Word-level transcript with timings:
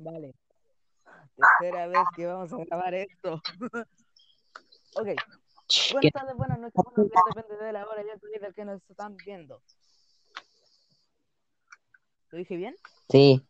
Vale. 0.00 0.34
Tercera 1.36 1.86
vez 1.88 2.00
que 2.16 2.26
vamos 2.26 2.52
a 2.52 2.56
grabar 2.64 2.94
esto. 2.94 3.42
ok. 4.96 5.08
Buenas 5.92 6.12
tardes, 6.12 6.36
buenas 6.36 6.58
noches, 6.58 6.82
buenos 6.84 7.10
días, 7.10 7.22
depende 7.34 7.64
de 7.64 7.72
la 7.72 7.86
hora 7.86 8.02
y 8.02 8.08
el 8.08 8.18
país 8.18 8.40
del 8.40 8.54
que 8.54 8.64
nos 8.64 8.82
están 8.90 9.16
viendo. 9.24 9.60
¿Lo 12.30 12.38
dije 12.38 12.56
bien? 12.56 12.74
Sí. 13.10 13.46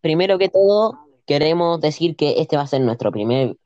Primero 0.00 0.38
que 0.38 0.48
todo, 0.48 0.98
queremos 1.24 1.80
decir 1.80 2.16
que 2.16 2.40
este 2.40 2.56
va 2.56 2.62
a 2.64 2.66
ser 2.66 2.80
nuestro 2.80 3.12
primer 3.12 3.56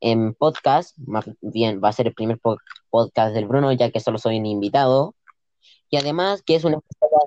em, 0.00 0.34
podcast, 0.34 0.96
más 0.98 1.24
bien 1.40 1.80
va 1.82 1.88
a 1.88 1.92
ser 1.92 2.08
el 2.08 2.14
primer 2.14 2.38
po- 2.38 2.58
podcast 2.90 3.34
del 3.34 3.46
Bruno, 3.46 3.72
ya 3.72 3.90
que 3.90 4.00
solo 4.00 4.18
soy 4.18 4.38
un 4.38 4.46
invitado. 4.46 5.14
Y 5.90 5.96
además 5.96 6.42
que 6.42 6.54
es 6.56 6.64
un 6.64 6.74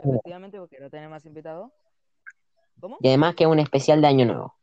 Efectivamente, 0.03 0.59
porque 0.59 0.79
no 0.79 0.89
tenemos 0.89 1.25
invitado. 1.25 1.71
¿Cómo? 2.81 2.97
y 2.99 3.07
además 3.07 3.35
que 3.35 3.45
es 3.45 3.49
un 3.49 3.59
especial 3.59 4.01
de 4.01 4.07
Año 4.07 4.25
Nuevo. 4.25 4.55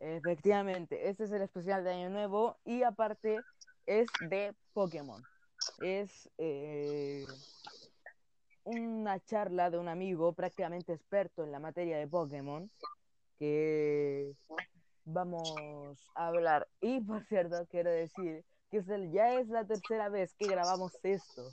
Efectivamente, 0.00 1.08
este 1.08 1.24
es 1.24 1.32
el 1.32 1.42
especial 1.42 1.84
de 1.84 1.90
Año 1.90 2.08
Nuevo 2.08 2.56
y 2.64 2.82
aparte 2.84 3.40
es 3.84 4.06
de 4.20 4.54
Pokémon. 4.72 5.22
Es 5.80 6.30
eh, 6.38 7.26
una 8.64 9.18
charla 9.20 9.70
de 9.70 9.78
un 9.78 9.88
amigo 9.88 10.32
prácticamente 10.34 10.92
experto 10.92 11.42
en 11.42 11.50
la 11.50 11.58
materia 11.58 11.98
de 11.98 12.06
Pokémon 12.06 12.70
que 13.38 14.34
vamos 15.04 15.98
a 16.14 16.28
hablar. 16.28 16.68
Y 16.80 17.00
por 17.00 17.24
cierto, 17.24 17.66
quiero 17.70 17.90
decir 17.90 18.44
que 18.70 18.82
ya 19.10 19.34
es 19.40 19.48
la 19.48 19.66
tercera 19.66 20.08
vez 20.08 20.34
que 20.34 20.46
grabamos 20.46 20.92
esto. 21.02 21.50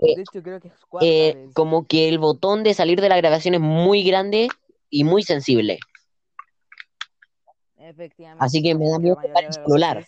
Sí, 0.00 0.14
De 0.14 0.22
hecho, 0.22 0.42
creo 0.42 0.60
que 0.60 0.68
es 0.68 0.74
cuarta 0.88 1.06
Eh, 1.06 1.34
vez. 1.34 1.54
como 1.54 1.86
que 1.86 2.08
el 2.08 2.18
botón 2.18 2.62
de 2.62 2.74
salir 2.74 3.00
de 3.00 3.08
la 3.08 3.16
grabación 3.16 3.54
es 3.54 3.60
muy 3.60 4.02
grande 4.02 4.48
y 4.90 5.04
muy 5.04 5.22
sensible. 5.22 5.78
Efectivamente. 7.76 8.44
Así 8.44 8.62
que 8.62 8.74
me 8.74 8.88
da 8.88 8.98
miedo 8.98 9.16
tocar 9.16 9.44
el 9.44 9.52
celular. 9.52 10.06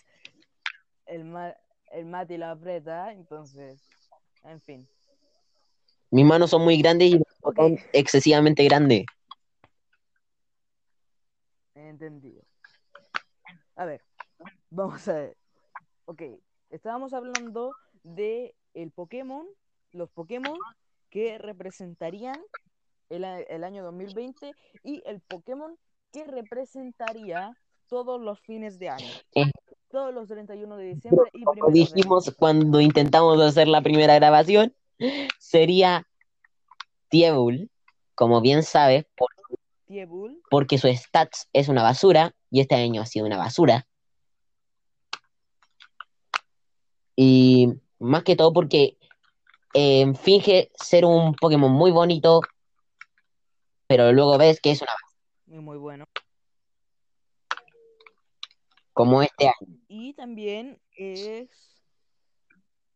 El, 1.05 1.25
ma- 1.25 1.55
el 1.91 2.05
Mati 2.05 2.37
lo 2.37 2.47
aprieta, 2.47 3.11
entonces, 3.11 3.81
en 4.43 4.61
fin. 4.61 4.87
Mis 6.09 6.25
manos 6.25 6.49
son 6.49 6.63
muy 6.63 6.77
grandes 6.77 7.09
y 7.09 7.13
el 7.15 7.23
botón 7.41 7.77
excesivamente 7.93 8.63
grande. 8.65 9.05
entendido. 11.75 12.43
A 13.75 13.85
ver, 13.85 14.01
vamos 14.69 15.07
a 15.07 15.13
ver. 15.13 15.37
Ok, 16.05 16.21
estábamos 16.69 17.13
hablando 17.13 17.71
de 18.03 18.55
el 18.73 18.91
Pokémon, 18.91 19.45
los 19.93 20.09
Pokémon 20.11 20.57
que 21.09 21.37
representarían 21.37 22.39
el, 23.09 23.23
el 23.23 23.63
año 23.63 23.83
2020 23.83 24.53
y 24.83 25.01
el 25.05 25.19
Pokémon 25.21 25.77
que 26.11 26.23
representaría 26.25 27.55
todos 27.87 28.21
los 28.21 28.39
fines 28.39 28.79
de 28.79 28.89
año. 28.89 29.05
Eh, 29.35 29.51
Todos 29.89 30.13
los 30.13 30.27
31 30.29 30.77
de 30.77 30.85
diciembre 30.95 31.29
y 31.33 31.43
como 31.43 31.65
de 31.67 31.71
dijimos 31.73 32.33
cuando 32.37 32.79
intentamos 32.79 33.41
hacer 33.41 33.67
la 33.67 33.81
primera 33.81 34.15
grabación, 34.15 34.73
sería 35.39 36.07
Tiebull, 37.09 37.69
como 38.15 38.39
bien 38.39 38.63
sabes, 38.63 39.05
por- 39.17 39.27
Tiebull, 39.87 40.41
porque 40.49 40.77
su 40.77 40.87
stats 40.87 41.49
es 41.51 41.67
una 41.67 41.83
basura 41.83 42.33
y 42.49 42.61
este 42.61 42.75
año 42.75 43.01
ha 43.01 43.05
sido 43.05 43.25
una 43.25 43.37
basura. 43.37 43.85
Y 47.15 47.67
más 47.99 48.23
que 48.23 48.35
todo 48.37 48.53
porque 48.53 48.97
eh, 49.73 50.13
finge 50.15 50.71
ser 50.75 51.05
un 51.05 51.33
Pokémon 51.35 51.71
muy 51.71 51.91
bonito, 51.91 52.41
pero 53.87 54.11
luego 54.11 54.37
ves 54.37 54.59
que 54.61 54.71
es 54.71 54.81
una 54.81 54.91
muy, 55.45 55.59
muy 55.59 55.77
bueno. 55.77 56.05
como 58.93 59.21
este 59.21 59.47
año. 59.47 59.77
Y 59.87 60.13
también 60.13 60.79
es, 60.95 61.49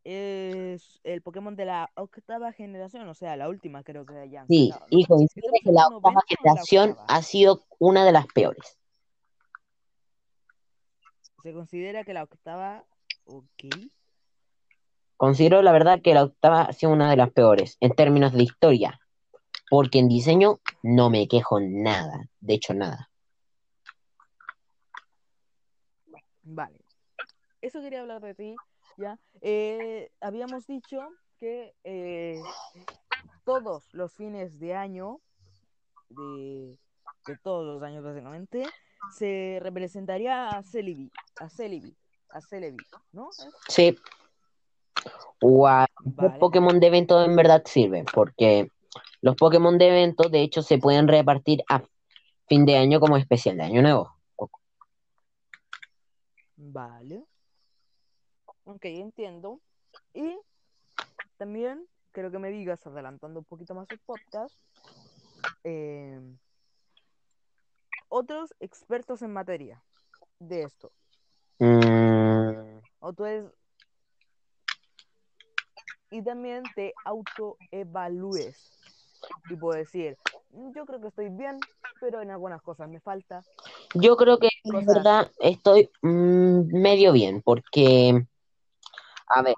es 0.04 1.00
el 1.04 1.22
Pokémon 1.22 1.56
de 1.56 1.66
la 1.66 1.92
octava 1.96 2.52
generación, 2.54 3.08
o 3.10 3.14
sea, 3.14 3.36
la 3.36 3.50
última 3.50 3.84
creo 3.84 4.06
que 4.06 4.18
hayan 4.18 4.48
Sí, 4.48 4.70
¿no? 4.70 4.86
y 4.90 5.06
coincide 5.06 5.48
¿Estamos 5.48 5.62
que 5.64 5.72
la 5.72 5.88
octava 5.88 6.14
la 6.16 6.22
generación 6.28 6.90
octava? 6.92 7.06
ha 7.08 7.22
sido 7.24 7.66
una 7.80 8.06
de 8.06 8.12
las 8.12 8.28
peores. 8.28 8.78
Se 11.44 11.54
considera 11.54 12.04
que 12.04 12.14
la 12.14 12.24
octava, 12.24 12.86
ok, 13.26 13.66
Considero 15.18 15.62
la 15.62 15.72
verdad 15.72 16.02
que 16.02 16.14
la 16.14 16.24
octava 16.24 16.64
ha 16.64 16.74
sido 16.74 16.92
una 16.92 17.10
de 17.10 17.18
las 17.18 17.32
peores 17.32 17.78
en 17.80 17.94
términos 17.94 18.34
de 18.34 18.44
historia, 18.44 19.00
porque 19.70 20.00
en 20.00 20.08
diseño 20.08 20.60
no 20.84 21.10
me 21.10 21.28
quejo 21.28 21.60
nada, 21.60 22.30
de 22.40 22.54
hecho 22.54 22.74
nada. 22.74 23.10
vale. 26.46 26.80
Eso 27.62 27.82
quería 27.82 28.02
hablar 28.02 28.22
de 28.22 28.36
ti, 28.36 28.56
¿ya? 28.98 29.20
Eh, 29.42 30.12
habíamos 30.22 30.68
dicho 30.68 31.10
que 31.38 31.74
eh, 31.84 32.40
todos 33.44 33.94
los 33.94 34.14
fines 34.14 34.60
de 34.60 34.76
año, 34.76 35.20
de, 36.10 36.78
de 37.26 37.38
todos 37.44 37.66
los 37.66 37.84
años 37.84 38.04
básicamente, 38.04 38.64
se 39.18 39.60
representaría 39.62 40.50
a 40.50 40.64
Celebi, 40.64 41.12
a 41.38 41.50
Celebi, 41.50 41.96
a 42.30 42.42
Celebi, 42.42 42.78
¿no? 43.12 43.30
Sí, 43.68 43.98
o 45.42 45.68
a 45.68 45.88
Vale. 46.04 46.40
Pokémon 46.40 46.80
de 46.80 46.88
evento 46.88 47.24
en 47.24 47.36
verdad 47.36 47.64
sirve, 47.66 48.06
porque 48.14 48.72
los 49.22 49.36
Pokémon 49.36 49.78
de 49.78 49.90
evento 49.90 50.30
de 50.30 50.42
hecho 50.42 50.62
se 50.62 50.78
pueden 50.78 51.08
repartir 51.08 51.64
a 51.68 51.84
fin 52.48 52.66
de 52.66 52.78
año 52.78 53.00
como 53.00 53.18
especial 53.18 53.58
de 53.58 53.64
año 53.64 53.82
nuevo. 53.82 54.16
Vale. 56.58 57.24
Ok, 58.66 58.86
entiendo. 58.86 59.60
Y 60.14 60.38
también 61.38 61.88
quiero 62.12 62.32
que 62.32 62.40
me 62.40 62.50
digas, 62.50 62.86
adelantando 62.88 63.40
un 63.40 63.46
poquito 63.46 63.76
más 63.76 63.90
el 63.92 64.00
podcast, 64.00 64.56
eh, 65.64 66.20
otros 68.10 68.54
expertos 68.60 69.22
en 69.22 69.34
materia 69.34 69.84
de 70.40 70.64
esto. 70.64 70.92
Mm, 71.60 72.80
O 73.00 73.14
tú 73.14 73.26
eres... 73.26 73.52
Y 76.10 76.22
también 76.24 76.64
te 76.76 76.94
autoevalúes. 77.04 78.56
Tipo 79.48 79.74
decir, 79.74 80.18
"Mm, 80.52 80.72
yo 80.76 80.86
creo 80.86 81.02
que 81.02 81.08
estoy 81.08 81.30
bien, 81.30 81.60
pero 82.00 82.22
en 82.22 82.32
algunas 82.32 82.62
cosas 82.62 82.90
me 82.90 83.00
falta. 83.00 83.44
yo 83.94 84.18
creo 84.18 84.38
que 84.40 84.50
en 84.64 84.86
verdad 84.86 85.32
estoy 85.40 85.90
mm, 86.02 86.78
medio 86.82 87.14
bien, 87.14 87.42
porque, 87.42 88.26
a 89.28 89.42
ver, 89.42 89.56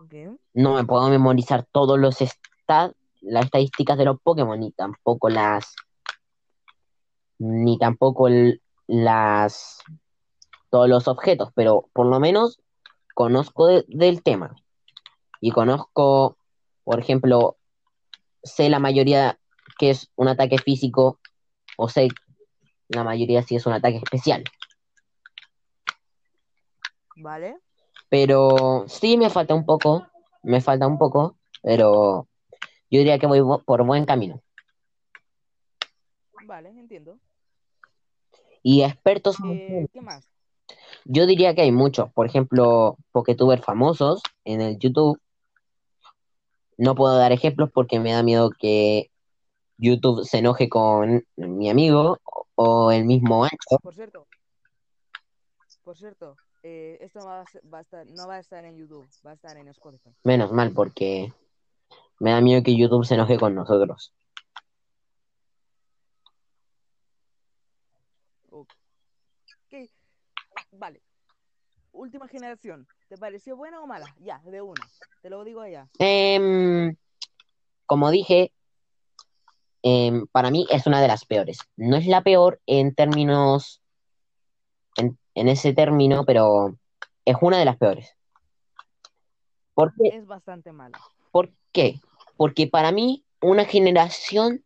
no 0.54 0.74
me 0.76 0.84
puedo 0.86 1.10
memorizar 1.10 1.66
todos 1.72 1.98
los 2.00 2.16
stats, 2.18 2.96
las 3.22 3.46
estadísticas 3.46 3.98
de 3.98 4.06
los 4.06 4.20
Pokémon, 4.22 4.60
ni 4.60 4.72
tampoco 4.72 5.30
las, 5.30 5.76
ni 7.40 7.78
tampoco 7.78 8.28
el- 8.28 8.62
las, 8.88 9.80
todos 10.70 10.88
los 10.90 11.08
objetos, 11.08 11.52
pero 11.56 11.90
por 11.94 12.06
lo 12.06 12.20
menos 12.20 12.60
conozco 13.14 13.68
de- 13.68 13.86
del 13.88 14.22
tema. 14.24 14.56
Y 15.42 15.52
conozco, 15.52 16.38
por 16.84 17.00
ejemplo, 17.00 17.58
sé 18.44 18.70
la 18.70 18.80
mayoría 18.80 19.40
que 19.78 19.92
es 19.92 20.10
un 20.16 20.28
ataque 20.28 20.58
físico, 20.58 21.20
o 21.78 21.88
sé 21.90 22.08
la 22.88 23.04
mayoría 23.04 23.44
si 23.44 23.56
es 23.56 23.66
un 23.66 23.74
ataque 23.74 23.98
especial. 23.98 24.44
Vale. 27.18 27.58
Pero 28.10 28.86
sí 28.88 29.18
me 29.18 29.30
falta 29.30 29.54
un 29.54 29.66
poco, 29.66 30.08
me 30.44 30.62
falta 30.62 30.88
un 30.88 30.98
poco, 30.98 31.38
pero 31.62 32.28
yo 32.90 33.00
diría 33.00 33.20
que 33.20 33.28
voy 33.28 33.42
por 33.66 33.86
buen 33.86 34.06
camino. 34.06 34.42
Vale, 36.46 36.70
entiendo. 36.70 37.20
Y 38.64 38.84
expertos, 38.84 39.38
Eh, 39.46 39.88
¿qué 39.92 40.02
más? 40.02 40.30
yo 41.06 41.26
diría 41.26 41.54
que 41.54 41.62
hay 41.62 41.72
muchos. 41.72 42.12
Por 42.14 42.26
ejemplo, 42.26 42.98
Poketubers 43.12 43.64
famosos 43.64 44.22
en 44.46 44.62
el 44.62 44.78
YouTube. 44.80 45.20
No 46.78 46.96
puedo 46.96 47.18
dar 47.18 47.32
ejemplos 47.32 47.70
porque 47.74 48.00
me 48.00 48.12
da 48.12 48.24
miedo 48.24 48.52
que 48.52 49.10
YouTube 49.78 50.26
se 50.26 50.40
enoje 50.40 50.70
con 50.70 51.26
mi 51.36 51.70
amigo 51.70 52.20
o, 52.56 52.92
el 52.92 53.06
mismo 53.06 53.44
Ancho. 53.44 53.80
Por 53.82 53.96
cierto, 53.96 54.28
por 55.84 55.98
cierto, 55.98 56.36
eh, 56.64 56.98
esto 57.02 57.20
va 57.26 57.42
a, 57.42 57.46
va 57.74 57.80
a 57.80 57.82
estar, 57.82 58.06
no 58.08 58.28
va 58.28 58.36
a 58.36 58.40
estar 58.40 58.64
en 58.66 58.78
YouTube, 58.78 59.08
va 59.26 59.32
a 59.32 59.34
estar 59.36 59.58
en 59.58 59.68
Spotify. 59.70 60.10
Menos 60.24 60.52
mal 60.52 60.72
porque 60.72 61.34
me 62.20 62.32
da 62.32 62.42
miedo 62.42 62.64
que 62.64 62.76
YouTube 62.76 63.06
se 63.06 63.16
enoje 63.16 63.38
con 63.38 63.56
nosotros. 63.56 64.14
Ok, 68.50 69.90
vale. 70.72 71.02
Última 71.98 72.28
generación, 72.28 72.88
¿te 73.10 73.18
pareció 73.18 73.58
buena 73.58 73.82
o 73.82 73.88
mala? 73.88 74.06
Ya, 74.20 74.40
de 74.46 74.62
una, 74.62 74.88
te 75.24 75.32
lo 75.32 75.44
digo 75.44 75.62
allá. 75.62 75.90
Em, 75.98 76.96
como 77.88 78.12
dije, 78.12 78.54
em, 79.82 80.28
para 80.28 80.52
mí 80.52 80.68
es 80.70 80.86
una 80.86 81.02
de 81.02 81.08
las 81.08 81.26
peores. 81.26 81.58
No 81.76 81.98
es 81.98 82.06
la 82.06 82.22
peor 82.22 82.62
en 82.68 82.94
términos, 82.94 83.82
en, 84.96 85.18
en 85.34 85.48
ese 85.48 85.74
término, 85.74 86.24
pero 86.24 86.78
es 87.26 87.36
una 87.42 87.58
de 87.58 87.66
las 87.66 87.78
peores. 87.78 88.16
¿Por 89.74 89.92
qué? 89.96 90.18
Es 90.18 90.28
bastante 90.28 90.72
mala. 90.72 91.00
¿Por 91.32 91.52
qué? 91.72 92.00
Porque 92.38 92.68
para 92.68 92.92
mí 92.92 93.26
una 93.42 93.66
generación, 93.66 94.64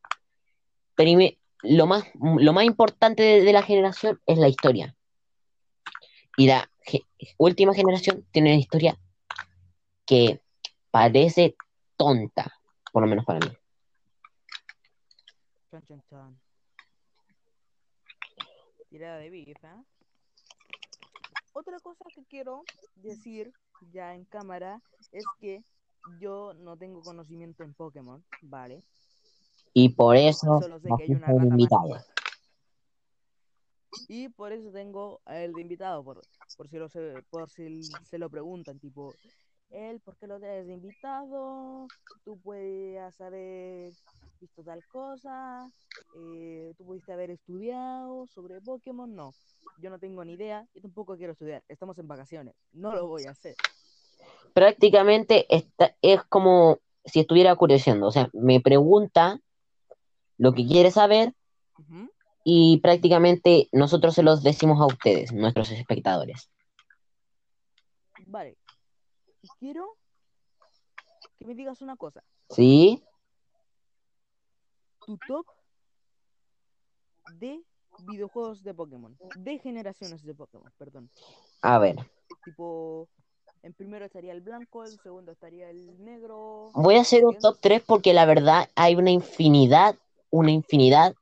lo 1.64 1.86
más, 1.86 2.04
lo 2.14 2.52
más 2.52 2.66
importante 2.66 3.24
de, 3.24 3.42
de 3.42 3.54
la 3.54 3.64
generación 3.64 4.20
es 4.26 4.38
la 4.38 4.50
historia. 4.50 4.98
Y 6.38 6.48
la 6.48 6.70
ge- 6.82 7.06
última 7.38 7.74
generación 7.74 8.26
tiene 8.32 8.52
una 8.52 8.60
historia 8.60 8.98
que 10.06 10.42
parece 10.90 11.56
tonta, 11.98 12.52
por 12.92 13.04
lo 13.04 13.08
menos 13.08 13.26
para 13.26 13.40
mí. 13.40 13.52
Tirada 18.90 19.18
de 19.20 19.30
¿eh? 19.30 19.56
Otra 21.54 21.80
cosa 21.80 22.04
que 22.14 22.26
quiero 22.26 22.64
decir 22.96 23.54
ya 23.92 24.14
en 24.14 24.26
cámara 24.26 24.82
es 25.12 25.26
que 25.40 25.64
yo 26.20 26.54
no 26.56 26.78
tengo 26.78 27.02
conocimiento 27.02 27.64
en 27.64 27.74
Pokémon, 27.74 28.24
¿vale? 28.42 28.84
Y 29.74 29.90
por 29.90 30.18
eso 30.18 30.60
Solo 30.62 30.80
sé 30.80 30.90
que 30.98 31.04
hay 31.04 31.12
una 31.12 31.28
rata. 31.28 32.06
Y 34.08 34.30
por 34.30 34.52
eso 34.52 34.72
tengo 34.72 35.22
a 35.26 35.40
él 35.40 35.54
de 35.54 35.62
invitado, 35.62 36.04
por, 36.04 36.22
por 36.58 36.70
si 36.70 36.78
lo 36.78 36.90
se, 36.90 37.24
por 37.30 37.50
si 37.50 37.82
se 37.84 38.18
lo 38.18 38.30
preguntan, 38.30 38.80
tipo, 38.80 39.14
él, 39.70 40.00
¿por 40.02 40.18
qué 40.18 40.28
lo 40.28 40.40
tienes 40.40 40.68
de 40.68 40.74
invitado? 40.74 41.88
Tú 42.24 42.40
puedes 42.40 43.20
haber 43.22 43.94
visto 44.40 44.64
tal 44.64 44.84
cosa, 44.88 45.70
eh, 46.18 46.74
tú 46.78 46.86
pudiste 46.86 47.14
haber 47.14 47.32
estudiado 47.32 48.28
sobre 48.28 48.60
Pokémon, 48.62 49.14
no. 49.14 49.34
Yo 49.78 49.90
no 49.90 50.00
tengo 50.00 50.26
ni 50.26 50.34
idea 50.34 50.66
y 50.74 50.82
tampoco 50.82 51.16
quiero 51.16 51.34
estudiar. 51.34 51.64
Estamos 51.68 51.98
en 52.00 52.08
vacaciones, 52.08 52.56
no 52.72 52.94
lo 52.94 53.08
voy 53.08 53.26
a 53.26 53.32
hacer. 53.32 53.56
Prácticamente 54.54 55.46
está, 55.54 55.96
es 56.02 56.24
como 56.24 56.80
si 57.06 57.22
estuviera 57.22 57.56
curioseando. 57.56 58.08
O 58.08 58.12
sea, 58.12 58.30
me 58.34 58.60
pregunta 58.60 59.40
lo 60.38 60.54
que 60.54 60.66
quiere 60.66 60.92
saber. 60.92 61.34
Y 62.44 62.80
prácticamente 62.80 63.70
nosotros 63.72 64.16
se 64.16 64.24
los 64.24 64.44
decimos 64.44 64.80
a 64.82 64.86
ustedes, 64.86 65.32
nuestros 65.34 65.72
espectadores. 65.72 66.50
Vale. 68.26 68.58
Quiero 69.60 69.98
que 71.38 71.46
me 71.46 71.56
digas 71.56 71.82
una 71.82 71.96
cosa. 71.96 72.24
¿Sí? 72.50 73.04
tu 75.06 75.18
top 75.28 75.46
de 77.40 77.62
videojuegos 78.08 78.64
de 78.64 78.74
Pokémon, 78.74 79.18
de 79.36 79.60
generaciones 79.60 80.24
de 80.24 80.34
Pokémon, 80.34 80.72
perdón. 80.78 81.10
A 81.62 81.80
ver, 81.80 81.96
Tipo, 82.46 83.08
en 83.64 83.74
primero 83.74 84.06
estaría 84.06 84.32
el 84.32 84.42
blanco, 84.42 84.86
en 84.86 84.98
segundo 85.00 85.32
estaría 85.32 85.70
el 85.70 86.04
negro. 86.04 86.70
voy 86.74 86.96
a 86.96 87.02
hacer 87.02 87.26
un 87.26 87.38
top 87.38 87.58
3 87.60 87.84
porque 87.86 88.14
la 88.14 88.26
verdad 88.26 88.70
hay 88.76 88.96
una 88.96 89.12
infinidad, 89.12 89.96
una 90.30 90.52
infinidad, 90.52 91.16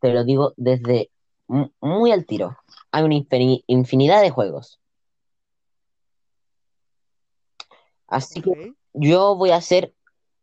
te 0.00 0.12
lo 0.12 0.24
digo 0.24 0.52
desde 0.56 1.10
mu- 1.46 1.70
muy 1.80 2.12
al 2.12 2.26
tiro. 2.26 2.56
Hay 2.90 3.02
una 3.04 3.14
infini- 3.14 3.64
infinidad 3.66 4.22
de 4.22 4.30
juegos. 4.30 4.78
Así 8.06 8.40
que 8.40 8.74
yo 8.94 9.36
voy 9.36 9.50
a 9.50 9.56
hacer 9.56 9.92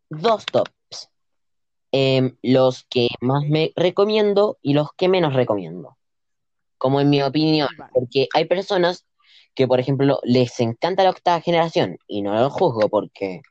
dos 0.10 0.46
tops. 0.46 1.10
Em, 1.92 2.36
los 2.42 2.84
que 2.90 3.08
más 3.22 3.44
me 3.48 3.72
recomiendo 3.76 4.58
y 4.62 4.74
los 4.74 4.90
que 4.98 5.08
menos 5.08 5.34
recomiendo. 5.34 5.98
Como 6.78 7.00
en 7.00 7.10
mi 7.10 7.22
opinión, 7.22 7.70
porque 7.94 8.28
hay 8.34 8.46
personas 8.46 9.06
que, 9.56 9.66
por 9.68 9.80
ejemplo, 9.80 10.20
les 10.24 10.60
encanta 10.60 11.04
la 11.04 11.12
octava 11.12 11.40
generación 11.40 11.98
y 12.08 12.22
no 12.22 12.36
lo 12.36 12.50
juzgo 12.50 12.90
porque 12.90 13.42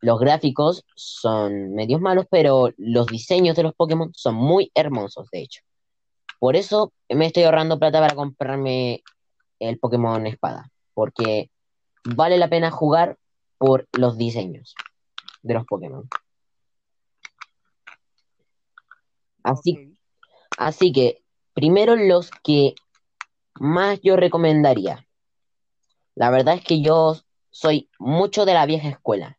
los 0.00 0.20
gráficos 0.20 0.84
son 0.94 1.74
medios 1.74 2.00
malos, 2.00 2.26
pero 2.30 2.70
los 2.76 3.06
diseños 3.06 3.56
de 3.56 3.64
los 3.64 3.74
Pokémon 3.74 4.12
son 4.14 4.34
muy 4.34 4.70
hermosos, 4.74 5.28
de 5.30 5.40
hecho. 5.40 5.62
Por 6.38 6.54
eso 6.54 6.92
me 7.08 7.26
estoy 7.26 7.42
ahorrando 7.44 7.78
plata 7.78 8.00
para 8.00 8.14
comprarme 8.14 9.02
el 9.58 9.78
Pokémon 9.78 10.26
Espada, 10.26 10.70
porque 10.94 11.50
vale 12.04 12.38
la 12.38 12.48
pena 12.48 12.70
jugar 12.70 13.18
por 13.58 13.88
los 13.92 14.16
diseños 14.16 14.74
de 15.42 15.54
los 15.54 15.66
Pokémon. 15.66 16.08
Así, 19.42 19.96
así 20.58 20.92
que, 20.92 21.22
primero 21.54 21.96
los 21.96 22.30
que 22.44 22.74
más 23.54 24.00
yo 24.02 24.16
recomendaría. 24.16 25.06
La 26.14 26.30
verdad 26.30 26.54
es 26.54 26.64
que 26.64 26.82
yo 26.82 27.16
soy 27.50 27.88
mucho 27.98 28.44
de 28.44 28.54
la 28.54 28.66
vieja 28.66 28.88
escuela. 28.88 29.37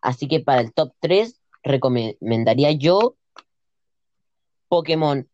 Así 0.00 0.28
que 0.28 0.40
para 0.40 0.60
el 0.60 0.72
top 0.72 0.92
3 1.00 1.40
recomendaría 1.62 2.72
yo 2.72 3.16
Pokémon. 4.68 5.28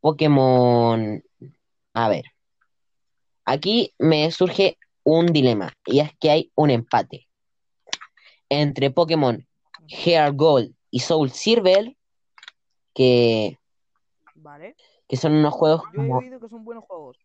Pokémon. 0.00 1.22
A 1.94 2.08
ver. 2.08 2.24
Aquí 3.44 3.92
me 3.98 4.30
surge 4.30 4.78
un 5.04 5.26
dilema. 5.26 5.72
Y 5.86 6.00
es 6.00 6.10
que 6.18 6.30
hay 6.30 6.52
un 6.54 6.70
empate 6.70 7.28
entre 8.48 8.90
Pokémon 8.90 9.46
Heart 9.88 10.36
Gold 10.36 10.74
y 10.90 11.00
Soul 11.00 11.30
Silver. 11.30 11.96
Que, 12.94 13.58
Vale. 14.34 14.76
que 15.08 15.16
son 15.16 15.32
unos 15.32 15.54
juegos 15.54 15.82
Yo 15.94 16.02
he 16.02 16.12
oído 16.12 16.38
que 16.38 16.48
son 16.48 16.62
buenos 16.62 16.84
juegos. 16.84 17.16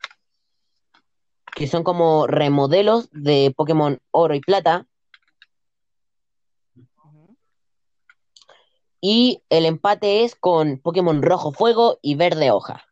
que 1.53 1.68
son 1.68 1.83
como 1.83 2.25
remodelos 2.25 3.09
de 3.12 3.53
Pokémon 3.56 4.00
Oro 4.12 4.33
y 4.33 4.39
Plata. 4.39 4.88
Y 9.01 9.44
el 9.49 9.65
empate 9.65 10.23
es 10.23 10.35
con 10.35 10.79
Pokémon 10.79 11.21
Rojo 11.21 11.51
Fuego 11.51 11.99
y 12.01 12.15
Verde 12.15 12.51
Hoja. 12.51 12.83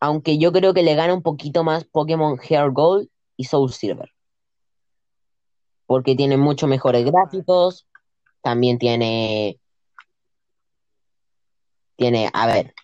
Aunque 0.00 0.38
yo 0.38 0.52
creo 0.52 0.74
que 0.74 0.82
le 0.82 0.94
gana 0.94 1.14
un 1.14 1.22
poquito 1.22 1.64
más 1.64 1.84
Pokémon 1.84 2.38
Heart 2.38 2.72
Gold 2.74 3.08
y 3.36 3.44
Soul 3.44 3.72
Silver. 3.72 4.12
Porque 5.86 6.14
tiene 6.14 6.36
mucho 6.36 6.66
mejores 6.66 7.04
gráficos. 7.04 7.86
También 8.42 8.78
tiene. 8.78 9.58
Tiene, 11.96 12.28
a 12.32 12.46
ver, 12.46 12.74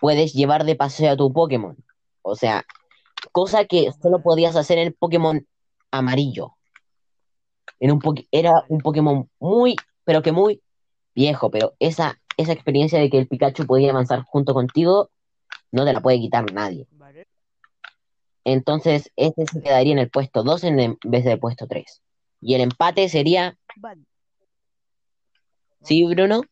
puedes 0.00 0.34
llevar 0.34 0.64
de 0.64 0.76
paseo 0.76 1.12
a 1.12 1.16
tu 1.16 1.32
Pokémon. 1.32 1.76
O 2.22 2.36
sea, 2.36 2.64
cosa 3.32 3.64
que 3.64 3.90
solo 4.00 4.22
podías 4.22 4.54
hacer 4.54 4.78
en 4.78 4.88
el 4.88 4.94
Pokémon 4.94 5.46
amarillo. 5.90 6.56
En 7.80 7.90
un 7.90 8.00
era 8.30 8.64
un 8.68 8.78
Pokémon 8.78 9.28
muy, 9.38 9.76
pero 10.04 10.22
que 10.22 10.32
muy 10.32 10.62
viejo. 11.14 11.50
Pero 11.50 11.74
esa, 11.78 12.20
esa 12.36 12.52
experiencia 12.52 12.98
de 12.98 13.10
que 13.10 13.18
el 13.18 13.28
Pikachu 13.28 13.66
podía 13.66 13.90
avanzar 13.90 14.22
junto 14.22 14.54
contigo, 14.54 15.10
no 15.70 15.84
te 15.84 15.92
la 15.92 16.00
puede 16.00 16.20
quitar 16.20 16.52
nadie. 16.52 16.86
Entonces, 18.44 19.10
este 19.16 19.46
se 19.46 19.62
quedaría 19.62 19.92
en 19.92 19.98
el 19.98 20.10
puesto 20.10 20.42
2 20.42 20.64
en 20.64 20.98
vez 21.04 21.24
del 21.24 21.38
puesto 21.38 21.66
3. 21.66 22.02
Y 22.40 22.54
el 22.54 22.60
empate 22.60 23.08
sería, 23.08 23.56
Vale. 23.76 24.02
¿sí, 25.82 26.04
Bruno? 26.04 26.42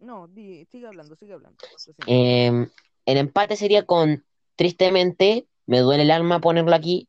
No, 0.00 0.28
di, 0.28 0.64
sigue 0.66 0.86
hablando, 0.86 1.16
sigue 1.16 1.32
hablando. 1.32 1.58
Em, 2.06 2.70
el 3.06 3.16
empate 3.16 3.56
sería 3.56 3.84
con, 3.84 4.24
tristemente, 4.54 5.48
me 5.66 5.80
duele 5.80 6.04
el 6.04 6.12
alma 6.12 6.40
ponerlo 6.40 6.74
aquí, 6.74 7.08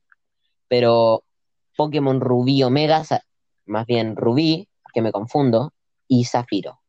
pero 0.67 1.23
Pokémon 1.77 2.19
Rubí 2.19 2.63
Omega, 2.63 3.03
más 3.65 3.85
bien 3.85 4.17
Rubí, 4.17 4.67
que 4.93 5.01
me 5.01 5.13
confundo, 5.13 5.73
y 6.07 6.25
Zafiro. 6.25 6.81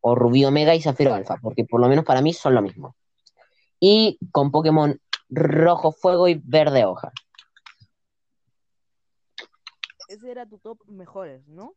O 0.00 0.14
Rubí 0.14 0.44
Omega 0.44 0.74
y 0.74 0.80
Zafiro 0.80 1.12
Alfa, 1.12 1.38
porque 1.42 1.64
por 1.64 1.80
lo 1.80 1.88
menos 1.88 2.04
para 2.04 2.22
mí 2.22 2.32
son 2.32 2.54
lo 2.54 2.62
mismo. 2.62 2.96
Y 3.80 4.18
con 4.32 4.50
Pokémon 4.50 4.98
Rojo 5.28 5.92
Fuego 5.92 6.28
y 6.28 6.40
Verde 6.42 6.84
Hoja. 6.84 7.12
Ese 10.08 10.30
era 10.30 10.46
tu 10.46 10.58
top 10.58 10.78
mejores, 10.86 11.46
¿no? 11.48 11.74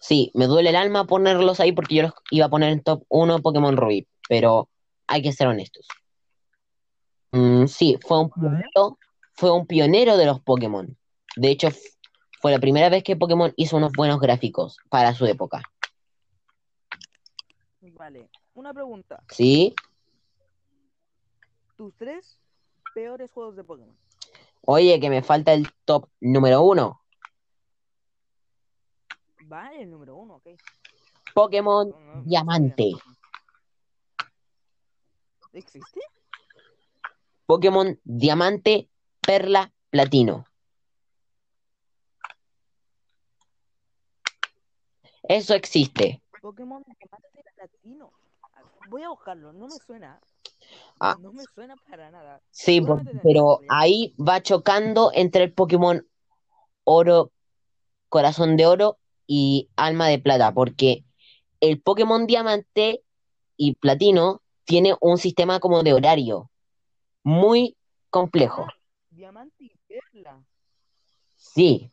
Sí, 0.00 0.30
me 0.34 0.46
duele 0.46 0.70
el 0.70 0.76
alma 0.76 1.06
ponerlos 1.06 1.60
ahí 1.60 1.72
porque 1.72 1.96
yo 1.96 2.02
los 2.02 2.12
iba 2.30 2.46
a 2.46 2.50
poner 2.50 2.70
en 2.70 2.82
top 2.82 3.04
1 3.08 3.40
Pokémon 3.40 3.76
Rubí, 3.76 4.06
pero 4.28 4.68
hay 5.06 5.22
que 5.22 5.32
ser 5.32 5.48
honestos. 5.48 5.88
Mm, 7.32 7.66
sí, 7.66 7.98
fue 8.00 8.20
un 8.20 8.30
pionero, 8.30 8.98
fue 9.32 9.50
un 9.50 9.66
pionero 9.66 10.16
de 10.16 10.26
los 10.26 10.40
Pokémon. 10.40 10.96
De 11.36 11.50
hecho, 11.50 11.68
fue 12.40 12.52
la 12.52 12.58
primera 12.58 12.88
vez 12.88 13.04
que 13.04 13.16
Pokémon 13.16 13.52
hizo 13.56 13.76
unos 13.76 13.92
buenos 13.92 14.20
gráficos 14.20 14.78
para 14.88 15.14
su 15.14 15.26
época. 15.26 15.62
Vale. 17.80 18.30
Una 18.54 18.72
pregunta. 18.72 19.22
¿Sí? 19.28 19.74
Tus 21.76 21.94
tres 21.96 22.38
peores 22.94 23.30
juegos 23.30 23.56
de 23.56 23.64
Pokémon. 23.64 23.96
Oye, 24.62 25.00
que 25.00 25.10
me 25.10 25.22
falta 25.22 25.52
el 25.52 25.70
top 25.84 26.08
número 26.20 26.62
1. 26.62 27.00
Vale, 29.46 29.82
el 29.82 29.90
número 29.90 30.16
uno, 30.16 30.36
ok. 30.36 30.48
Pokémon 31.34 31.90
No, 31.90 32.00
no, 32.00 32.14
no 32.16 32.22
Diamante. 32.22 32.92
¿Existe? 35.52 36.00
Pokémon 37.46 37.98
Diamante, 38.04 38.88
Perla, 39.20 39.72
Platino. 39.90 40.44
Eso 45.30 45.54
existe. 45.54 46.20
Pokémon 46.42 46.82
Diamante 46.82 47.44
Platino. 47.54 48.10
Voy 48.88 49.04
a 49.04 49.10
buscarlo, 49.10 49.52
no 49.52 49.66
me 49.68 49.76
suena. 49.86 50.20
Ah. 50.98 51.16
No 51.20 51.32
me 51.32 51.44
suena 51.44 51.76
para 51.88 52.10
nada. 52.10 52.40
Sí, 52.50 52.80
por- 52.80 53.04
pero 53.22 53.60
ahí 53.68 54.12
va 54.18 54.42
chocando 54.42 55.12
entre 55.14 55.44
el 55.44 55.52
Pokémon 55.52 56.04
Oro, 56.82 57.30
Corazón 58.08 58.56
de 58.56 58.66
Oro 58.66 58.98
y 59.28 59.70
Alma 59.76 60.08
de 60.08 60.18
Plata, 60.18 60.52
porque 60.52 61.04
el 61.60 61.80
Pokémon 61.80 62.26
Diamante 62.26 63.04
y 63.56 63.76
Platino 63.76 64.42
tiene 64.64 64.96
un 65.00 65.16
sistema 65.16 65.60
como 65.60 65.84
de 65.84 65.92
horario 65.92 66.50
muy 67.22 67.76
complejo. 68.10 68.66
Ah, 68.68 68.74
Diamante 69.10 69.62
y 69.62 69.76
Perla. 69.86 70.42
Sí. 71.36 71.92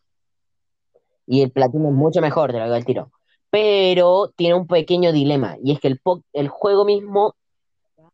Y 1.27 1.43
el 1.43 1.51
platino 1.51 1.89
es 1.89 1.93
mucho 1.93 2.19
mejor, 2.19 2.51
te 2.51 2.57
lo 2.57 2.63
digo 2.63 2.75
al 2.75 2.85
tiro. 2.85 3.11
Pero 3.59 4.31
tiene 4.35 4.53
un 4.53 4.67
pequeño 4.67 5.11
dilema, 5.11 5.57
y 5.63 5.71
es 5.71 5.79
que 5.79 5.87
el, 5.87 5.97
po- 5.97 6.21
el 6.31 6.47
juego 6.47 6.85
mismo 6.85 7.33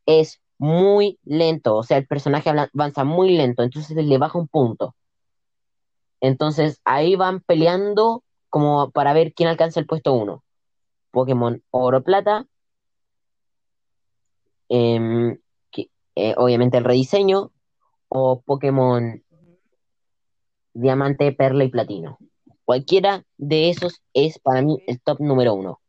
es 0.05 0.39
muy 0.57 1.19
lento, 1.25 1.75
o 1.75 1.83
sea, 1.83 1.97
el 1.97 2.07
personaje 2.07 2.49
avanza 2.49 3.03
muy 3.03 3.35
lento, 3.35 3.61
entonces 3.61 3.93
le 3.93 4.17
baja 4.17 4.39
un 4.39 4.47
punto. 4.47 4.95
Entonces 6.21 6.79
ahí 6.85 7.17
van 7.17 7.41
peleando 7.41 8.23
como 8.49 8.89
para 8.91 9.11
ver 9.11 9.33
quién 9.33 9.49
alcanza 9.49 9.81
el 9.81 9.85
puesto 9.85 10.13
uno. 10.13 10.45
Pokémon 11.11 11.61
Oro 11.71 12.01
Plata, 12.03 12.47
em, 14.69 15.39
que- 15.71 15.89
eh, 16.15 16.35
obviamente 16.37 16.77
el 16.77 16.85
rediseño, 16.85 17.51
o 18.07 18.41
Pokémon. 18.45 19.21
Diamante, 20.73 21.33
Perla 21.33 21.65
y 21.65 21.69
Platino. 21.69 22.17
Cualquiera 22.65 23.25
de 23.37 23.69
esos 23.69 24.01
es 24.13 24.39
para 24.39 24.61
mí 24.61 24.81
el 24.87 25.01
top 25.01 25.19
número 25.19 25.53
uno. 25.53 25.81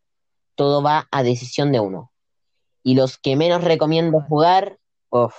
Todo 0.54 0.82
va 0.82 1.08
a 1.10 1.22
decisión 1.22 1.72
de 1.72 1.80
uno. 1.80 2.12
Y 2.82 2.94
los 2.94 3.18
que 3.18 3.36
menos 3.36 3.64
recomiendo 3.64 4.20
jugar, 4.22 4.78
uf, 5.10 5.34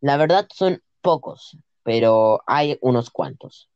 la 0.00 0.16
verdad 0.16 0.48
son 0.52 0.82
pocos, 1.00 1.56
pero 1.82 2.42
hay 2.46 2.78
unos 2.80 3.10
cuantos. 3.10 3.68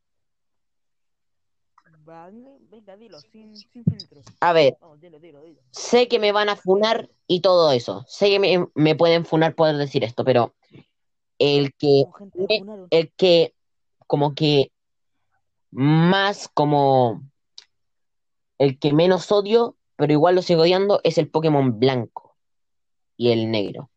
Venga, 2.71 2.97
dilo, 2.97 3.19
sin, 3.19 3.55
sin 3.55 3.83
filtros. 3.83 4.25
A 4.39 4.51
ver, 4.53 4.77
Vamos, 4.81 4.99
dilo, 4.99 5.19
dilo, 5.19 5.41
dilo. 5.43 5.61
sé 5.71 6.07
que 6.07 6.17
me 6.19 6.31
van 6.31 6.49
a 6.49 6.55
funar 6.55 7.09
y 7.27 7.41
todo 7.41 7.71
eso. 7.71 8.03
Sé 8.07 8.29
que 8.29 8.39
me, 8.39 8.67
me 8.73 8.95
pueden 8.95 9.25
funar 9.25 9.53
por 9.53 9.75
decir 9.75 10.03
esto, 10.03 10.23
pero 10.25 10.55
el 11.37 11.73
que, 11.75 12.05
me- 12.33 12.63
el 12.89 13.11
que 13.13 13.53
como 14.07 14.33
que 14.33 14.71
más 15.71 16.47
como 16.47 17.23
el 18.57 18.79
que 18.79 18.93
menos 18.93 19.31
odio, 19.31 19.77
pero 19.95 20.13
igual 20.13 20.35
lo 20.35 20.41
sigo 20.41 20.61
odiando, 20.61 21.01
es 21.03 21.17
el 21.17 21.29
Pokémon 21.29 21.79
blanco 21.79 22.35
y 23.17 23.31
el 23.31 23.51
negro. 23.51 23.89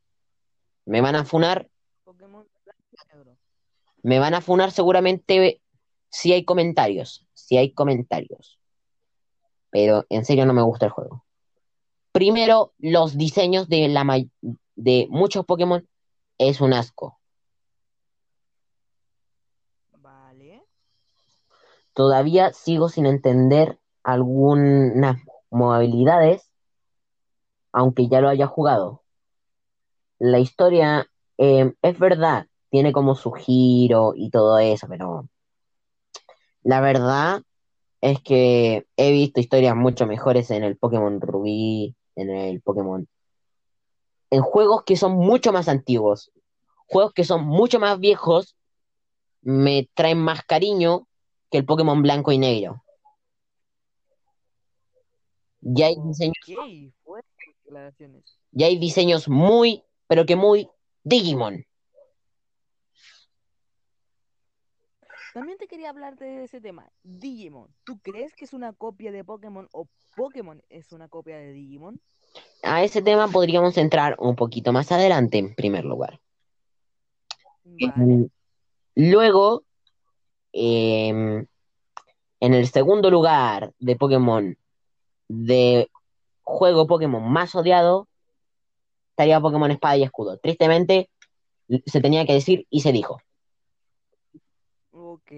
Me 0.85 1.01
van 1.01 1.17
a 1.17 1.25
funar, 1.25 1.69
Pokémon 2.05 2.47
blanco 2.65 2.83
y 2.91 3.15
negro. 3.15 3.37
me 4.03 4.19
van 4.19 4.35
a 4.35 4.41
funar 4.41 4.71
seguramente 4.71 5.61
si 6.11 6.33
hay 6.33 6.45
comentarios, 6.45 7.27
si 7.33 7.57
hay 7.57 7.73
comentarios. 7.73 8.59
Pero 9.71 10.05
en 10.11 10.25
serio 10.25 10.45
no 10.45 10.53
me 10.53 10.63
gusta 10.63 10.87
el 10.87 10.93
juego. 10.93 11.25
Primero, 12.13 12.75
los 12.79 13.17
diseños 13.17 13.69
de 13.69 13.89
la 13.89 14.05
de 14.75 15.07
muchos 15.09 15.47
Pokémon 15.47 15.89
es 16.37 16.61
un 16.61 16.75
asco. 16.75 17.19
Vale. 19.93 20.63
Todavía 21.95 22.53
sigo 22.53 22.89
sin 22.89 23.07
entender 23.07 23.79
algunas 24.03 25.21
modalidades, 25.51 26.51
aunque 27.73 28.09
ya 28.09 28.21
lo 28.21 28.29
haya 28.29 28.47
jugado. 28.47 29.03
La 30.19 30.39
historia 30.39 31.07
eh, 31.39 31.73
es 31.83 31.99
verdad, 31.99 32.47
tiene 32.71 32.93
como 32.93 33.15
su 33.15 33.33
giro 33.33 34.15
y 34.17 34.31
todo 34.31 34.59
eso, 34.59 34.87
pero 34.89 35.29
la 36.63 36.81
verdad 36.81 37.43
es 38.01 38.21
que 38.21 38.87
he 38.97 39.13
visto 39.13 39.41
historias 39.41 39.77
mucho 39.77 40.07
mejores 40.07 40.51
en 40.51 40.65
el 40.65 40.77
Pokémon 40.77 41.21
Rubí, 41.21 41.95
en 42.17 42.31
el 42.31 42.61
Pokémon, 42.63 43.07
en 44.31 44.43
juegos 44.43 44.85
que 44.85 44.97
son 44.97 45.13
mucho 45.13 45.53
más 45.53 45.69
antiguos, 45.69 46.33
juegos 46.87 47.13
que 47.13 47.25
son 47.25 47.45
mucho 47.45 47.79
más 47.79 47.99
viejos, 47.99 48.57
me 49.43 49.89
traen 49.95 50.19
más 50.19 50.43
cariño 50.45 51.07
que 51.53 51.59
el 51.59 51.67
Pokémon 51.67 52.01
blanco 52.03 52.33
y 52.33 52.39
negro. 52.39 52.83
Ya 55.61 55.87
hay 55.87 55.97
diseños, 56.05 56.35
Ok, 56.49 56.93
fuertes 57.05 57.31
declaraciones. 57.65 58.25
ya 58.51 58.67
hay 58.67 58.79
diseños 58.79 59.29
muy, 59.29 59.85
pero 60.09 60.27
que 60.27 60.35
muy 60.35 60.69
Digimon. 61.05 61.65
También 65.35 65.57
te 65.59 65.67
quería 65.67 65.91
hablar 65.91 66.17
de 66.17 66.45
ese 66.45 66.61
tema. 66.61 66.91
Digimon. 67.03 67.69
¿Tú 67.85 67.99
crees 68.01 68.35
que 68.35 68.45
es 68.45 68.53
una 68.53 68.73
copia 68.73 69.13
de 69.13 69.25
Pokémon 69.25 69.69
o 69.73 69.89
Pokémon 70.17 70.63
es 70.69 70.93
una 70.93 71.09
copia 71.09 71.37
de 71.39 71.53
Digimon? 71.53 72.01
A 72.63 72.83
ese 72.83 73.03
tema 73.03 73.29
podríamos 73.29 73.77
entrar 73.79 74.17
un 74.19 74.37
poquito 74.37 74.73
más 74.73 74.91
adelante, 74.93 75.39
en 75.39 75.55
primer 75.55 75.85
lugar. 75.85 76.21
Vale. 77.65 77.93
Mm, 77.97 78.25
Luego, 78.95 79.65
em, 80.53 81.47
en 82.41 82.55
el 82.55 82.69
segundo 82.69 83.11
lugar 83.11 83.73
de 83.79 83.97
Pokémon, 83.97 84.57
de 85.29 85.91
juego 86.43 86.87
Pokémon 86.87 87.23
más 87.31 87.55
odiado, 87.55 88.09
estaría 89.11 89.41
Pokémon 89.41 89.71
Espada 89.71 89.97
y 89.97 90.03
Escudo. 90.03 90.39
Tristemente, 90.39 91.09
se 91.87 92.01
tenía 92.01 92.27
que 92.27 92.35
decir 92.35 92.67
y 92.71 92.81
se 92.81 92.93
dijo. 92.93 93.21
Ok. 94.91 95.33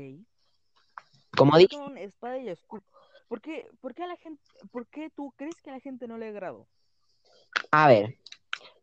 Como 1.36 1.58
dije, 1.58 1.76
Pokémon 1.76 1.98
Espada 1.98 2.38
y 2.38 2.48
Escudo. 2.48 2.82
¿Por 3.28 3.40
qué, 3.40 3.68
por 3.80 3.94
qué 3.94 4.04
a 4.04 4.06
la 4.06 4.16
gente, 4.16 4.42
por 4.70 4.86
qué 4.86 5.10
tú 5.10 5.32
crees 5.36 5.60
que 5.62 5.70
a 5.70 5.74
la 5.74 5.80
gente 5.80 6.06
no 6.06 6.18
le 6.18 6.28
agradó? 6.28 6.66
a 7.70 7.88
ver, 7.88 8.16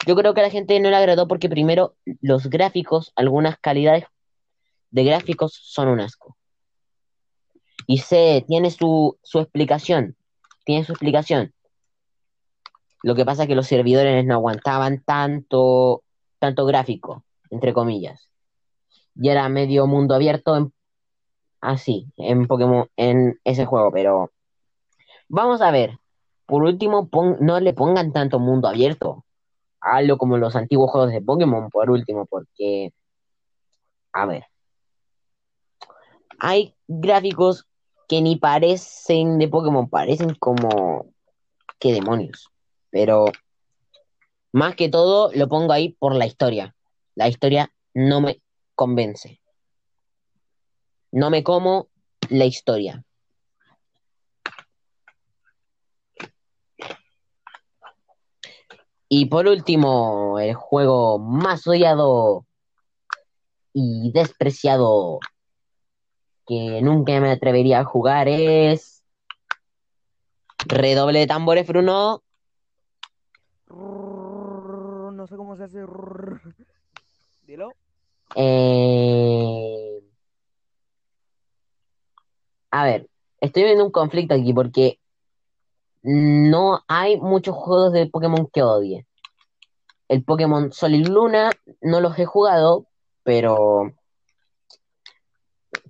yo 0.06 0.16
creo 0.16 0.34
que 0.34 0.42
a 0.42 0.44
la 0.44 0.50
gente 0.50 0.80
no 0.80 0.90
le 0.90 0.96
agradó 0.96 1.28
porque 1.28 1.50
primero 1.50 1.96
los 2.22 2.50
gráficos, 2.50 3.14
algunas 3.16 3.58
calidades 3.60 4.06
de 4.92 5.04
gráficos 5.04 5.60
son 5.64 5.88
un 5.88 6.00
asco. 6.00 6.38
Y 7.88 7.98
sé, 8.00 8.46
tiene 8.48 8.72
su, 8.72 9.18
su 9.24 9.40
explicación, 9.40 10.16
tiene 10.66 10.86
su 10.86 10.92
explicación. 10.92 11.54
Lo 13.04 13.16
que 13.16 13.26
pasa 13.26 13.44
es 13.44 13.48
que 13.48 13.56
los 13.56 13.68
servidores 13.68 14.24
no 14.26 14.36
aguantaban 14.36 15.02
tanto, 15.04 16.04
tanto 16.40 16.66
gráfico, 16.66 17.24
entre 17.50 17.74
comillas. 17.74 18.30
Y 19.16 19.30
era 19.30 19.50
medio 19.50 19.88
mundo 19.88 20.14
abierto 20.14 20.56
en, 20.56 20.74
así, 21.62 22.08
en 22.18 22.48
Pokémon, 22.48 22.88
en 22.96 23.40
ese 23.44 23.66
juego, 23.66 23.92
pero 23.92 24.32
vamos 25.28 25.62
a 25.62 25.72
ver. 25.72 25.98
Por 26.46 26.64
último, 26.64 27.08
pon- 27.08 27.38
no 27.40 27.60
le 27.60 27.74
pongan 27.74 28.12
tanto 28.14 28.38
mundo 28.40 28.68
abierto. 28.68 29.26
Hazlo 29.80 30.18
como 30.18 30.38
los 30.38 30.56
antiguos 30.56 30.92
juegos 30.92 31.12
de 31.12 31.22
Pokémon, 31.22 31.70
por 31.70 31.90
último, 31.90 32.26
porque, 32.28 32.92
a 34.14 34.26
ver, 34.26 34.46
hay 36.44 36.76
gráficos 36.88 37.68
que 38.08 38.20
ni 38.20 38.36
parecen 38.36 39.38
de 39.38 39.48
Pokémon, 39.48 39.88
parecen 39.88 40.34
como, 40.34 41.14
¿qué 41.80 41.94
demonios? 41.94 42.50
Pero 42.90 43.26
más 44.52 44.76
que 44.76 44.90
todo 44.90 45.32
lo 45.36 45.48
pongo 45.48 45.72
ahí 45.72 45.90
por 46.00 46.16
la 46.16 46.26
historia. 46.26 46.76
La 47.14 47.28
historia 47.28 47.72
no 47.94 48.22
me 48.22 48.42
convence. 48.74 49.40
No 51.12 51.30
me 51.30 51.44
como 51.44 51.90
la 52.30 52.46
historia. 52.46 53.06
Y 59.08 59.28
por 59.28 59.46
último, 59.46 60.40
el 60.40 60.56
juego 60.56 61.20
más 61.20 61.68
odiado 61.68 62.48
y 63.74 64.12
despreciado 64.12 65.20
que 66.52 66.82
nunca 66.82 67.18
me 67.22 67.32
atrevería 67.32 67.80
a 67.80 67.86
jugar 67.86 68.28
es 68.28 69.04
Redoble 70.68 71.20
de 71.20 71.28
tambores, 71.28 71.66
Bruno. 71.66 72.22
No 73.70 75.28
sé 75.28 75.38
cómo 75.38 75.56
se 75.56 75.64
hace. 75.64 75.80
Dilo. 77.48 77.72
Eh, 78.36 80.04
A 82.70 82.84
ver, 82.84 83.08
estoy 83.40 83.64
viendo 83.64 83.86
un 83.86 83.92
conflicto 83.92 84.36
aquí 84.36 84.54
porque 84.54 85.00
no 86.04 86.82
hay 86.90 87.18
muchos 87.18 87.56
juegos 87.56 87.94
de 87.94 88.08
Pokémon 88.08 88.50
que 88.52 88.62
odie. 88.62 89.08
El 90.10 90.26
Pokémon 90.26 90.74
Sol 90.74 90.96
y 90.96 91.04
Luna 91.06 91.50
no 91.80 92.02
los 92.02 92.20
he 92.20 92.26
jugado, 92.26 92.88
pero 93.24 93.94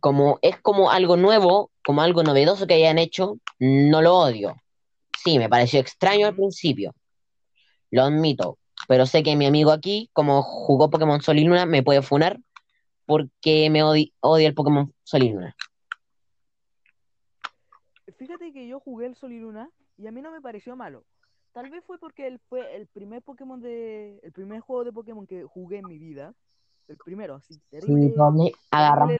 como 0.01 0.39
es 0.41 0.60
como 0.60 0.91
algo 0.91 1.15
nuevo, 1.15 1.72
como 1.86 2.01
algo 2.01 2.24
novedoso 2.24 2.67
que 2.67 2.74
hayan 2.74 2.98
hecho, 2.98 3.38
no 3.60 4.01
lo 4.01 4.17
odio. 4.17 4.55
Sí, 5.24 5.38
me 5.39 5.48
pareció 5.48 5.79
extraño 5.79 6.27
al 6.27 6.36
principio, 6.36 6.93
lo 7.91 8.03
admito, 8.03 8.58
pero 8.88 9.05
sé 9.05 9.24
que 9.24 9.36
mi 9.36 9.46
amigo 9.46 9.72
aquí, 9.72 10.10
como 10.13 10.41
jugó 10.41 10.89
Pokémon 10.89 11.22
Sol 11.22 11.38
y 11.39 11.43
Luna, 11.46 11.65
me 11.65 11.84
puede 11.84 12.01
funar 12.01 12.39
porque 13.05 13.70
me 13.70 13.84
odi- 13.84 14.12
odia 14.20 14.48
el 14.48 14.55
Pokémon 14.55 14.93
Sol 15.03 15.24
y 15.24 15.29
Luna. 15.29 15.55
Fíjate 18.17 18.51
que 18.51 18.67
yo 18.67 18.79
jugué 18.79 19.05
el 19.05 19.15
Sol 19.15 19.31
y 19.31 19.39
Luna 19.39 19.70
y 19.98 20.08
a 20.08 20.12
mí 20.12 20.22
no 20.22 20.31
me 20.31 20.41
pareció 20.41 20.75
malo. 20.75 21.03
Tal 21.53 21.70
vez 21.70 21.84
fue 21.86 22.00
porque 22.00 22.27
él 22.27 22.39
fue 22.50 22.75
el 22.75 22.88
primer 22.88 23.22
Pokémon 23.22 23.60
de. 23.62 24.20
el 24.24 24.31
primer 24.31 24.62
juego 24.62 24.84
de 24.84 24.93
Pokémon 24.93 25.27
que 25.27 25.43
jugué 25.43 25.77
en 25.79 25.88
mi 25.88 25.98
vida. 25.98 26.34
El 26.91 26.98
primero, 26.98 27.36
así, 27.36 27.53
Sí, 27.53 27.62
terrible. 27.69 28.13
donde 28.17 28.51
agarramos 28.69 29.17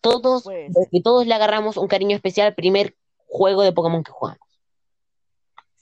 todos, 0.00 0.42
Pues- 0.42 0.72
que 0.90 1.00
todos 1.00 1.24
le 1.26 1.32
agarramos 1.34 1.76
un 1.76 1.86
cariño 1.86 2.16
especial 2.16 2.48
al 2.48 2.54
primer 2.56 2.96
juego 3.28 3.62
de 3.62 3.72
Pokémon 3.72 4.02
que 4.02 4.10
jugamos. 4.10 4.40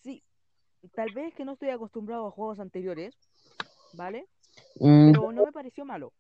Sí, 0.02 0.22
tal 0.94 1.10
vez 1.14 1.34
que 1.34 1.46
no 1.46 1.52
estoy 1.52 1.70
acostumbrado 1.70 2.26
a 2.26 2.30
juegos 2.30 2.60
anteriores, 2.60 3.14
¿vale? 3.94 4.26
Mm, 4.78 5.12
Pero 5.12 5.32
no 5.32 5.46
me 5.46 5.52
pareció 5.52 5.86
malo. 5.86 6.12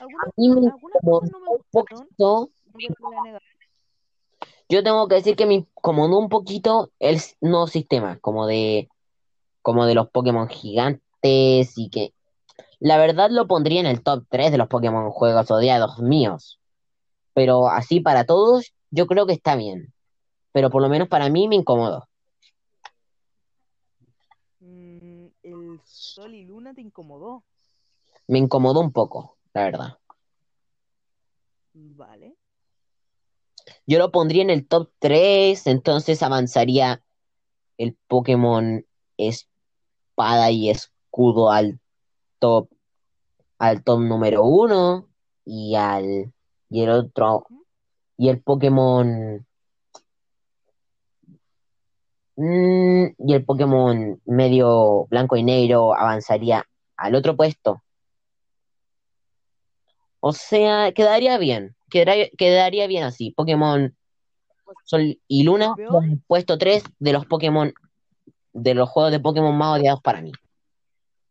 Algunas, 0.00 0.26
a 0.28 0.32
mí 0.36 0.48
me 0.48 0.70
algunas 0.70 1.02
cosas 1.02 1.30
no 1.32 1.40
me 1.40 1.48
un 1.48 1.56
gustaron, 1.56 2.08
poquito, 2.12 2.50
no 2.78 3.38
yo 4.68 4.84
tengo 4.84 5.08
que 5.08 5.16
decir 5.16 5.34
que 5.34 5.46
me 5.46 5.54
incomodó 5.54 6.18
un 6.20 6.28
poquito 6.28 6.92
el 7.00 7.18
nuevo 7.40 7.66
sistema, 7.66 8.20
como 8.20 8.46
de, 8.46 8.88
como 9.62 9.84
de 9.86 9.96
los 9.96 10.08
Pokémon 10.08 10.46
gigantes 10.48 11.76
y 11.76 11.90
que 11.90 12.14
la 12.80 12.96
verdad 12.96 13.30
lo 13.30 13.46
pondría 13.46 13.80
en 13.80 13.86
el 13.86 14.02
top 14.02 14.24
3 14.30 14.50
de 14.50 14.58
los 14.58 14.68
Pokémon 14.68 15.10
juegos 15.10 15.50
odiados 15.50 15.98
míos. 15.98 16.58
Pero 17.34 17.68
así 17.68 18.00
para 18.00 18.24
todos, 18.24 18.72
yo 18.90 19.06
creo 19.06 19.26
que 19.26 19.34
está 19.34 19.54
bien. 19.54 19.92
Pero 20.52 20.70
por 20.70 20.82
lo 20.82 20.88
menos 20.88 21.08
para 21.08 21.28
mí 21.28 21.46
me 21.46 21.56
incomodó. 21.56 22.08
Mm, 24.60 25.26
el 25.42 25.80
Sol 25.84 26.34
y 26.34 26.44
Luna 26.44 26.74
te 26.74 26.80
incomodó, 26.80 27.44
Me 28.26 28.38
incomodó 28.38 28.80
un 28.80 28.92
poco, 28.92 29.36
la 29.52 29.64
verdad. 29.64 29.98
¿vale? 31.74 32.34
Yo 33.86 33.98
lo 33.98 34.10
pondría 34.10 34.42
en 34.42 34.50
el 34.50 34.66
top 34.66 34.90
3, 34.98 35.66
entonces 35.66 36.22
avanzaría 36.22 37.02
el 37.78 37.96
Pokémon 38.08 38.86
Espada 39.16 40.50
y 40.50 40.70
Escudo 40.70 41.50
al 41.50 41.79
top, 42.40 42.68
al 43.58 43.84
top 43.84 44.00
número 44.00 44.42
1 44.44 45.08
y 45.44 45.74
al 45.76 46.32
y 46.70 46.82
el 46.82 46.90
otro 46.90 47.46
y 48.16 48.28
el 48.28 48.40
Pokémon 48.42 49.46
mm, 52.36 53.04
y 53.18 53.34
el 53.34 53.44
Pokémon 53.44 54.20
medio 54.26 55.06
blanco 55.06 55.36
y 55.36 55.42
negro 55.42 55.94
avanzaría 55.94 56.66
al 56.96 57.14
otro 57.14 57.36
puesto. 57.36 57.82
O 60.20 60.32
sea, 60.32 60.92
quedaría 60.92 61.38
bien, 61.38 61.74
quedaría, 61.90 62.28
quedaría 62.36 62.86
bien 62.86 63.04
así. 63.04 63.30
Pokémon 63.30 63.96
Sol 64.84 65.18
y 65.26 65.42
Luna 65.44 65.74
puesto 66.26 66.58
3 66.58 66.84
de 66.98 67.12
los 67.12 67.26
Pokémon 67.26 67.72
de 68.52 68.74
los 68.74 68.88
juegos 68.88 69.12
de 69.12 69.20
Pokémon 69.20 69.56
más 69.56 69.78
odiados 69.78 70.00
para 70.02 70.20
mí. 70.20 70.32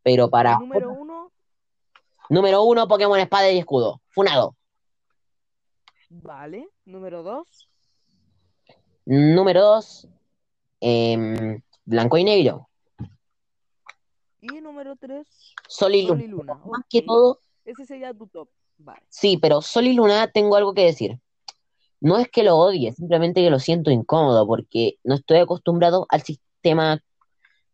Pero 0.04 0.30
para 0.30 0.58
Número 0.58 0.89
uno, 0.89 0.89
número 2.30 2.64
1 2.64 2.88
Pokémon 2.88 3.20
Espada 3.20 3.52
y 3.52 3.58
Escudo, 3.60 4.02
Funado. 4.10 4.56
vale. 6.10 6.68
Número 6.86 7.22
dos, 7.24 7.70
Número 9.06 9.62
2 9.62 10.08
Blanco 11.86 12.18
y 12.18 12.24
Negro, 12.24 12.70
y 14.42 14.48
número 14.62 14.96
tres, 14.96 15.28
Sol 15.68 15.96
y 15.96 16.08
Sol 16.08 16.18
Luna. 16.20 16.24
y 16.24 16.28
Luna. 16.28 16.54
Más 16.66 16.82
que 16.90 17.02
todo, 17.02 17.40
Ese 17.66 17.86
sería 17.86 18.14
tu 18.14 18.28
top, 18.28 18.50
vale. 18.78 19.02
sí, 19.10 19.38
pero 19.38 19.62
Sol 19.62 19.88
y 19.88 19.94
Luna 19.94 20.32
tengo 20.32 20.56
algo 20.56 20.74
que 20.74 20.86
decir. 20.86 21.20
No 22.02 22.18
es 22.18 22.30
que 22.30 22.44
lo 22.44 22.56
odie, 22.58 22.94
simplemente 22.94 23.42
que 23.42 23.50
lo 23.50 23.60
siento 23.60 23.92
incómodo 23.92 24.48
porque 24.48 24.96
no 25.04 25.16
estoy 25.16 25.40
acostumbrado 25.40 26.06
al 26.10 26.22
sistema 26.22 27.04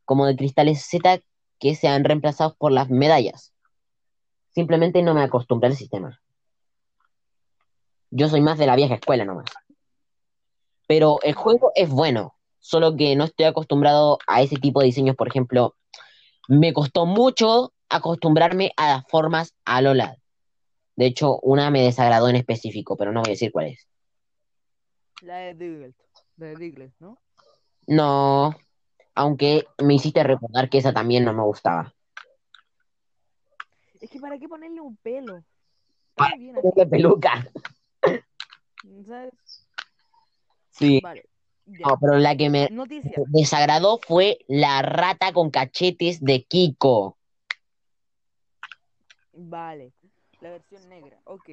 como 0.03 0.25
de 0.25 0.35
cristales 0.35 0.83
Z 0.89 1.19
que 1.59 1.75
se 1.75 1.87
han 1.87 2.03
reemplazado 2.03 2.55
por 2.57 2.71
las 2.71 2.89
medallas. 2.89 3.53
Simplemente 4.55 5.03
no 5.03 5.13
me 5.13 5.21
acostumbré 5.21 5.67
al 5.67 5.75
sistema. 5.75 6.21
Yo 8.09 8.29
soy 8.29 8.39
más 8.39 8.57
de 8.57 8.65
la 8.65 8.77
vieja 8.77 8.95
escuela 8.95 9.25
nomás. 9.25 9.51
Pero 10.87 11.17
el 11.23 11.33
juego 11.33 11.73
es 11.75 11.89
bueno, 11.89 12.35
solo 12.59 12.95
que 12.95 13.17
no 13.17 13.25
estoy 13.25 13.47
acostumbrado 13.47 14.17
a 14.27 14.41
ese 14.41 14.55
tipo 14.55 14.79
de 14.79 14.85
diseños. 14.85 15.17
Por 15.17 15.27
ejemplo, 15.27 15.75
me 16.47 16.71
costó 16.71 17.05
mucho 17.05 17.73
acostumbrarme 17.89 18.71
a 18.77 18.87
las 18.87 19.07
formas 19.09 19.53
Alola. 19.65 20.15
De 20.95 21.05
hecho, 21.05 21.37
una 21.41 21.69
me 21.69 21.81
desagradó 21.81 22.29
en 22.29 22.37
específico, 22.37 22.95
pero 22.95 23.11
no 23.11 23.19
voy 23.19 23.31
a 23.31 23.31
decir 23.31 23.51
cuál 23.51 23.67
es. 23.67 23.89
La 25.21 25.37
de 25.37 25.53
Diglett, 25.53 25.95
la 26.37 26.45
de 26.45 26.55
Diglett, 26.55 26.93
¿no? 26.99 27.17
No, 27.87 28.55
aunque 29.15 29.67
me 29.83 29.95
hiciste 29.95 30.23
recordar 30.23 30.69
que 30.69 30.77
esa 30.77 30.93
también 30.93 31.25
no 31.25 31.33
me 31.33 31.43
gustaba. 31.43 31.94
Es 34.05 34.11
que 34.11 34.19
para 34.19 34.37
qué 34.37 34.47
ponerle 34.47 34.81
un 34.81 34.95
pelo. 34.97 35.43
Para 36.13 36.35
bien 36.35 36.55
De 36.75 36.85
peluca. 36.85 37.51
¿sabes? 39.07 39.33
Sí. 40.69 40.99
Vale. 41.01 41.27
No, 41.65 41.97
pero 41.99 42.19
la 42.19 42.37
que 42.37 42.51
me 42.51 42.69
Noticia. 42.69 43.11
desagradó 43.29 43.97
fue 43.97 44.37
la 44.47 44.83
rata 44.83 45.33
con 45.33 45.49
cachetes 45.49 46.21
de 46.21 46.43
Kiko. 46.43 47.17
Vale. 49.33 49.91
La 50.39 50.51
versión 50.51 50.87
negra. 50.87 51.19
Ok. 51.23 51.49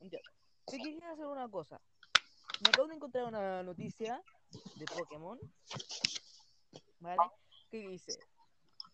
Ya. 0.00 0.18
Te 0.64 0.78
quería 0.78 1.10
hacer 1.10 1.26
una 1.26 1.46
cosa. 1.50 1.78
Me 2.64 2.70
acabo 2.70 2.88
de 2.88 2.94
encontrar 2.94 3.26
una 3.26 3.62
noticia 3.62 4.22
de 4.76 4.86
Pokémon. 4.86 5.38
¿Vale? 7.00 7.20
Que 7.70 7.86
dice: 7.86 8.18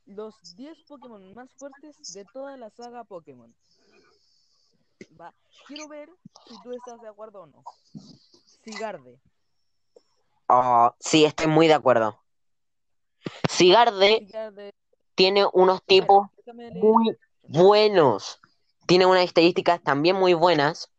Los 0.06 0.34
10 0.56 0.76
Pokémon 0.88 1.34
más 1.34 1.50
fuertes 1.58 2.12
de 2.12 2.24
toda 2.32 2.56
la 2.56 2.70
saga 2.70 3.04
Pokémon. 3.04 3.54
Va. 5.20 5.32
Quiero 5.66 5.88
ver 5.88 6.08
si 6.46 6.54
tú 6.62 6.72
estás 6.72 7.00
de 7.00 7.08
acuerdo 7.08 7.42
o 7.42 7.46
no. 7.46 7.62
Sigarde. 8.64 9.20
Oh, 10.48 10.94
sí, 10.98 11.24
estoy 11.24 11.46
muy 11.46 11.66
de 11.68 11.74
acuerdo. 11.74 12.18
Sigarde 13.48 14.18
Sigarde. 14.18 14.74
tiene 15.14 15.46
unos 15.52 15.82
tipos 15.84 16.28
muy 16.74 17.16
buenos. 17.42 18.40
Tiene 18.86 19.06
unas 19.06 19.24
estadísticas 19.24 19.82
también 19.82 20.16
muy 20.16 20.34
buenas. 20.34 20.90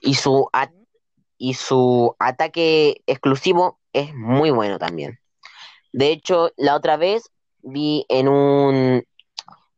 Y 0.00 0.14
su, 0.14 0.48
y 1.36 1.54
su 1.54 2.16
ataque 2.18 3.02
exclusivo 3.06 3.78
es 3.92 4.14
muy 4.14 4.50
bueno 4.50 4.78
también. 4.78 5.20
De 5.92 6.10
hecho, 6.10 6.50
la 6.56 6.74
otra 6.76 6.96
vez 6.96 7.30
vi 7.66 8.06
en 8.08 8.28
un 8.28 9.04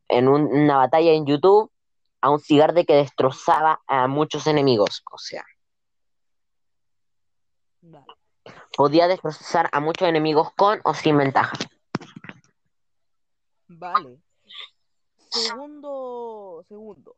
en 0.07 0.27
un- 0.27 0.45
una 0.47 0.77
batalla 0.77 1.11
en 1.11 1.25
YouTube 1.25 1.71
a 2.21 2.29
un 2.31 2.39
Sigarde 2.39 2.85
que 2.85 2.95
destrozaba 2.95 3.81
a 3.87 4.07
muchos 4.07 4.47
enemigos. 4.47 5.03
O 5.11 5.17
sea, 5.17 5.45
Vale. 7.81 8.05
podía 8.75 9.07
destrozar 9.07 9.69
a 9.71 9.79
muchos 9.79 10.07
enemigos 10.07 10.51
con 10.55 10.81
o 10.83 10.93
sin 10.93 11.17
ventaja. 11.17 11.55
Vale. 13.67 14.17
Segundo, 15.29 16.65
segundo. 16.67 17.15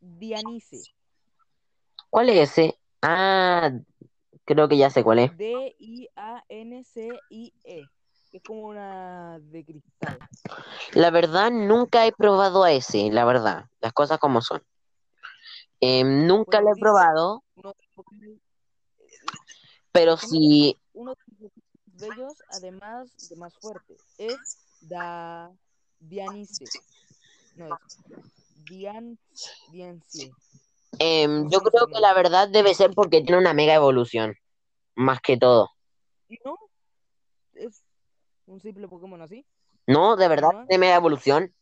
Dianice. 0.00 0.78
¿Cuál 2.08 2.30
es 2.30 2.50
ese? 2.50 2.78
Ah, 3.02 3.70
creo 4.46 4.68
que 4.68 4.78
ya 4.78 4.88
sé 4.88 5.04
cuál 5.04 5.18
es. 5.18 5.36
D-I-A-N-C-I-E. 6.62 7.84
Que 8.30 8.36
es 8.38 8.42
como 8.44 8.68
una 8.68 9.38
de 9.40 9.64
cristal. 9.64 10.18
La 10.92 11.10
verdad, 11.10 11.50
nunca 11.50 12.06
he 12.06 12.12
probado 12.12 12.62
a 12.64 12.72
ese, 12.72 13.10
la 13.10 13.24
verdad, 13.24 13.66
las 13.80 13.92
cosas 13.92 14.18
como 14.18 14.40
son. 14.40 14.62
Em, 15.80 16.26
nunca 16.26 16.60
Pues 16.60 16.64
lo 16.64 16.70
he 16.76 16.80
probado, 16.80 17.44
Uno 17.56 17.74
Pokémon- 17.94 18.40
pero 19.92 20.16
sí, 20.16 20.78
uno 20.92 21.14
de 21.14 21.20
los 21.40 21.52
de 21.98 22.06
ellos, 22.08 22.34
además 22.50 23.10
de 23.28 23.36
más 23.36 23.52
fuerte, 23.56 23.96
es 24.18 24.58
da 24.80 25.50
Dianice. 25.98 26.66
No 27.56 27.66
es 27.66 27.80
Dian 28.68 29.18
Diancie. 29.72 30.32
No 31.00 31.50
yo 31.50 31.60
creo 31.62 31.86
que 31.88 32.00
la 32.00 32.14
verdad 32.14 32.48
debe 32.48 32.74
ser 32.74 32.92
porque 32.94 33.22
tiene 33.22 33.38
una 33.38 33.54
mega 33.54 33.74
evolución, 33.74 34.36
más 34.94 35.20
que 35.20 35.36
todo. 35.36 35.70
Y 36.28 36.38
no, 36.44 36.56
es 37.54 37.82
un 38.50 38.60
simple 38.60 38.88
Pokémon 38.88 39.20
así. 39.22 39.46
No, 39.86 40.16
de 40.16 40.28
verdad 40.28 40.48
Normal. 40.48 40.66
tiene 40.68 40.80
mega 40.80 40.96
evolución, 40.96 41.54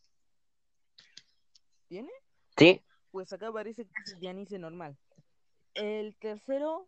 ¿Tiene? 1.87 2.09
¿sí? 2.57 2.83
Pues 3.11 3.31
acá 3.33 3.51
parece 3.51 3.85
que 3.85 3.91
es 4.05 4.19
Dianice 4.19 4.59
normal. 4.59 4.95
El 5.73 6.15
tercero, 6.17 6.87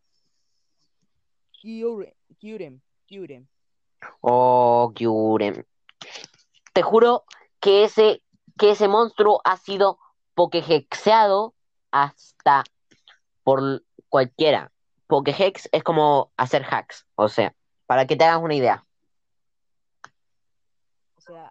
Kyurem. 1.53 2.13
Kyurem. 2.39 2.81
Kyurem. 3.07 3.47
Oh, 4.21 4.91
Kyurem. 4.95 5.63
Te 6.73 6.81
juro 6.83 7.23
que 7.59 7.83
ese, 7.83 8.21
que 8.57 8.71
ese 8.71 8.87
monstruo 8.87 9.41
ha 9.43 9.57
sido 9.57 9.97
pokehexeado 10.35 11.55
hasta 11.91 12.63
por 13.43 13.83
cualquiera. 14.09 14.71
Pokehex 15.07 15.67
es 15.71 15.83
como 15.83 16.31
hacer 16.37 16.63
hacks, 16.63 17.05
o 17.15 17.27
sea, 17.27 17.55
para 17.85 18.05
que 18.07 18.15
te 18.15 18.23
hagas 18.23 18.41
una 18.41 18.55
idea. 18.55 18.85
Sea, 21.31 21.49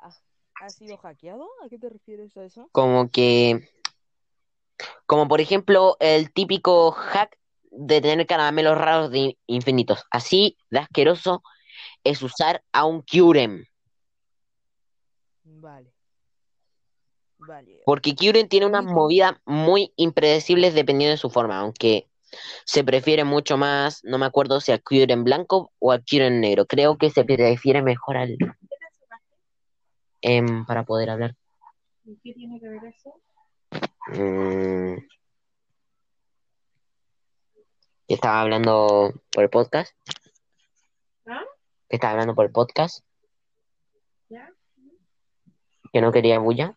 ¿ha, 0.60 0.68
sido 0.68 0.98
hackeado? 0.98 1.48
¿A 1.64 1.68
qué 1.70 1.78
te 1.78 1.88
refieres 1.88 2.36
a 2.36 2.44
eso? 2.44 2.68
Como 2.70 3.10
que, 3.10 3.66
como 5.06 5.26
por 5.26 5.40
ejemplo, 5.40 5.96
el 6.00 6.30
típico 6.34 6.92
hack 6.92 7.38
de 7.70 8.02
tener 8.02 8.26
caramelos 8.26 8.76
raros 8.76 9.10
de 9.10 9.38
infinitos. 9.46 10.04
Así 10.10 10.58
de 10.68 10.80
asqueroso 10.80 11.42
es 12.04 12.22
usar 12.22 12.62
a 12.72 12.84
un 12.84 13.02
Kyurem. 13.02 13.64
Vale. 15.44 15.94
Vale. 17.38 17.80
Porque 17.86 18.14
Kyurem 18.14 18.48
tiene 18.48 18.66
unas 18.66 18.84
movidas 18.84 19.32
muy 19.46 19.94
impredecibles 19.96 20.74
dependiendo 20.74 21.12
de 21.12 21.16
su 21.16 21.30
forma, 21.30 21.58
aunque 21.58 22.10
se 22.66 22.84
prefiere 22.84 23.24
mucho 23.24 23.56
más, 23.56 24.04
no 24.04 24.18
me 24.18 24.26
acuerdo 24.26 24.60
si 24.60 24.72
al 24.72 24.82
Kyurem 24.82 25.24
blanco 25.24 25.72
o 25.78 25.90
al 25.90 26.04
Kyurem 26.04 26.38
negro. 26.38 26.66
Creo 26.66 26.98
que 26.98 27.08
se 27.08 27.24
prefiere 27.24 27.80
mejor 27.80 28.18
al... 28.18 28.36
em, 30.22 30.64
para 30.66 30.84
poder 30.84 31.10
hablar. 31.10 31.34
¿Y 32.04 32.16
qué 32.22 32.34
tiene 32.34 32.60
que 32.60 32.68
ver 32.68 32.84
eso? 32.84 33.14
Mm. 34.08 34.96
¿Qué 38.08 38.14
estaba 38.14 38.40
hablando 38.40 39.12
por 39.30 39.44
el 39.44 39.50
podcast? 39.50 39.94
¿Ah? 41.26 41.44
¿Qué 41.88 41.96
estaba 41.96 42.12
hablando 42.12 42.34
por 42.34 42.46
el 42.46 42.52
podcast? 42.52 43.04
¿Ya? 44.28 44.50
Que 45.92 46.00
no 46.00 46.10
quería 46.10 46.38
bulla. 46.38 46.76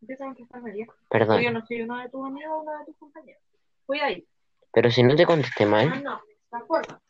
A 0.00 0.16
contestar 0.16 0.62
María. 0.62 0.86
Perdón. 1.10 1.42
Yo 1.42 1.50
no 1.50 1.66
soy 1.66 1.82
uno 1.82 1.96
de 1.98 2.08
tus 2.08 2.24
amigos 2.24 2.52
o 2.52 2.62
uno 2.62 2.78
de 2.78 2.84
tus 2.86 2.96
compañeros. 2.96 3.42
Voy 3.88 3.98
ahí. 3.98 4.28
Pero 4.72 4.90
si 4.90 5.02
no 5.02 5.16
te 5.16 5.26
contesté 5.26 5.64
Ah, 5.64 5.68
mal. 5.68 6.02
no. 6.04 6.20
¿De 6.52 6.58
acuerdo? 6.58 7.00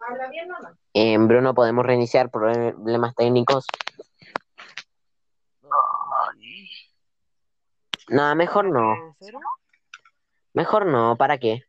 ¿Habla 0.00 0.30
bien 0.30 0.48
no? 0.48 0.56
Em, 0.94 1.28
Bruno, 1.28 1.54
podemos 1.54 1.84
reiniciar 1.84 2.30
problemas 2.30 3.14
técnicos. 3.14 3.66
No, 8.08 8.34
mejor 8.34 8.64
no. 8.66 9.16
Mejor 10.54 10.86
no. 10.86 11.16
¿Para 11.16 11.38
qué? 11.38 11.64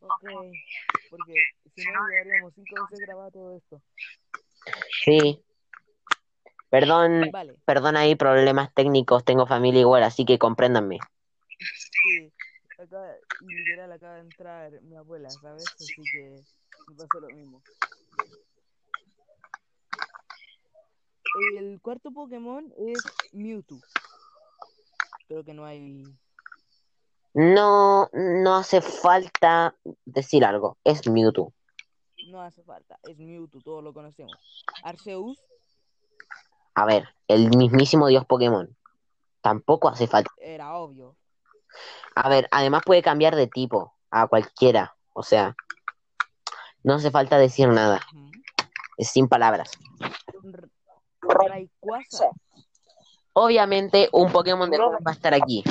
Ok. 0.00 0.24
Porque 1.10 1.34
si 1.74 1.84
no, 1.90 2.08
llevaríamos 2.08 2.54
cinco 2.54 2.74
veces 2.90 3.06
grabado 3.06 3.30
todo 3.30 3.56
esto. 3.56 3.82
Sí. 5.04 5.42
Perdón, 6.70 7.30
Vale. 7.32 7.56
perdón 7.64 7.96
ahí, 7.96 8.14
problemas 8.14 8.74
técnicos. 8.74 9.24
Tengo 9.24 9.46
familia 9.46 9.80
igual, 9.80 10.02
así 10.02 10.24
que 10.24 10.38
compréndanme. 10.38 10.98
Sí. 11.58 12.32
Acá, 12.78 13.16
literal, 13.40 13.90
acaba 13.90 14.14
de 14.14 14.20
entrar 14.20 14.82
mi 14.82 14.96
abuela, 14.96 15.30
¿sabes? 15.30 15.64
Así 15.74 16.02
que 16.12 16.36
me 16.88 16.96
pasó 16.96 17.20
lo 17.20 17.28
mismo. 17.28 17.62
El 21.58 21.80
cuarto 21.80 22.10
Pokémon 22.10 22.72
es 22.76 22.98
Mewtwo. 23.32 23.80
Creo 25.28 25.44
que 25.44 25.52
no 25.52 25.66
hay. 25.66 26.04
No, 27.34 28.08
no 28.14 28.56
hace 28.56 28.80
falta 28.80 29.76
decir 30.06 30.42
algo. 30.44 30.78
Es 30.84 31.06
Mewtwo. 31.06 31.52
No 32.28 32.40
hace 32.40 32.62
falta. 32.62 32.98
Es 33.02 33.18
Mewtwo, 33.18 33.60
todos 33.60 33.84
lo 33.84 33.92
conocemos. 33.92 34.32
Arceus 34.82 35.38
A 36.74 36.86
ver, 36.86 37.08
el 37.28 37.50
mismísimo 37.50 38.06
dios 38.06 38.24
Pokémon. 38.24 38.74
Tampoco 39.42 39.88
hace 39.88 40.06
falta. 40.06 40.30
era 40.38 40.74
obvio. 40.74 41.14
A 42.14 42.28
ver, 42.30 42.48
además 42.50 42.82
puede 42.84 43.02
cambiar 43.02 43.36
de 43.36 43.46
tipo 43.46 43.94
a 44.10 44.26
cualquiera. 44.28 44.96
O 45.12 45.22
sea, 45.22 45.54
no 46.82 46.94
hace 46.94 47.10
falta 47.10 47.36
decir 47.36 47.68
nada. 47.68 48.00
Es 48.96 49.10
sin 49.10 49.28
palabras. 49.28 49.70
Rayquaza. 51.20 52.30
Obviamente, 53.40 54.08
un 54.10 54.32
Pokémon 54.32 54.68
de 54.68 54.78
va 54.78 54.98
a 55.04 55.12
estar 55.12 55.32
aquí. 55.32 55.62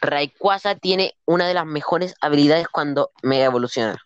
Rayquaza 0.00 0.74
tiene 0.74 1.14
una 1.24 1.46
de 1.46 1.54
las 1.54 1.64
mejores 1.64 2.16
habilidades 2.20 2.66
cuando 2.66 3.12
mega 3.22 3.44
evoluciona. 3.44 3.96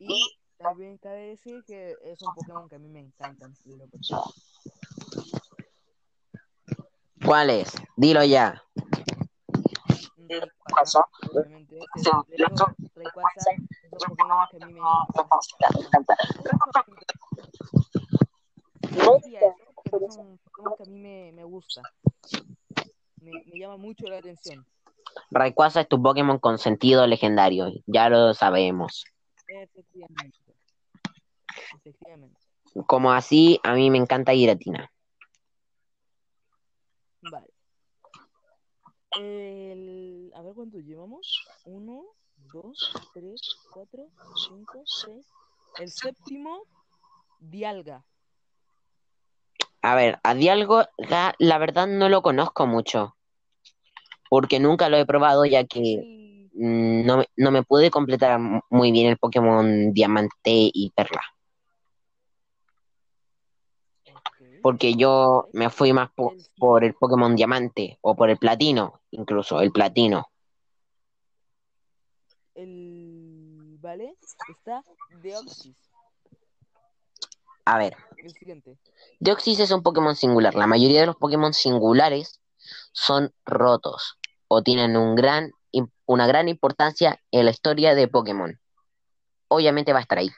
Y 0.00 0.36
también 0.58 0.98
cabe 0.98 1.28
decir 1.28 1.62
que 1.64 1.94
es 2.02 2.20
un 2.20 2.34
Pokémon 2.34 2.68
que 2.68 2.74
a 2.74 2.78
mí 2.80 2.88
me 2.88 2.98
encantan. 2.98 3.54
en 3.64 3.78
lo 3.78 3.86
personal. 3.86 4.24
¿Cuál 7.24 7.50
es? 7.50 7.72
Dilo 7.96 8.24
ya. 8.24 8.60
Rayquaza, 10.28 11.06
obviamente. 11.30 11.78
este 11.94 12.10
es- 12.34 12.50
Rayquaza 12.96 13.50
un 13.56 13.68
Pokémon 14.00 14.48
que 14.50 14.56
a 14.56 14.66
mí 14.66 14.72
me 14.72 14.80
encanta. 15.80 16.16
No 18.96 19.20
es 20.04 20.16
un 20.16 20.38
Pokémon 20.38 20.76
que 20.76 20.82
a 20.82 20.86
mí 20.86 20.98
me, 20.98 21.32
me 21.32 21.44
gusta. 21.44 21.82
Me, 23.20 23.32
me 23.46 23.58
llama 23.58 23.76
mucho 23.76 24.06
la 24.06 24.18
atención. 24.18 24.66
Rayquaza 25.30 25.80
es 25.82 25.88
tu 25.88 26.02
Pokémon 26.02 26.38
con 26.38 26.58
sentido 26.58 27.06
legendario. 27.06 27.70
Ya 27.86 28.08
lo 28.08 28.34
sabemos. 28.34 29.04
Efectivamente. 29.48 30.38
Efectivamente. 31.76 32.38
Como 32.86 33.12
así, 33.12 33.58
a 33.62 33.74
mí 33.74 33.90
me 33.90 33.98
encanta 33.98 34.32
Giratina. 34.32 34.90
Vale. 37.30 37.48
El... 39.18 40.32
A 40.34 40.42
ver 40.42 40.54
cuánto 40.54 40.78
llevamos. 40.78 41.46
Uno, 41.64 42.04
dos, 42.52 42.92
tres, 43.14 43.40
cuatro, 43.72 44.08
cinco, 44.46 44.82
seis. 44.84 45.26
El 45.78 45.90
séptimo, 45.90 46.64
Dialga. 47.40 48.04
A 49.82 49.94
ver, 49.94 50.18
a 50.22 50.34
Dialga, 50.34 50.90
la 51.38 51.58
verdad 51.58 51.86
no 51.86 52.08
lo 52.08 52.22
conozco 52.22 52.66
mucho. 52.66 53.16
Porque 54.28 54.58
nunca 54.58 54.88
lo 54.88 54.96
he 54.96 55.06
probado, 55.06 55.44
ya 55.44 55.64
que 55.64 56.48
mm, 56.54 57.06
no, 57.06 57.18
me- 57.18 57.28
no 57.36 57.50
me 57.52 57.62
pude 57.62 57.90
completar 57.90 58.40
muy 58.70 58.90
bien 58.90 59.06
el 59.08 59.18
Pokémon 59.18 59.92
Diamante 59.92 60.50
y 60.72 60.90
Perla. 60.96 61.22
Porque 64.62 64.94
yo 64.96 65.48
me 65.52 65.70
fui 65.70 65.92
más 65.92 66.10
po- 66.12 66.34
por 66.58 66.82
el 66.82 66.94
Pokémon 66.94 67.36
Diamante 67.36 67.98
o 68.00 68.16
por 68.16 68.30
el 68.30 68.38
Platino, 68.38 69.00
incluso 69.12 69.60
el 69.60 69.70
Platino. 69.70 70.26
el... 72.56 73.76
Vale. 73.80 74.16
Está 74.48 74.82
Deoxys. 75.22 75.76
A 77.66 77.78
ver, 77.78 77.96
El 78.26 78.32
siguiente. 78.32 78.76
Deoxys 79.20 79.60
es 79.60 79.70
un 79.70 79.84
Pokémon 79.84 80.16
singular. 80.16 80.56
La 80.56 80.66
mayoría 80.66 80.98
de 80.98 81.06
los 81.06 81.14
Pokémon 81.14 81.54
singulares 81.54 82.40
son 82.90 83.32
rotos 83.44 84.18
o 84.48 84.62
tienen 84.62 84.96
un 84.96 85.14
gran, 85.14 85.52
una 86.06 86.26
gran 86.26 86.48
importancia 86.48 87.22
en 87.30 87.44
la 87.44 87.52
historia 87.52 87.94
de 87.94 88.08
Pokémon. 88.08 88.58
Obviamente 89.46 89.92
va 89.92 90.00
a 90.00 90.02
estar 90.02 90.18
ahí. 90.18 90.30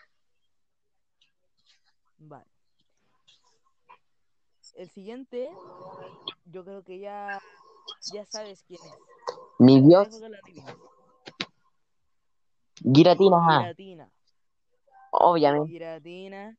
Vale. 2.19 2.45
El 4.75 4.91
siguiente, 4.91 5.49
yo 6.45 6.65
creo 6.65 6.85
que 6.85 6.99
ya, 6.99 7.41
ya 8.13 8.27
sabes 8.27 8.65
quién 8.65 8.81
es. 8.85 8.93
Mi 9.59 9.81
dios. 9.81 10.09
Giratina. 12.85 13.61
Giratina. 13.63 14.13
Obviamente. 15.11 15.71
Giratina 15.71 16.59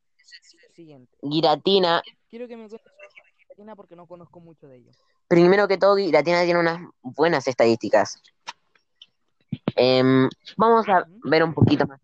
siguiente. 0.74 1.15
Giratina. 1.22 2.02
Quiero 2.30 2.48
que 2.48 2.58
me 2.58 2.68
cuentes 2.70 2.92
Giratina 3.38 3.76
porque 3.76 3.96
no 3.96 4.08
conozco 4.08 4.39
mucho 4.39 4.68
de 4.68 4.78
ello. 4.78 4.92
Primero 5.28 5.68
que 5.68 5.78
todo, 5.78 5.98
Giratina 5.98 6.44
tiene 6.44 6.60
unas 6.60 6.82
buenas 7.02 7.48
estadísticas. 7.48 8.22
Em, 9.76 10.30
vamos 10.58 10.88
a 10.89 11.06
ver 11.24 11.44
un 11.44 11.54
poquito 11.54 11.86
más. 11.86 12.00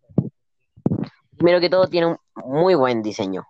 Primero 1.38 1.60
que 1.60 1.70
todo, 1.70 1.88
tiene 1.88 2.08
un 2.08 2.18
muy 2.46 2.76
buen 2.76 3.02
diseño. 3.02 3.46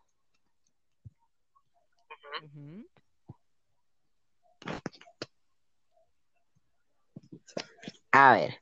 A 8.12 8.34
ver. 8.34 8.62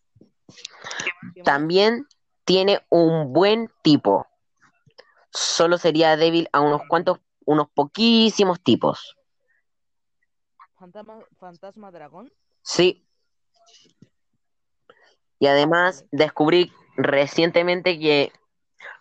También 1.45 2.08
tiene 2.43 2.82
un 2.89 3.34
buen 3.34 3.69
tipo. 3.84 4.26
Solo 5.34 5.78
sería 5.78 6.15
débil 6.15 6.48
a 6.54 6.62
unos 6.62 6.82
cuantos, 6.88 7.19
unos 7.46 7.67
poquísimos 7.74 8.62
tipos. 8.62 9.17
Fantasma, 10.78 11.19
fantasma 11.39 11.91
dragón. 11.91 12.32
Sí. 12.62 13.06
Y 15.39 15.48
además 15.48 16.06
descubrí 16.12 16.72
recientemente 16.96 18.00
que 18.00 18.32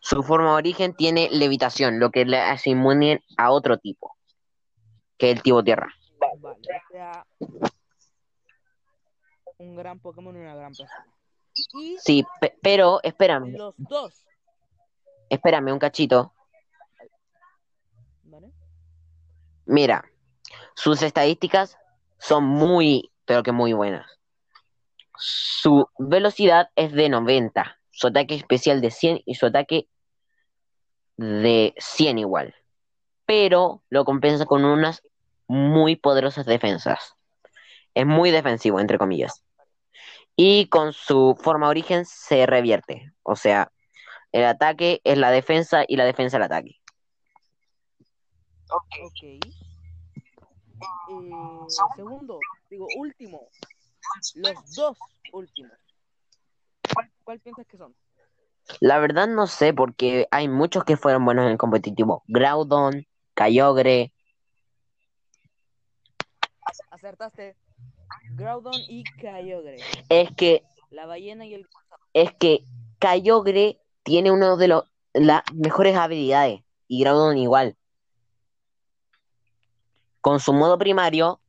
su 0.00 0.22
forma 0.22 0.50
de 0.50 0.56
origen 0.56 0.94
tiene 0.94 1.28
levitación, 1.30 2.00
lo 2.00 2.10
que 2.10 2.24
le 2.24 2.38
hace 2.38 2.70
inmune 2.70 3.22
a 3.36 3.50
otro 3.52 3.78
tipo, 3.78 4.16
que 5.18 5.30
es 5.30 5.36
el 5.36 5.42
tipo 5.42 5.62
tierra. 5.62 5.92
Vale, 6.18 6.56
o 6.56 6.92
sea, 6.92 7.26
un 9.58 9.76
gran 9.76 10.00
Pokémon 10.00 10.36
y 10.36 10.40
una 10.40 10.54
gran 10.56 10.72
persona. 10.72 11.06
Y 11.74 11.96
Sí, 12.00 12.24
pe- 12.40 12.56
pero 12.62 13.00
espérame, 13.02 13.56
los 13.56 13.74
dos, 13.76 14.24
espérame 15.32 15.72
un 15.72 15.78
cachito. 15.78 16.34
¿vale? 18.24 18.52
Mira, 19.64 20.04
sus 20.74 21.02
estadísticas 21.02 21.78
son 22.18 22.44
muy, 22.44 23.10
pero 23.24 23.42
que 23.42 23.52
muy 23.52 23.72
buenas. 23.72 24.06
Su 25.16 25.88
velocidad 25.98 26.70
es 26.76 26.92
de 26.92 27.08
90, 27.08 27.78
su 27.90 28.08
ataque 28.08 28.34
especial 28.34 28.80
de 28.80 28.90
100 28.90 29.22
y 29.24 29.34
su 29.34 29.46
ataque 29.46 29.88
de 31.16 31.74
100 31.78 32.18
igual. 32.18 32.54
Pero 33.24 33.82
lo 33.88 34.04
compensa 34.04 34.44
con 34.44 34.64
unas 34.64 35.02
muy 35.46 35.96
poderosas 35.96 36.44
defensas. 36.44 37.14
Es 37.94 38.04
muy 38.06 38.30
defensivo, 38.30 38.80
entre 38.80 38.98
comillas. 38.98 39.44
Y 40.36 40.66
con 40.66 40.92
su 40.92 41.38
forma 41.40 41.68
origen 41.68 42.04
se 42.04 42.46
revierte. 42.46 43.12
O 43.22 43.36
sea, 43.36 43.70
el 44.32 44.44
ataque 44.44 45.00
es 45.04 45.18
la 45.18 45.30
defensa 45.30 45.84
y 45.86 45.96
la 45.96 46.04
defensa 46.04 46.36
el 46.36 46.42
ataque. 46.44 46.80
Ok. 48.70 49.22
Eh, 49.22 49.40
segundo, 51.96 52.40
digo, 52.70 52.86
último. 52.96 53.48
Los 54.34 54.74
dos 54.74 54.98
últimos. 55.32 55.72
¿Cuál, 56.92 57.10
cuál 57.24 57.40
piensas 57.40 57.66
que 57.66 57.76
son? 57.76 57.94
La 58.80 58.98
verdad 58.98 59.28
no 59.28 59.46
sé, 59.46 59.74
porque 59.74 60.26
hay 60.30 60.48
muchos 60.48 60.84
que 60.84 60.96
fueron 60.96 61.24
buenos 61.24 61.44
en 61.46 61.52
el 61.52 61.58
competitivo. 61.58 62.22
Groudon, 62.26 63.06
Kyogre, 63.34 64.12
Acertaste. 66.90 67.56
Groudon 68.36 68.74
y 68.88 69.04
Kyogre. 69.18 69.78
es 70.08 70.30
que, 70.36 70.62
La 70.90 71.06
ballena 71.06 71.44
y 71.46 71.54
el 71.54 71.66
es 72.12 72.32
que 72.34 72.64
Kyogre 72.98 73.80
tiene 74.02 74.30
uno 74.30 74.56
de 74.56 74.68
los 74.68 74.84
las 75.12 75.42
mejores 75.52 75.96
habilidades. 75.96 76.62
Y 76.88 77.00
Groudon 77.00 77.38
igual. 77.38 77.76
Con 80.20 80.40
su 80.40 80.52
modo 80.52 80.78
primario, 80.78 81.40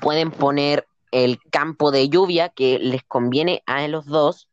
pueden 0.00 0.30
poner 0.30 0.86
el 1.10 1.40
campo 1.50 1.90
de 1.90 2.08
lluvia 2.08 2.50
que 2.50 2.78
les 2.78 3.02
conviene 3.04 3.62
a 3.66 3.86
los 3.88 4.06
dos. 4.06 4.48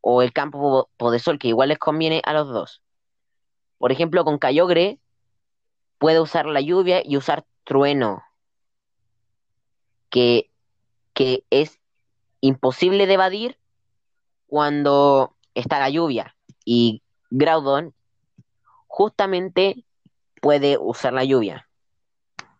O 0.00 0.22
el 0.22 0.32
campo 0.32 0.88
de 1.10 1.18
sol 1.18 1.38
que 1.38 1.48
igual 1.48 1.70
les 1.70 1.78
conviene 1.78 2.22
a 2.24 2.32
los 2.32 2.48
dos. 2.48 2.82
Por 3.78 3.92
ejemplo, 3.92 4.24
con 4.24 4.38
Kyogre 4.38 4.98
puede 5.98 6.20
usar 6.20 6.46
la 6.46 6.60
lluvia 6.60 7.02
y 7.04 7.16
usar 7.16 7.44
trueno. 7.64 8.22
Que, 10.08 10.50
que 11.12 11.44
es 11.50 11.78
imposible 12.40 13.06
de 13.06 13.14
evadir 13.14 13.58
cuando 14.46 15.36
está 15.54 15.78
la 15.78 15.90
lluvia. 15.90 16.37
Y 16.70 17.02
Groudon 17.30 17.94
justamente 18.88 19.86
puede 20.42 20.76
usar 20.76 21.14
la 21.14 21.24
lluvia 21.24 21.66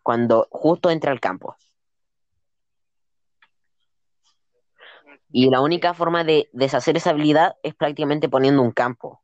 cuando 0.01 0.47
justo 0.49 0.89
entra 0.89 1.11
al 1.11 1.19
campo. 1.19 1.55
Y 5.31 5.51
la 5.51 5.61
única 5.61 5.93
forma 5.93 6.23
de 6.23 6.49
deshacer 6.53 6.97
esa 6.97 7.11
habilidad 7.11 7.57
es 7.61 7.75
prácticamente 7.75 8.29
poniendo 8.29 8.63
un 8.63 8.71
campo. 8.71 9.21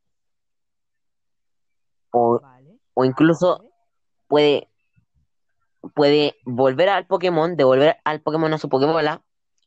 O, 2.11 2.39
Vale. 2.39 2.77
o 2.93 3.05
incluso 3.05 3.57
vale. 3.57 3.71
puede, 4.27 4.69
puede 5.95 6.35
volver 6.45 6.89
al 6.89 7.07
Pokémon, 7.07 7.57
devolver 7.57 7.97
al 8.03 8.21
Pokémon 8.21 8.53
a 8.53 8.59
su 8.59 8.69
Pokébola 8.69 9.23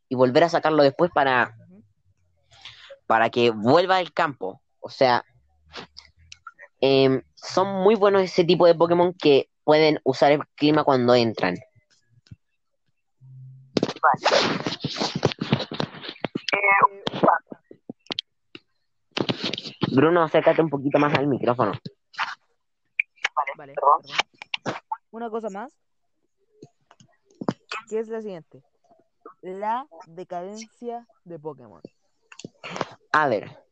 y 0.08 0.14
volver 0.14 0.44
a 0.44 0.48
sacarlo 0.48 0.84
después 0.84 1.10
para, 1.12 1.58
para 3.08 3.30
que 3.30 3.50
vuelva 3.50 3.96
al 3.96 4.12
campo. 4.12 4.62
O 4.88 4.90
sea, 4.90 5.22
em, 6.80 7.20
son 7.34 7.82
muy 7.82 7.94
buenos 7.94 8.22
ese 8.22 8.42
tipo 8.42 8.64
de 8.66 8.74
Pokémon 8.74 9.12
que 9.12 9.50
pueden 9.62 10.00
usar 10.02 10.32
el 10.32 10.40
clima 10.54 10.82
cuando 10.82 11.14
entran. 11.14 11.56
Eh, 16.52 16.78
Bruno, 19.94 20.22
acércate 20.22 20.62
un 20.62 20.70
poquito 20.70 20.98
más 20.98 21.12
al 21.18 21.26
micrófono. 21.26 21.72
Vale, 23.56 23.74
perdón. 23.74 24.00
Una 25.10 25.28
cosa 25.28 25.50
más, 25.50 25.70
que 27.90 27.98
es 27.98 28.08
la 28.08 28.22
siguiente. 28.22 28.62
La 29.42 29.86
decadencia 30.06 31.06
de 31.24 31.38
Pokémon. 31.38 31.82
A 33.12 33.28
ver. 33.28 33.67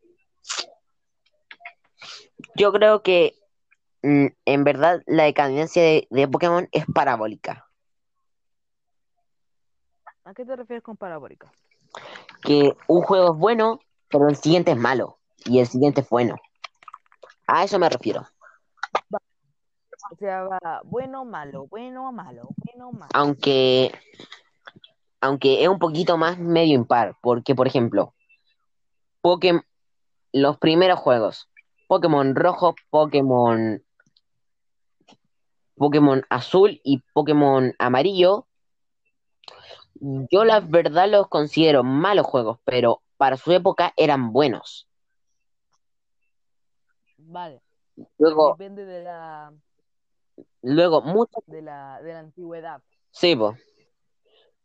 Yo 2.57 2.73
creo 2.73 3.03
que 3.03 3.35
mm, 4.03 4.27
en 4.45 4.65
verdad 4.65 5.03
la 5.07 5.25
decadencia 5.25 5.83
de, 5.83 6.07
de 6.11 6.29
Pokémon 6.29 6.69
es 6.73 6.87
parabólica. 6.93 7.69
¿A 10.25 10.35
qué 10.35 10.45
te 10.45 10.57
refieres 10.57 10.83
con 10.83 10.97
parabólica? 10.97 11.53
Que 12.43 12.77
un 12.89 13.03
juego 13.03 13.35
es 13.35 13.39
bueno, 13.39 13.81
pero 14.09 14.29
el 14.29 14.37
siguiente 14.37 14.73
es 14.73 14.77
malo. 14.77 15.19
Y 15.45 15.61
el 15.61 15.67
siguiente 15.67 16.01
es 16.01 16.09
bueno. 16.09 16.37
A 17.47 17.63
eso 17.63 17.79
me 17.79 17.89
refiero. 17.89 18.27
O 20.11 20.17
sea, 20.19 20.45
va 20.45 20.81
bueno, 20.85 21.25
malo, 21.25 21.67
bueno, 21.67 22.11
malo, 22.11 22.49
bueno, 22.57 22.93
malo. 22.93 23.11
Aunque, 23.13 23.93
aunque 25.21 25.63
es 25.63 25.69
un 25.69 25.79
poquito 25.79 26.17
más 26.17 26.39
medio 26.39 26.75
impar. 26.75 27.17
Porque, 27.21 27.55
por 27.55 27.67
ejemplo, 27.67 28.15
Pokémon, 29.21 29.63
los 30.33 30.59
primeros 30.59 30.99
juegos, 30.99 31.49
Pokémon 31.87 32.35
rojo, 32.35 32.75
Pokémon, 32.91 33.83
Pokémon 35.77 36.25
azul 36.31 36.81
y 36.83 37.03
Pokémon 37.13 37.75
amarillo, 37.79 38.47
yo 40.31 40.45
la 40.45 40.61
verdad 40.61 41.09
los 41.09 41.29
considero 41.29 41.83
malos 41.85 42.27
juegos, 42.27 42.59
pero 42.65 43.03
para 43.17 43.37
su 43.37 43.53
época 43.53 43.93
eran 43.97 44.33
buenos. 44.33 44.89
Vale, 47.19 47.61
Luego, 48.19 48.53
depende 48.53 48.85
de 48.85 49.03
la, 49.03 49.53
luego 50.63 51.03
muchos, 51.03 51.43
de 51.47 51.63
la, 51.63 52.01
de 52.03 52.13
la 52.13 52.19
antigüedad. 52.21 52.83
sí, 53.11 53.35
po. 53.35 53.57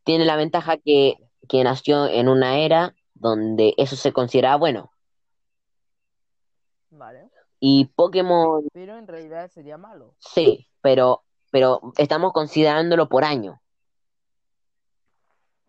tiene 0.03 0.25
la 0.25 0.35
ventaja 0.35 0.77
que, 0.77 1.15
que 1.47 1.63
nació 1.63 2.07
en 2.07 2.27
una 2.27 2.59
era 2.59 2.93
donde 3.13 3.73
eso 3.77 3.95
se 3.95 4.11
consideraba 4.11 4.57
bueno. 4.57 4.90
Vale, 6.91 7.29
Y 7.59 7.85
Pokémon, 7.95 8.63
pero 8.73 8.97
en 8.97 9.07
realidad 9.07 9.49
sería 9.49 9.77
malo. 9.77 10.15
sí, 10.19 10.67
pero, 10.81 11.23
pero 11.51 11.81
estamos 11.97 12.33
considerándolo 12.33 13.07
por 13.09 13.23
año. 13.23 13.61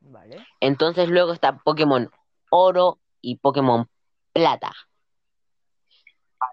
Vale, 0.01 0.37
Entonces 0.61 1.09
luego 1.09 1.33
está 1.33 1.59
Pokémon 1.59 2.11
Oro 2.51 2.99
y 3.21 3.37
Pokémon 3.37 3.89
Plata. 4.33 4.73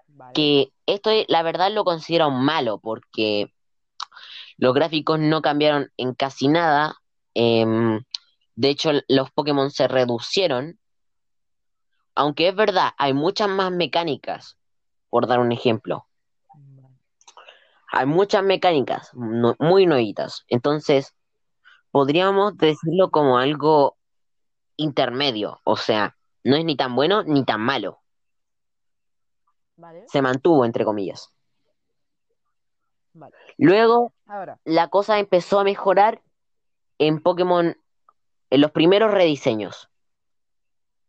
vale. 0.08 0.32
Que 0.34 0.72
esto 0.86 1.10
la 1.28 1.42
verdad 1.42 1.70
lo 1.72 1.84
considero 1.84 2.30
malo 2.30 2.78
porque 2.78 3.52
los 4.56 4.74
gráficos 4.74 5.18
no 5.18 5.42
cambiaron 5.42 5.90
en 5.96 6.14
casi 6.14 6.48
nada. 6.48 6.96
Em, 7.34 8.02
de 8.54 8.68
hecho, 8.68 8.90
los 9.08 9.30
Pokémon 9.32 9.70
se 9.70 9.88
reducieron. 9.88 10.78
Aunque 12.14 12.48
es 12.48 12.54
verdad, 12.54 12.90
hay 12.98 13.14
muchas 13.14 13.48
más 13.48 13.72
mecánicas, 13.72 14.56
por 15.10 15.26
dar 15.26 15.40
un 15.40 15.52
ejemplo. 15.52 16.06
Hay 17.92 18.06
muchas 18.06 18.44
mecánicas 18.44 19.10
no- 19.14 19.56
muy 19.58 19.84
nuevitas. 19.84 20.44
Entonces, 20.48 21.14
podríamos 21.90 22.56
decirlo 22.56 23.10
como 23.10 23.38
algo 23.38 23.96
intermedio. 24.76 25.60
O 25.64 25.76
sea, 25.76 26.16
no 26.44 26.56
es 26.56 26.64
ni 26.64 26.76
tan 26.76 26.94
bueno 26.94 27.24
ni 27.24 27.44
tan 27.44 27.60
malo. 27.60 27.98
Vale, 29.76 30.04
Se 30.08 30.22
mantuvo, 30.22 30.64
entre 30.64 30.84
comillas. 30.84 31.32
vale. 33.14 33.34
Luego, 33.58 34.12
Ahora, 34.26 34.60
la 34.64 34.88
cosa 34.88 35.18
empezó 35.18 35.58
a 35.58 35.64
mejorar 35.64 36.22
en 36.98 37.20
Pokémon, 37.20 37.76
en 38.50 38.60
los 38.60 38.70
primeros 38.70 39.10
rediseños. 39.10 39.88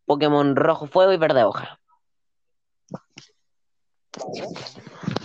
Pokémon 0.05 0.55
rojo 0.55 0.87
fuego 0.87 1.11
y 1.13 1.17
verde 1.17 1.43
hoja. 1.43 1.79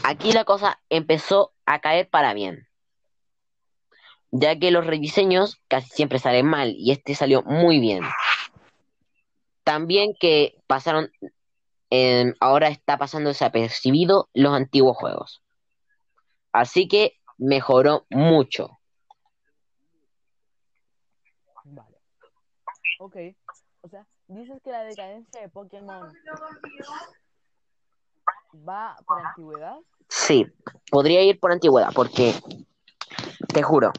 Aquí 0.04 0.32
la 0.32 0.44
cosa 0.44 0.80
empezó 0.88 1.52
a 1.64 1.80
caer 1.80 2.09
para 2.09 2.32
bien, 2.35 2.68
ya 4.30 4.59
que 4.59 4.70
los 4.70 4.87
rediseños 4.87 5.61
casi 5.68 5.88
siempre 5.88 6.18
salen 6.18 6.46
mal 6.46 6.74
y 6.76 6.92
este 6.92 7.14
salió 7.14 7.42
muy 7.42 7.80
bien. 7.80 8.04
También 9.64 10.14
que 10.18 10.62
pasaron, 10.66 11.11
eh, 11.90 12.32
ahora 12.40 12.68
está 12.68 12.98
pasando 12.98 13.30
desapercibido 13.30 14.28
los 14.32 14.54
antiguos 14.54 14.96
juegos. 14.96 15.42
Así 16.52 16.88
que 16.88 17.18
mejoró 17.37 18.06
mucho. 18.09 18.78
Ok. 22.98 23.16
O 23.82 23.88
sea, 23.88 24.06
dices 24.28 24.61
que 24.62 24.70
la 24.70 24.85
decadencia 24.85 25.40
de 25.40 25.48
Pokémon 25.48 26.12
va 28.57 28.97
por 29.07 29.25
antigüedad. 29.25 29.77
Sí, 30.09 30.47
podría 30.90 31.23
ir 31.23 31.40
por 31.40 31.53
antigüedad, 31.53 31.90
porque 31.95 32.35
te 33.53 33.62
juro, 33.62 33.92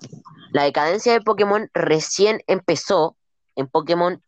la 0.51 0.63
decadencia 0.63 1.13
de 1.13 1.21
Pokémon 1.21 1.69
recién 1.73 2.41
empezó 2.47 3.17
en 3.55 3.67
Pokémon 3.67 4.21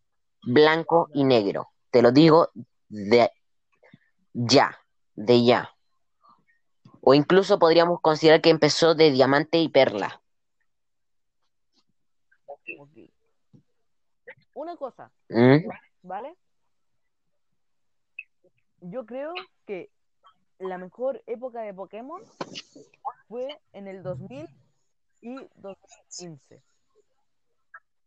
blanco 0.43 1.09
y 1.13 1.23
negro. 1.23 1.69
Te 1.91 2.01
lo 2.01 2.11
digo 2.11 2.49
de 2.89 3.31
ya, 4.33 4.77
de 5.15 5.43
ya. 5.43 5.75
O 7.01 7.13
incluso 7.13 7.59
podríamos 7.59 8.01
considerar 8.01 8.41
que 8.41 8.49
empezó 8.49 8.95
de 8.95 9.11
diamante 9.11 9.57
y 9.59 9.69
perla. 9.69 10.21
Una 14.53 14.75
cosa, 14.75 15.09
¿Mm? 15.29 15.69
¿vale? 16.01 16.35
Yo 18.81 19.05
creo 19.05 19.33
que 19.65 19.89
la 20.59 20.77
mejor 20.77 21.23
época 21.25 21.61
de 21.61 21.73
Pokémon 21.73 22.21
fue 23.27 23.47
en 23.73 23.87
el 23.87 24.03
2000 24.03 24.47
y 25.21 25.35
2015. 25.55 26.61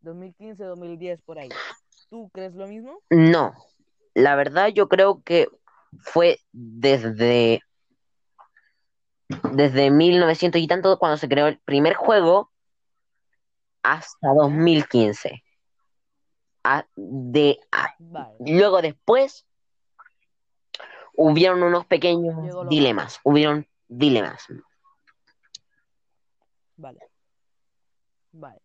2015, 0.01 0.65
2010, 0.65 1.23
por 1.23 1.39
ahí. 1.39 1.51
¿Tú 2.11 2.29
crees 2.33 2.55
lo 2.55 2.67
mismo? 2.67 3.01
No, 3.11 3.55
la 4.15 4.35
verdad 4.37 4.69
yo 4.69 4.89
creo 4.89 5.23
que 5.23 5.49
fue 6.01 6.39
desde 6.53 7.61
desde 9.53 9.91
1900 9.91 10.61
y 10.61 10.67
tanto 10.67 10.99
cuando 10.99 11.17
se 11.17 11.29
creó 11.29 11.47
el 11.47 11.59
primer 11.61 11.95
juego 11.95 12.51
hasta 13.83 14.29
2015. 14.35 15.43
A- 16.65 16.87
de, 16.97 17.59
a- 17.73 17.95
Vale. 17.99 18.37
luego 18.41 18.83
después 18.83 19.47
hubieron 21.15 21.63
unos 21.63 21.87
pequeños 21.87 22.69
dilemas, 22.69 23.21
hubieron 23.25 23.67
dilemas. 23.89 24.47
Vale. 26.77 27.01
Vale. 28.33 28.61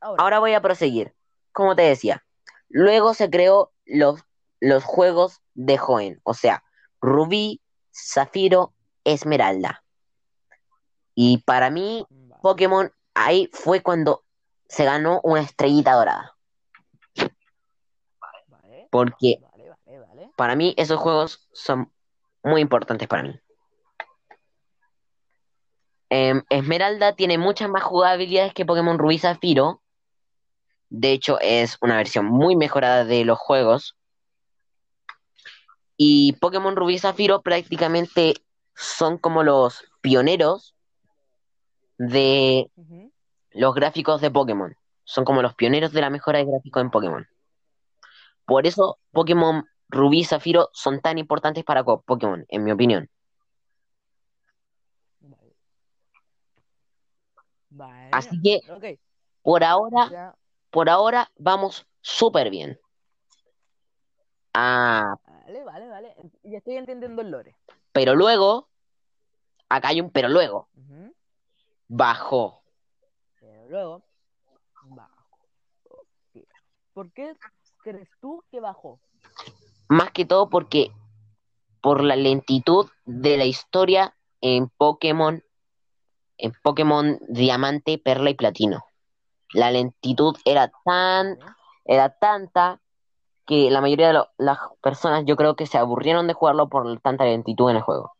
Ahora, 0.00 0.22
Ahora 0.22 0.38
voy 0.38 0.54
a 0.54 0.62
proseguir. 0.62 1.14
Como 1.52 1.76
te 1.76 1.82
decía, 1.82 2.24
luego 2.68 3.14
se 3.14 3.30
creó 3.30 3.72
los, 3.84 4.20
los 4.60 4.84
juegos 4.84 5.40
de 5.54 5.76
Joen, 5.76 6.20
o 6.24 6.34
sea, 6.34 6.64
Rubí, 7.00 7.60
Zafiro, 7.92 8.72
Esmeralda. 9.04 9.84
Y 11.14 11.38
para 11.38 11.70
mí. 11.70 12.06
Pokémon 12.40 12.92
ahí 13.14 13.48
fue 13.52 13.82
cuando 13.82 14.24
se 14.68 14.84
ganó 14.84 15.20
una 15.22 15.42
estrellita 15.42 15.92
dorada. 15.92 16.36
Vale, 18.48 18.88
Porque. 18.90 19.40
Para 20.42 20.56
mí 20.56 20.74
esos 20.76 20.98
juegos 20.98 21.48
son 21.52 21.92
muy 22.42 22.62
importantes 22.62 23.06
para 23.06 23.22
mí. 23.22 23.40
Em, 26.10 26.42
Esmeralda 26.50 27.14
tiene 27.14 27.38
muchas 27.38 27.70
más 27.70 27.84
jugabilidades 27.84 28.52
que 28.52 28.66
Pokémon 28.66 28.98
Rubí 28.98 29.14
y 29.14 29.18
Zafiro. 29.20 29.82
De 30.90 31.12
hecho, 31.12 31.38
es 31.38 31.78
una 31.80 31.96
versión 31.96 32.26
muy 32.26 32.56
mejorada 32.56 33.04
de 33.04 33.24
los 33.24 33.38
juegos. 33.38 33.96
Y 35.96 36.32
Pokémon 36.40 36.74
Rubí 36.74 36.94
y 36.94 36.98
Zafiro 36.98 37.42
prácticamente 37.42 38.34
son 38.74 39.18
como 39.18 39.44
los 39.44 39.84
pioneros 40.00 40.74
de 41.98 42.68
los 43.52 43.74
gráficos 43.76 44.20
de 44.20 44.32
Pokémon. 44.32 44.74
Son 45.04 45.24
como 45.24 45.40
los 45.40 45.54
pioneros 45.54 45.92
de 45.92 46.00
la 46.00 46.10
mejora 46.10 46.40
de 46.40 46.46
gráficos 46.46 46.82
en 46.82 46.90
Pokémon. 46.90 47.28
Por 48.44 48.66
eso 48.66 48.98
Pokémon 49.12 49.68
Rubí 49.92 50.20
y 50.20 50.24
Zafiro 50.24 50.70
son 50.72 51.00
tan 51.00 51.18
importantes 51.18 51.64
para 51.64 51.84
Pokémon, 51.84 52.46
en 52.48 52.64
mi 52.64 52.72
opinión. 52.72 53.10
Vale. 55.20 55.54
Vale. 57.68 58.08
Así 58.10 58.40
que 58.42 58.60
por 59.42 59.62
ahora, 59.62 60.34
por 60.70 60.88
ahora 60.88 61.30
vamos 61.36 61.86
súper 62.00 62.48
bien. 62.48 62.80
Ah, 64.54 65.14
vale, 65.26 65.64
vale, 65.64 65.88
vale. 65.88 66.16
Ya 66.42 66.58
estoy 66.58 66.76
entendiendo 66.76 67.20
el 67.20 67.30
lore. 67.30 67.56
pero 67.92 68.14
luego, 68.14 68.68
acá 69.68 69.88
hay 69.88 70.00
un 70.00 70.10
pero 70.10 70.28
luego, 70.28 70.68
Ujú. 70.74 71.14
bajó. 71.88 72.62
Pero 73.40 73.68
luego, 73.68 74.02
bajo. 74.82 75.38
Ok. 75.90 76.44
¿Por 76.94 77.12
qué 77.12 77.34
crees 77.82 78.08
tú 78.20 78.42
que 78.50 78.60
bajó? 78.60 79.00
Más 79.92 80.10
que 80.10 80.24
todo 80.24 80.48
porque 80.48 80.90
por 81.82 82.02
la 82.02 82.16
lentitud 82.16 82.88
de 83.04 83.36
la 83.36 83.44
historia 83.44 84.16
en 84.40 84.70
Pokémon, 84.70 85.44
en 86.38 86.52
Pokémon 86.62 87.18
Diamante, 87.28 87.98
Perla 87.98 88.30
y 88.30 88.34
Platino. 88.34 88.86
La 89.52 89.70
lentitud 89.70 90.34
era 90.46 90.72
tan, 90.86 91.38
era 91.84 92.08
tanta 92.08 92.80
que 93.44 93.70
la 93.70 93.82
mayoría 93.82 94.06
de 94.06 94.12
lo- 94.14 94.30
las 94.38 94.56
personas 94.80 95.24
yo 95.26 95.36
creo 95.36 95.56
que 95.56 95.66
se 95.66 95.76
aburrieron 95.76 96.26
de 96.26 96.32
jugarlo 96.32 96.70
por 96.70 96.98
tanta 97.00 97.26
lentitud 97.26 97.68
en 97.68 97.76
el 97.76 97.82
juego. 97.82 98.14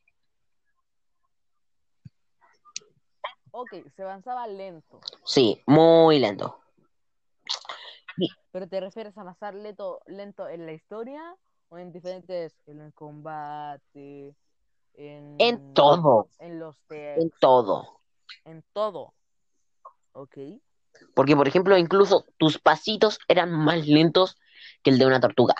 Ok, 3.51 3.73
se 3.97 4.03
avanzaba 4.03 4.47
lento. 4.47 5.01
Sí, 5.25 5.63
muy 5.65 6.19
lento. 6.19 6.59
¿Pero 8.51 8.69
te 8.69 8.79
refieres 8.79 9.17
a 9.17 9.23
avanzar 9.23 9.55
lento, 9.55 10.01
lento 10.07 10.47
en 10.47 10.67
la 10.67 10.73
historia 10.73 11.35
en 11.79 11.93
diferentes, 11.93 12.55
en 12.67 12.81
el 12.81 12.93
combate, 12.95 14.35
en, 14.95 15.37
En 15.39 15.75
todo, 15.75 16.29
en 16.39 16.59
los 16.59 16.77
en 17.15 17.31
textos, 17.31 17.41
todo. 17.41 18.01
en 18.45 18.63
todo? 18.73 19.15
Ok, 20.13 20.37
Porque, 21.15 21.37
por 21.37 21.49
ejemplo, 21.49 21.77
incluso 21.79 22.27
tus 22.39 22.59
pasitos 22.59 23.19
eran 23.29 23.51
más 23.53 23.87
lentos 23.87 24.37
que 24.83 24.91
el 24.91 24.99
de 24.99 25.07
una 25.07 25.21
tortuga. 25.21 25.55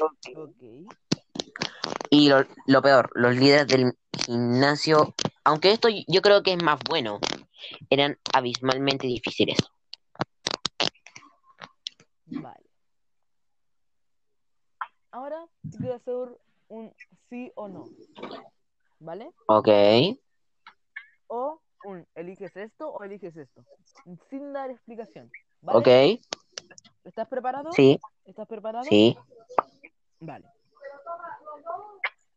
ok. 0.00 0.62
Y 2.10 2.28
lo, 2.28 2.44
lo 2.66 2.82
peor, 2.82 3.10
los 3.14 3.34
líderes 3.36 3.66
del 3.68 3.92
gimnasio, 4.24 5.14
aunque 5.44 5.72
esto 5.72 5.88
yo 5.88 6.22
creo 6.22 6.42
que 6.42 6.52
es 6.52 6.62
más 6.62 6.78
bueno, 6.88 7.18
eran 7.90 8.18
abismalmente 8.32 9.06
difíciles. 9.06 9.58
Vale. 12.26 12.63
Ahora 15.14 15.46
te 15.70 15.78
quiero 15.78 15.94
hacer 15.94 16.40
un 16.66 16.92
sí 17.30 17.52
o 17.54 17.68
no. 17.68 17.88
¿Vale? 18.98 19.30
Ok, 19.46 19.68
O 21.28 21.60
un 21.84 22.04
eliges 22.16 22.56
esto 22.56 22.88
o 22.88 23.04
eliges 23.04 23.36
esto. 23.36 23.64
Sin 24.28 24.52
dar 24.52 24.70
explicación. 24.70 25.30
¿Vale? 25.62 25.78
ok, 25.78 26.20
¿Estás 27.04 27.28
preparado? 27.28 27.70
sí, 27.70 28.00
¿Estás 28.24 28.48
preparado? 28.48 28.86
sí. 28.88 29.16
Vale. 30.18 30.46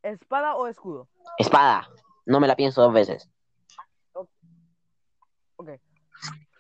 ¿Espada 0.04 0.56
o 0.56 0.68
escudo? 0.68 1.08
Espada, 1.40 1.90
no 2.28 2.40
me 2.40 2.46
la 2.46 2.56
pienso 2.56 2.84
dos 2.84 2.94
veces. 2.94 3.28
Ok. 5.56 5.70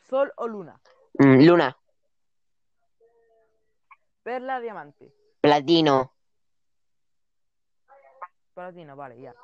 ¿Sol 0.10 0.34
o 0.38 0.48
luna? 0.48 0.82
Mm, 1.20 1.46
Luna, 1.46 1.78
Perla, 4.24 4.60
diamante. 4.60 5.14
platino, 5.42 6.17
Vale, 8.58 9.22
ya. 9.22 9.36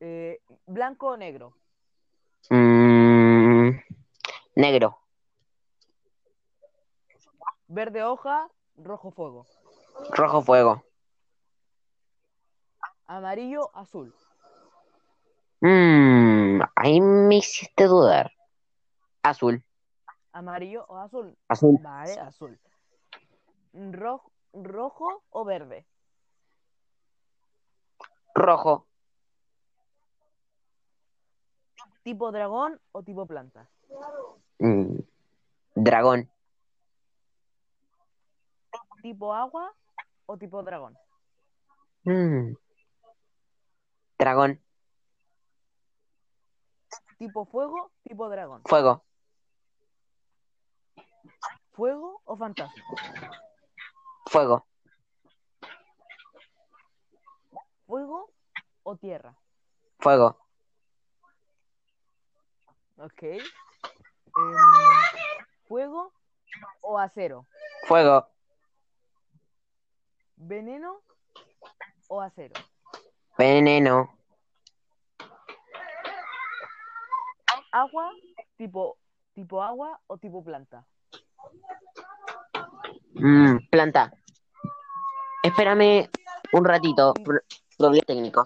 Eh, 0.00 0.38
¿Blanco 0.66 1.06
o 1.08 1.16
negro? 1.16 1.54
mm, 2.50 3.70
negro, 4.56 4.98
Verde 7.68 8.02
hoja, 8.04 8.48
rojo 8.76 9.10
fuego. 9.10 9.46
rojo 10.10 10.42
fuego. 10.42 10.84
Amarillo, 13.06 13.70
azul. 13.74 14.12
Mm, 15.60 16.60
ahí 16.76 17.00
me 17.00 17.36
hiciste 17.36 17.86
dudar. 17.86 18.32
Azul, 19.22 19.62
¿Amarillo 20.32 20.84
o 20.88 20.98
azul? 20.98 21.34
Azul. 21.48 21.78
Vale, 21.82 22.20
azul. 22.20 22.58
Ro- 23.72 24.30
¿Rojo 24.52 25.22
o 25.30 25.44
verde? 25.44 25.86
Rojo. 28.34 28.86
¿Tipo 32.02 32.32
dragón 32.32 32.80
o 32.92 33.02
tipo 33.02 33.26
planta? 33.26 33.68
Mm, 34.58 34.98
Dragón. 35.74 36.28
¿Tipo 39.02 39.34
agua 39.34 39.72
o 40.26 40.36
tipo 40.36 40.62
dragón? 40.62 40.96
Mm. 42.04 42.54
Dragón. 44.18 44.60
¿Tipo 47.18 47.44
fuego? 47.46 47.92
¿Tipo 48.02 48.28
dragón? 48.28 48.62
Fuego. 48.64 49.04
¿Fuego 51.72 52.20
o 52.24 52.36
fantasma? 52.36 52.82
Fuego. 54.26 54.66
¿Fuego 57.92 58.32
o 58.84 58.96
tierra? 58.96 59.36
Fuego. 59.98 60.34
Ok. 62.96 63.22
Em, 63.22 63.42
¿Fuego 65.68 66.10
o 66.80 66.98
acero? 66.98 67.46
Fuego. 67.86 68.26
¿Veneno 70.36 71.02
o 72.08 72.22
acero? 72.22 72.54
Veneno. 73.36 74.08
¿Agua? 77.72 78.10
¿Tipo, 78.56 78.96
tipo 79.34 79.62
agua 79.62 80.00
o 80.06 80.16
tipo 80.16 80.42
planta? 80.42 80.86
Mm, 83.16 83.68
planta. 83.70 84.10
Espérame 85.42 86.08
un 86.52 86.64
ratito. 86.64 87.14
Problemas 87.82 88.06
técnicos. 88.06 88.44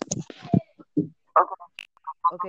Ok. 2.33 2.45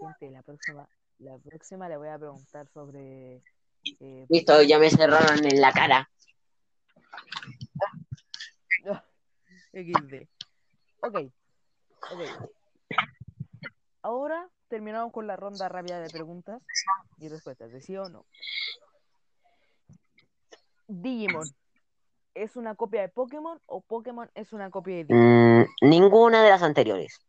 Gente, 0.00 0.30
la 0.32 0.42
próxima, 0.42 0.88
la 1.20 1.38
próxima 1.38 1.88
le 1.88 1.96
voy 1.96 2.08
a 2.08 2.18
preguntar 2.18 2.66
sobre. 2.74 3.40
Eh, 4.00 4.26
Listo, 4.28 4.62
ya 4.62 4.80
me 4.80 4.90
cerraron 4.90 5.46
en 5.46 5.60
la 5.60 5.70
cara. 5.70 6.10
XD. 9.72 10.26
Ok. 11.02 11.18
Ok. 12.10 12.50
Ahora 14.02 14.50
terminamos 14.66 15.12
con 15.12 15.28
la 15.28 15.36
ronda 15.36 15.68
rápida 15.68 16.00
de 16.00 16.10
preguntas 16.10 16.60
y 17.18 17.28
respuestas, 17.28 17.70
de 17.70 17.80
sí 17.80 17.96
o 17.96 18.08
no. 18.08 18.26
Digimon, 20.88 21.46
¿es 22.34 22.56
una 22.56 22.74
copia 22.74 23.02
de 23.02 23.08
Pokémon 23.08 23.60
o 23.66 23.80
Pokémon 23.80 24.30
es 24.34 24.52
una 24.52 24.70
copia 24.70 24.96
de 24.96 25.04
Digimon? 25.04 25.60
Mm, 25.60 25.66
ninguna 25.82 26.42
de 26.44 26.50
las 26.50 26.62
anteriores. 26.62 27.20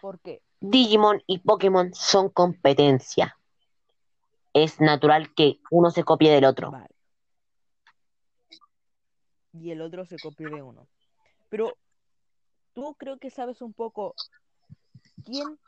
¿Por 0.00 0.18
qué? 0.20 0.42
Digimon 0.60 1.22
y 1.26 1.38
Pokémon 1.38 1.92
son 1.94 2.28
competencia. 2.30 3.36
Es 4.52 4.80
natural 4.80 5.32
que 5.34 5.60
uno 5.70 5.90
se 5.90 6.04
copie 6.04 6.30
del 6.30 6.44
otro. 6.44 6.70
Vale. 6.70 6.88
Y 9.52 9.70
el 9.70 9.80
otro 9.80 10.04
se 10.04 10.16
copia 10.18 10.48
de 10.48 10.62
uno. 10.62 10.86
Pero 11.48 11.76
tú 12.72 12.94
creo 12.98 13.18
que 13.18 13.30
sabes 13.30 13.62
un 13.62 13.72
poco 13.72 14.14
quién 15.24 15.58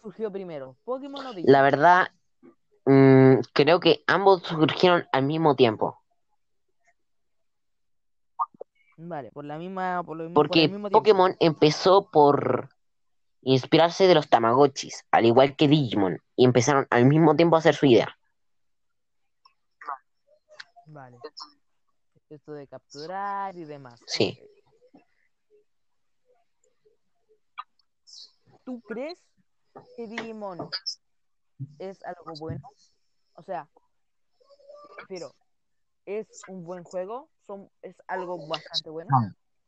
surgió 0.00 0.32
primero, 0.32 0.76
Pokémon 0.84 1.26
o 1.26 1.32
Digimon. 1.32 1.52
La 1.52 1.62
verdad, 1.62 2.08
mm, 2.84 3.40
creo 3.52 3.80
que 3.80 4.02
ambos 4.06 4.42
surgieron 4.42 5.06
al 5.12 5.24
mismo 5.24 5.56
tiempo. 5.56 6.02
Vale, 8.96 9.32
por 9.32 9.44
la 9.44 9.58
misma, 9.58 10.02
por 10.04 10.16
lo 10.16 10.24
mismo, 10.24 10.34
por 10.34 10.46
Porque 10.46 10.64
el 10.64 10.70
mismo 10.70 10.88
tiempo. 10.88 10.98
Pokémon 11.00 11.36
empezó 11.40 12.08
por 12.10 12.68
inspirarse 13.42 14.06
de 14.06 14.14
los 14.14 14.28
Tamagotchis, 14.28 15.04
al 15.10 15.26
igual 15.26 15.56
que 15.56 15.68
Digimon, 15.68 16.20
y 16.36 16.44
empezaron 16.44 16.86
al 16.90 17.06
mismo 17.06 17.34
tiempo 17.34 17.56
a 17.56 17.58
hacer 17.58 17.74
su 17.74 17.86
idea. 17.86 18.16
Vale. 20.86 21.18
Esto 22.28 22.52
de 22.52 22.66
capturar 22.66 23.56
y 23.56 23.64
demás. 23.64 24.00
Sí. 24.06 24.40
¿Tú 28.64 28.80
crees 28.82 29.18
que 29.96 30.06
Digimon 30.06 30.70
es 31.78 32.02
algo 32.04 32.32
bueno? 32.38 32.68
O 33.34 33.42
sea, 33.42 33.68
pero 35.08 35.34
¿es 36.06 36.26
un 36.48 36.64
buen 36.64 36.84
juego? 36.84 37.28
Son, 37.40 37.68
¿Es 37.82 37.96
algo 38.06 38.46
bastante 38.48 38.90
bueno? 38.90 39.10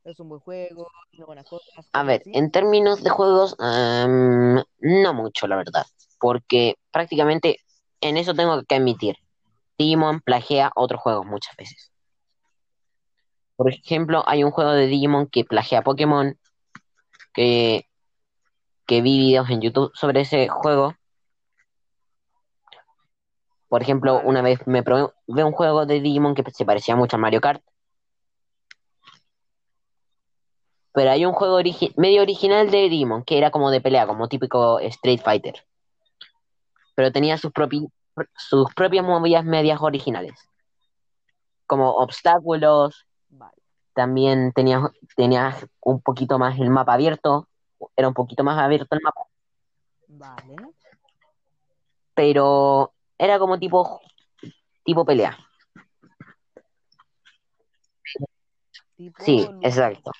¿Es 0.04 0.20
un 0.20 0.28
buen 0.28 0.40
juego? 0.40 0.86
¿Tiene 1.10 1.26
buenas 1.26 1.46
cosas? 1.46 1.88
A 1.92 2.02
ver, 2.02 2.20
así? 2.20 2.32
en 2.34 2.50
términos 2.50 3.02
de 3.02 3.10
juegos, 3.10 3.56
em, 3.58 4.62
no 4.80 5.14
mucho, 5.14 5.46
la 5.46 5.56
verdad, 5.56 5.86
porque 6.18 6.76
prácticamente 6.90 7.58
en 8.00 8.16
eso 8.16 8.34
tengo 8.34 8.62
que 8.64 8.74
admitir, 8.74 9.16
Digimon 9.78 10.20
plagia 10.20 10.70
otros 10.74 11.00
juegos 11.00 11.26
muchas 11.26 11.56
veces. 11.56 11.90
Por 13.56 13.72
ejemplo, 13.72 14.24
hay 14.26 14.44
un 14.44 14.50
juego 14.50 14.72
de 14.72 14.86
Digimon 14.86 15.26
que 15.28 15.44
plagia 15.44 15.82
Pokémon, 15.82 16.38
que, 17.32 17.88
que 18.86 19.00
vi 19.00 19.18
videos 19.18 19.48
en 19.50 19.60
YouTube 19.60 19.92
sobre 19.94 20.22
ese 20.22 20.48
juego. 20.48 20.94
Por 23.74 23.82
ejemplo, 23.82 24.20
una 24.22 24.40
vez 24.40 24.64
me 24.68 24.84
probé 24.84 25.10
un 25.26 25.50
juego 25.50 25.84
de 25.84 25.98
Digimon 26.00 26.36
que 26.36 26.48
se 26.52 26.64
parecía 26.64 26.94
mucho 26.94 27.16
a 27.16 27.18
Mario 27.18 27.40
Kart. 27.40 27.60
Pero 30.92 31.10
hay 31.10 31.26
un 31.26 31.32
juego 31.32 31.60
origi- 31.60 31.92
medio 31.96 32.22
original 32.22 32.70
de 32.70 32.88
Digimon 32.88 33.24
que 33.24 33.36
era 33.36 33.50
como 33.50 33.72
de 33.72 33.80
pelea, 33.80 34.06
como 34.06 34.28
típico 34.28 34.78
Street 34.78 35.18
Fighter. 35.20 35.66
Pero 36.94 37.10
tenía 37.10 37.36
sus, 37.36 37.50
propi- 37.50 37.90
sus 38.36 38.72
propias 38.74 39.04
movidas 39.04 39.44
medias 39.44 39.80
originales. 39.82 40.38
Como 41.66 41.90
obstáculos, 41.94 43.08
Vale. 43.28 43.56
también 43.92 44.52
tenía, 44.52 44.82
tenía 45.16 45.56
un 45.80 46.00
poquito 46.00 46.38
más 46.38 46.60
el 46.60 46.70
mapa 46.70 46.92
abierto. 46.92 47.48
Era 47.96 48.06
un 48.06 48.14
poquito 48.14 48.44
más 48.44 48.56
abierto 48.56 48.94
el 48.94 49.00
mapa. 49.02 49.22
Vale. 50.06 50.54
Pero 52.14 52.92
era 53.18 53.38
como 53.38 53.58
tipo, 53.58 54.00
tipo 54.84 55.04
pelea. 55.04 55.36
Tipo 58.96 59.24
Sí, 59.24 59.46
lucha. 59.50 59.68
exacto. 59.68 60.10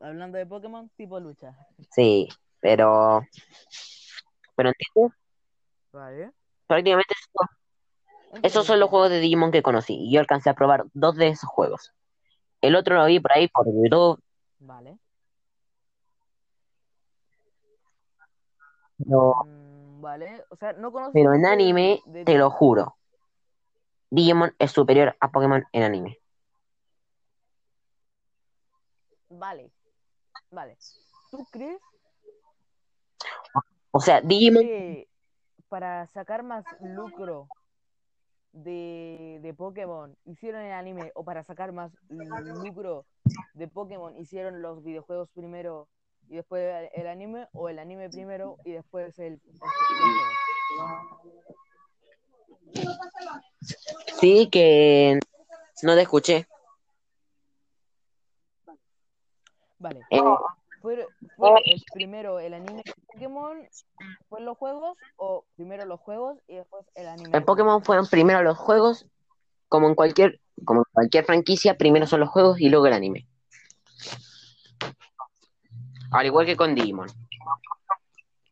Hablando 0.00 0.38
de 0.38 0.46
Pokémon, 0.46 0.88
tipo 0.96 1.20
lucha. 1.20 1.56
Sí, 1.90 2.28
pero. 2.60 3.22
Pero 4.56 4.68
entiendes, 4.70 5.18
Vale. 5.92 6.32
prácticamente 6.66 7.14
esos, 7.14 8.42
esos 8.42 8.66
son 8.66 8.80
los 8.80 8.88
juegos 8.88 9.10
de 9.10 9.20
Digimon 9.20 9.52
que 9.52 9.62
conocí. 9.62 9.94
Y 9.94 10.12
yo 10.12 10.20
alcancé 10.20 10.50
a 10.50 10.54
probar 10.54 10.84
dos 10.92 11.16
de 11.16 11.28
esos 11.28 11.48
juegos. 11.48 11.92
El 12.60 12.76
otro 12.76 12.96
lo 12.96 13.06
vi 13.06 13.20
por 13.20 13.32
ahí 13.32 13.48
por 13.48 13.66
YouTube. 13.66 14.22
Vale. 14.58 14.98
Mm, 18.98 19.61
vale. 20.02 20.44
O 20.50 20.56
sea, 20.56 20.74
no 20.74 20.92
pero 21.12 21.32
en 21.32 21.46
anime, 21.46 22.02
de 22.06 22.24
te 22.24 22.36
lo 22.36 22.50
juro. 22.50 22.96
Digimon 24.10 24.54
es 24.58 24.70
superior 24.70 25.16
a 25.20 25.30
Pokémon 25.30 25.64
en 25.72 25.82
anime. 25.82 26.18
Vale. 29.30 29.72
Vale. 30.50 30.76
¿Tú 31.30 31.46
crees 31.50 31.80
O 33.90 34.00
sea, 34.00 34.20
Digimon, 34.20 34.64
que 34.64 35.08
para 35.68 36.06
sacar 36.08 36.42
más 36.42 36.64
lucro 36.80 37.48
de, 38.52 39.38
de 39.40 39.54
Pokémon 39.54 40.14
hicieron 40.26 40.60
el 40.60 40.72
anime 40.72 41.10
o 41.14 41.24
para 41.24 41.42
sacar 41.42 41.72
más 41.72 41.90
lucro 42.10 43.06
de 43.54 43.68
Pokémon 43.68 44.14
hicieron 44.18 44.60
los 44.60 44.82
videojuegos 44.82 45.30
primero 45.30 45.88
y 46.28 46.36
después 46.36 46.88
el, 46.94 47.06
anime 47.06 47.48
o 47.52 47.68
el 47.68 47.78
anime 47.78 48.08
primero 48.10 48.58
y 48.64 48.72
después 48.72 49.18
el, 49.18 49.34
el- 49.34 49.40
sí 54.20 54.48
que 54.50 55.18
no 55.82 55.94
te 55.94 56.02
escuché. 56.02 56.46
Vale. 59.78 60.00
Eh, 60.10 60.20
¿Fue, 60.80 61.06
fue 61.36 61.50
el 61.64 61.82
primero 61.92 62.38
el 62.38 62.54
anime 62.54 62.82
de 62.84 62.94
Pokémon, 63.06 63.68
después 64.20 64.42
los 64.42 64.56
juegos 64.56 64.98
o 65.16 65.44
primero 65.56 65.84
los 65.84 66.00
juegos 66.00 66.38
y 66.46 66.56
después 66.56 66.86
el 66.94 67.08
anime? 67.08 67.36
en 67.36 67.44
Pokémon 67.44 67.82
fueron 67.84 68.06
primero 68.06 68.42
los 68.42 68.56
juegos, 68.56 69.06
como 69.68 69.88
en 69.88 69.94
cualquier, 69.94 70.40
como 70.64 70.80
en 70.80 70.92
cualquier 70.92 71.24
franquicia, 71.24 71.76
primero 71.76 72.06
son 72.06 72.20
los 72.20 72.28
juegos 72.28 72.60
y 72.60 72.68
luego 72.68 72.86
el 72.86 72.92
anime. 72.92 73.28
Al 76.12 76.26
igual 76.26 76.46
que 76.46 76.56
con 76.56 76.74
Digimon. 76.74 77.08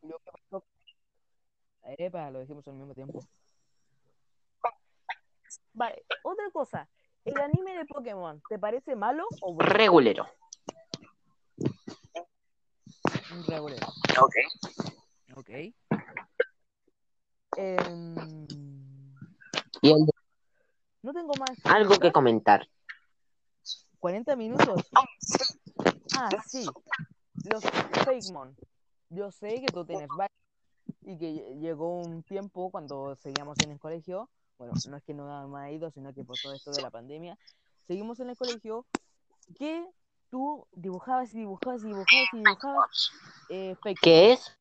Lo 0.01 0.17
que 0.19 0.31
pasó- 0.31 0.63
Epa, 1.97 2.31
lo 2.31 2.39
dijimos 2.39 2.67
al 2.67 2.73
mismo 2.75 2.93
tiempo. 2.93 3.19
Vale, 5.73 6.03
otra 6.23 6.49
cosa. 6.51 6.89
¿El 7.23 7.39
anime 7.39 7.77
de 7.77 7.85
Pokémon 7.85 8.41
te 8.49 8.57
parece 8.57 8.95
malo 8.95 9.27
o 9.41 9.53
bueno? 9.53 9.71
Regulero. 9.71 10.27
Un 13.31 13.43
regulero. 13.47 13.87
Ok. 14.21 14.35
Ok. 15.35 15.49
Em, 17.57 18.15
Y 19.81 19.91
el- 19.91 20.05
no 21.03 21.13
tengo 21.13 21.33
más. 21.39 21.51
algo 21.65 21.97
que 21.99 22.11
comentar. 22.11 22.67
40 23.99 24.35
minutos. 24.35 24.83
Ah, 26.17 26.29
sí. 26.47 26.65
Los 27.49 27.63
Fakemon. 28.05 28.55
Yo 29.09 29.31
sé 29.31 29.61
que 29.61 29.67
tú 29.67 29.85
tienes 29.85 30.07
varios 30.09 30.31
y 31.01 31.17
que 31.17 31.33
lle- 31.33 31.59
llegó 31.59 31.97
un 32.01 32.23
tiempo 32.23 32.69
cuando 32.71 33.15
seguíamos 33.15 33.57
en 33.63 33.71
el 33.71 33.79
colegio. 33.79 34.29
Bueno, 34.57 34.73
no 34.87 34.97
es 34.97 35.03
que 35.03 35.13
no 35.13 35.47
me 35.47 35.59
ha 35.59 35.71
ido, 35.71 35.89
sino 35.91 36.13
que 36.13 36.23
por 36.23 36.37
todo 36.37 36.53
esto 36.53 36.71
de 36.71 36.81
la 36.81 36.91
pandemia. 36.91 37.37
Seguimos 37.87 38.19
en 38.19 38.29
el 38.29 38.37
colegio 38.37 38.85
que 39.57 39.85
tú 40.29 40.67
dibujabas 40.73 41.33
y 41.33 41.39
dibujabas 41.39 41.83
y 41.83 41.87
dibujabas 41.87 42.33
y 42.33 42.37
dibujabas 42.37 43.11
eh. 43.49 43.75
¿Qué 44.01 44.33
es? 44.33 44.57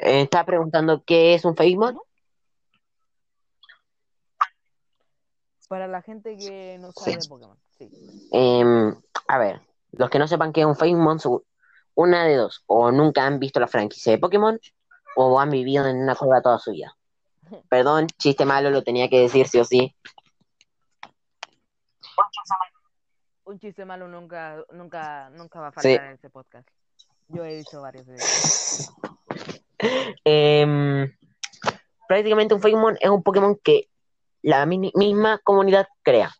Eh, 0.00 0.22
Está 0.22 0.44
preguntando 0.44 1.02
qué 1.04 1.34
es 1.34 1.44
un 1.44 1.56
Fakemon. 1.56 1.94
¿Cómo? 1.94 2.06
Para 5.68 5.86
la 5.86 6.02
gente 6.02 6.36
que 6.38 6.78
no 6.80 6.92
sabe 6.92 7.16
de 7.18 7.28
Pokémon. 7.28 7.58
Sí. 7.78 8.28
Em, 8.32 8.94
a 9.28 9.38
ver, 9.38 9.60
los 9.92 10.10
que 10.10 10.18
no 10.18 10.26
sepan 10.28 10.52
qué 10.52 10.60
es 10.60 10.66
un 10.66 10.76
Fakemon, 10.76 11.20
son 11.20 11.42
una 11.94 12.24
de 12.24 12.36
dos. 12.36 12.62
O 12.66 12.90
nunca 12.90 13.24
han 13.26 13.38
visto 13.38 13.60
la 13.60 13.68
franquicia 13.68 14.12
de 14.12 14.18
Pokémon, 14.18 14.58
o 15.16 15.38
han 15.40 15.50
vivido 15.50 15.86
en 15.86 15.96
una 16.02 16.14
cueva 16.14 16.42
toda 16.42 16.58
su 16.58 16.72
vida. 16.72 16.96
Perdón, 17.70 18.06
chiste 18.18 18.44
malo, 18.44 18.70
lo 18.70 18.82
tenía 18.82 19.08
que 19.08 19.20
decir 19.20 19.48
sí 19.48 19.58
o 19.60 19.64
sí. 19.64 19.94
Un 23.44 23.58
chiste 23.58 23.84
malo 23.84 24.08
nunca, 24.08 24.62
nunca, 24.72 25.30
nunca 25.30 25.60
va 25.60 25.68
a 25.68 25.72
Sí. 25.72 25.88
faltar 25.88 26.06
en 26.06 26.12
este 26.14 26.28
podcast. 26.30 26.68
Yo 27.28 27.44
he 27.44 27.56
dicho 27.56 27.80
varias 27.80 28.06
veces. 28.06 28.90
Em, 30.24 31.16
prácticamente 32.08 32.52
un 32.52 32.60
Fakemon 32.60 32.98
es 33.00 33.08
un 33.10 33.22
Pokémon 33.22 33.56
que 33.62 33.88
la 34.42 34.66
mi- 34.66 34.90
misma 34.94 35.38
comunidad 35.38 35.86
crea. 36.02 36.32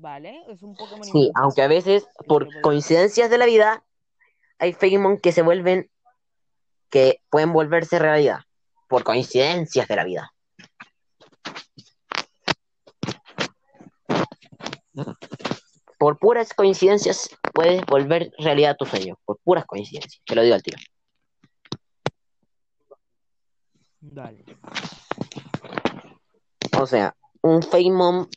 Vale, 0.00 0.42
es 0.48 0.62
un 0.62 0.74
Pokémon 0.74 1.04
Sí, 1.04 1.30
aunque 1.34 1.60
a 1.60 1.68
veces, 1.68 2.08
por 2.26 2.48
coincidencias 2.62 3.28
de 3.28 3.36
la 3.36 3.44
vida, 3.44 3.84
hay 4.58 4.72
Fakemon 4.72 5.18
que 5.18 5.30
se 5.30 5.42
vuelven, 5.42 5.90
que 6.88 7.20
pueden 7.28 7.52
volverse 7.52 7.98
realidad. 7.98 8.38
Por 8.88 9.04
coincidencias 9.04 9.86
de 9.88 9.96
la 9.96 10.04
vida. 10.04 10.32
Por 15.98 16.18
puras 16.18 16.54
coincidencias 16.54 17.28
puedes 17.52 17.84
volver 17.84 18.32
realidad 18.38 18.78
tu 18.78 18.86
sueño. 18.86 19.18
Por 19.26 19.38
puras 19.44 19.66
coincidencias. 19.66 20.22
Te 20.24 20.34
lo 20.34 20.40
digo 20.40 20.54
al 20.54 20.62
tiro. 20.62 20.78
Dale. 24.00 24.46
O 26.78 26.86
sea, 26.86 27.14
un 27.42 27.62
Fakemon, 27.62 28.30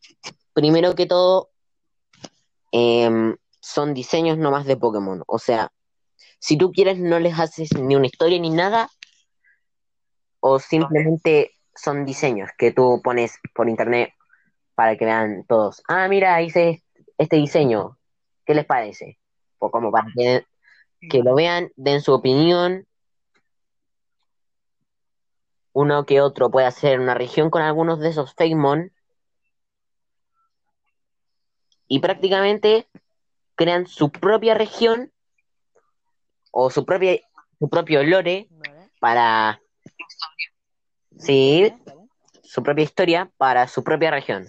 primero 0.53 0.93
que 0.93 1.05
todo, 1.05 1.53
em, 2.74 3.38
son 3.61 3.93
diseños 3.93 4.38
nomás 4.38 4.65
de 4.65 4.76
Pokémon. 4.76 5.24
O 5.28 5.39
sea, 5.39 5.71
si 6.39 6.57
tú 6.57 6.74
quieres, 6.74 6.99
no 6.99 7.19
les 7.19 7.39
haces 7.39 7.74
ni 7.74 7.95
una 7.95 8.07
historia 8.07 8.39
ni 8.39 8.49
nada, 8.49 8.89
o 10.41 10.59
simplemente 10.59 11.51
son 11.74 12.03
diseños 12.03 12.49
que 12.57 12.71
tú 12.71 12.99
pones 13.01 13.39
por 13.55 13.69
internet 13.69 14.11
para 14.76 14.97
que 14.97 15.05
vean 15.05 15.45
todos. 15.47 15.82
Ah, 15.88 16.07
mira, 16.09 16.41
hice 16.41 16.84
este 17.17 17.38
diseño. 17.38 17.97
¿Qué 18.45 18.53
les 18.53 18.65
parece? 18.65 19.19
O 19.59 19.71
como 19.71 19.91
para 19.91 20.07
que, 20.15 21.24
lo 21.24 21.36
vean, 21.36 21.71
den 21.76 22.01
su 22.01 22.11
opinión. 22.13 22.86
Uno 25.71 26.05
que 26.05 26.21
otro 26.21 26.51
puede 26.51 26.67
hacer 26.67 26.99
una 26.99 27.13
región 27.13 27.49
con 27.49 27.61
algunos 27.61 27.99
de 27.99 28.09
esos 28.09 28.34
Fakemon. 28.34 28.91
Y 31.88 31.99
prácticamente 31.99 32.88
crean 33.55 33.88
su 33.88 34.11
propia 34.11 34.53
región 34.53 35.11
o 36.51 36.69
su 36.69 36.86
propia 36.86 37.19
su 37.59 37.69
propio 37.69 38.03
lore 38.03 38.49
para 38.99 39.61
sí, 41.17 41.73
su 42.43 42.61
propia 42.61 42.84
historia 42.84 43.31
para 43.38 43.67
su 43.67 43.84
propia 43.84 44.11
región. 44.11 44.47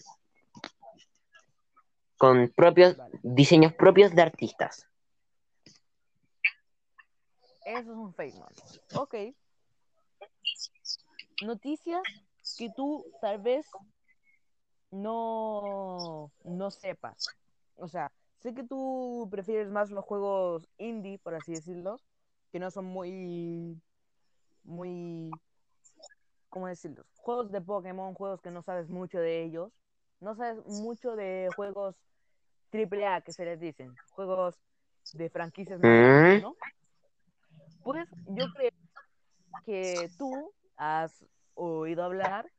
Con 2.17 2.53
propios 2.55 2.97
diseños 3.23 3.73
propios 3.73 4.15
de 4.15 4.23
artistas. 4.23 4.89
Eso 7.65 7.79
es 7.79 7.87
un 7.87 8.15
Fakemon. 8.15 8.53
Ok. 8.95 9.15
Noticias 11.43 12.03
que 12.59 12.71
tú 12.77 13.05
tal 13.21 13.41
vez 13.41 13.67
no, 14.95 16.31
no 16.45 16.71
sepas. 16.71 17.27
O 17.77 17.89
sea, 17.89 18.13
sé 18.39 18.55
que 18.55 18.65
tú 18.65 19.29
prefieres 19.31 19.69
más 19.71 19.91
los 19.91 20.05
juegos 20.05 20.69
indie, 20.79 21.19
por 21.19 21.35
así 21.35 21.53
decirlo, 21.53 22.01
que 22.53 22.59
no 22.59 22.71
son 22.71 22.87
muy, 22.87 23.81
muy, 24.63 25.31
¿cómo 26.49 26.69
decirlo? 26.69 27.05
Juegos 27.17 27.51
de 27.51 27.61
Pokémon, 27.61 28.15
juegos 28.15 28.41
que 28.41 28.51
no 28.51 28.63
sabes 28.63 28.89
mucho 28.89 29.19
de 29.19 29.43
ellos. 29.43 29.73
No 30.21 30.35
sabes 30.37 30.65
mucho 30.67 31.17
de 31.17 31.51
juegos 31.57 31.97
AAA 32.73 33.23
que 33.23 33.33
se 33.33 33.45
les 33.45 33.61
dicen. 33.61 33.95
Juegos 34.11 34.55
de 35.13 35.29
franquicias. 35.29 35.81
¿no? 35.81 36.55
Pues 37.83 38.09
yo 38.29 38.47
creo 38.55 38.71
que 39.65 40.11
tú 40.17 40.53
has 40.77 41.25
oído 41.55 42.03
hablar, 42.05 42.51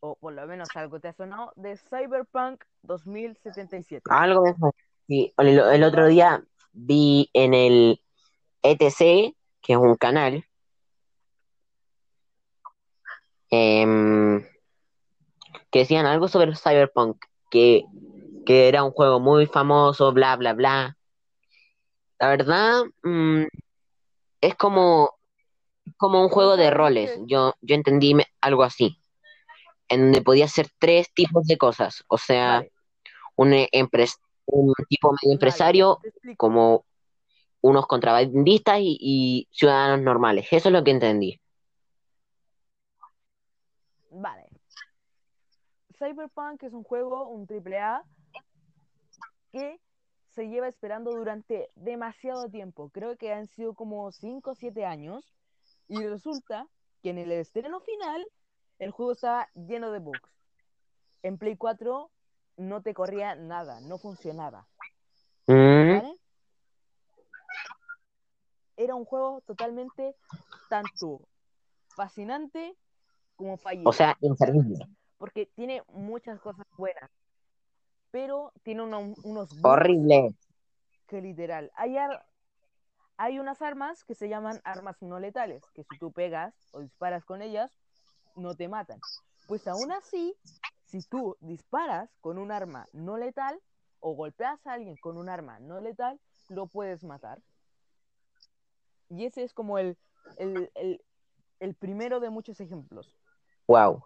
o 0.00 0.16
por 0.16 0.32
lo 0.32 0.46
menos 0.46 0.68
algo 0.74 0.98
te 1.00 1.08
ha 1.08 1.12
sonado, 1.12 1.52
de 1.56 1.76
Cyberpunk 1.76 2.64
2077. 2.82 4.02
Algo 4.10 4.42
de 4.42 4.50
eso. 4.50 4.74
Sí, 5.06 5.32
el, 5.38 5.58
el 5.58 5.84
otro 5.84 6.06
día 6.06 6.42
vi 6.72 7.28
en 7.32 7.54
el 7.54 8.00
ETC, 8.62 9.34
que 9.62 9.72
es 9.72 9.78
un 9.78 9.96
canal, 9.96 10.44
em, 13.50 14.42
que 15.70 15.80
decían 15.80 16.06
algo 16.06 16.28
sobre 16.28 16.54
Cyberpunk, 16.56 17.24
que, 17.50 17.84
que 18.46 18.68
era 18.68 18.84
un 18.84 18.92
juego 18.92 19.20
muy 19.20 19.46
famoso, 19.46 20.12
bla, 20.12 20.36
bla, 20.36 20.52
bla. 20.54 20.96
La 22.18 22.28
verdad, 22.28 22.82
mm, 23.02 23.44
es 24.40 24.54
como, 24.56 25.10
como 25.96 26.22
un 26.22 26.28
juego 26.28 26.56
de 26.56 26.70
roles. 26.70 27.18
Yo, 27.26 27.54
yo 27.60 27.74
entendí 27.74 28.14
me- 28.14 28.26
algo 28.40 28.62
así, 28.62 28.99
en 29.90 30.00
donde 30.04 30.22
podía 30.22 30.46
hacer 30.46 30.68
tres 30.78 31.12
tipos 31.12 31.46
de 31.46 31.58
cosas. 31.58 32.02
O 32.08 32.16
sea, 32.16 32.58
Vale, 32.60 32.72
un, 33.36 33.50
empres- 33.52 34.18
un 34.46 34.72
tipo 34.88 35.12
medio 35.12 35.34
empresario 35.34 35.98
vale, 36.22 36.36
como 36.36 36.84
unos 37.60 37.86
contrabandistas 37.86 38.78
y, 38.80 38.96
y 38.98 39.48
ciudadanos 39.50 40.00
normales. 40.02 40.46
Eso 40.50 40.68
es 40.68 40.72
lo 40.72 40.82
que 40.82 40.92
entendí. 40.92 41.38
Vale. 44.10 44.48
Cyberpunk 45.98 46.62
es 46.62 46.72
un 46.72 46.82
juego, 46.84 47.28
un 47.28 47.46
AAA, 47.46 48.02
que 49.52 49.80
se 50.28 50.48
lleva 50.48 50.68
esperando 50.68 51.10
durante 51.10 51.70
demasiado 51.74 52.48
tiempo. 52.48 52.88
Creo 52.90 53.16
que 53.16 53.32
han 53.32 53.46
sido 53.48 53.74
como 53.74 54.10
5 54.12 54.52
o 54.52 54.54
7 54.54 54.84
años. 54.86 55.34
Y 55.88 56.06
resulta 56.06 56.66
que 57.02 57.10
en 57.10 57.18
el 57.18 57.32
estreno 57.32 57.80
final 57.80 58.24
el 58.80 58.90
juego 58.90 59.12
estaba 59.12 59.48
lleno 59.54 59.92
de 59.92 60.00
bugs. 60.00 60.30
En 61.22 61.38
Play 61.38 61.56
4 61.56 62.10
no 62.56 62.82
te 62.82 62.94
corría 62.94 63.34
nada, 63.36 63.80
no 63.82 63.98
funcionaba. 63.98 64.66
Mm, 65.46 65.92
¿Vale? 65.96 66.18
Era 68.76 68.94
un 68.94 69.04
juego 69.04 69.42
totalmente 69.42 70.16
tanto 70.68 71.20
fascinante 71.94 72.76
como 73.36 73.56
fallido. 73.58 73.88
o 73.90 73.92
sea, 73.92 74.16
inservible. 74.20 74.86
porque 75.18 75.46
tiene 75.54 75.82
muchas 75.88 76.40
cosas 76.40 76.66
buenas, 76.78 77.10
pero 78.10 78.52
tiene 78.62 78.82
uno- 78.82 79.14
unos 79.24 79.50
bugs 79.60 79.64
Horrible. 79.64 80.34
que 81.06 81.20
literal. 81.20 81.70
Hay, 81.74 81.98
ar- 81.98 82.24
hay 83.18 83.38
unas 83.38 83.60
armas 83.60 84.04
que 84.04 84.14
se 84.14 84.28
llaman 84.30 84.60
armas 84.64 85.02
no 85.02 85.20
letales, 85.20 85.62
que 85.74 85.84
si 85.84 85.98
tú 85.98 86.10
pegas 86.12 86.54
o 86.72 86.80
disparas 86.80 87.24
con 87.26 87.42
ellas, 87.42 87.70
no 88.36 88.54
te 88.54 88.68
matan. 88.68 89.00
Pues 89.46 89.66
aún 89.66 89.90
así, 89.92 90.34
si 90.86 91.02
tú 91.02 91.36
disparas 91.40 92.10
con 92.20 92.38
un 92.38 92.52
arma 92.52 92.86
no 92.92 93.16
letal 93.16 93.60
o 94.00 94.14
golpeas 94.14 94.64
a 94.66 94.72
alguien 94.74 94.96
con 94.96 95.16
un 95.16 95.28
arma 95.28 95.58
no 95.60 95.80
letal, 95.80 96.20
lo 96.48 96.66
puedes 96.66 97.04
matar. 97.04 97.40
Y 99.08 99.24
ese 99.26 99.42
es 99.42 99.52
como 99.52 99.78
el, 99.78 99.96
el, 100.36 100.70
el- 100.74 101.02
el 101.58 101.74
primero 101.74 102.20
de 102.20 102.30
muchos 102.30 102.58
ejemplos. 102.60 103.14
Wow. 103.66 104.02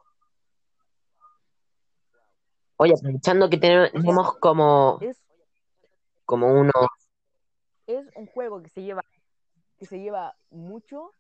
Oye, 2.76 2.92
aprovechando 2.98 3.48
que 3.48 3.56
tenemos 3.58 4.36
como, 4.38 4.98
Es, 5.00 5.22
como 6.24 6.48
uno, 6.48 6.72
es 7.86 8.04
un 8.16 8.26
juego 8.26 8.60
que 8.62 8.68
se 8.70 8.82
lleva, 8.82 9.04
que 9.78 9.86
se 9.86 10.00
lleva 10.00 10.36
mucho 10.50 11.14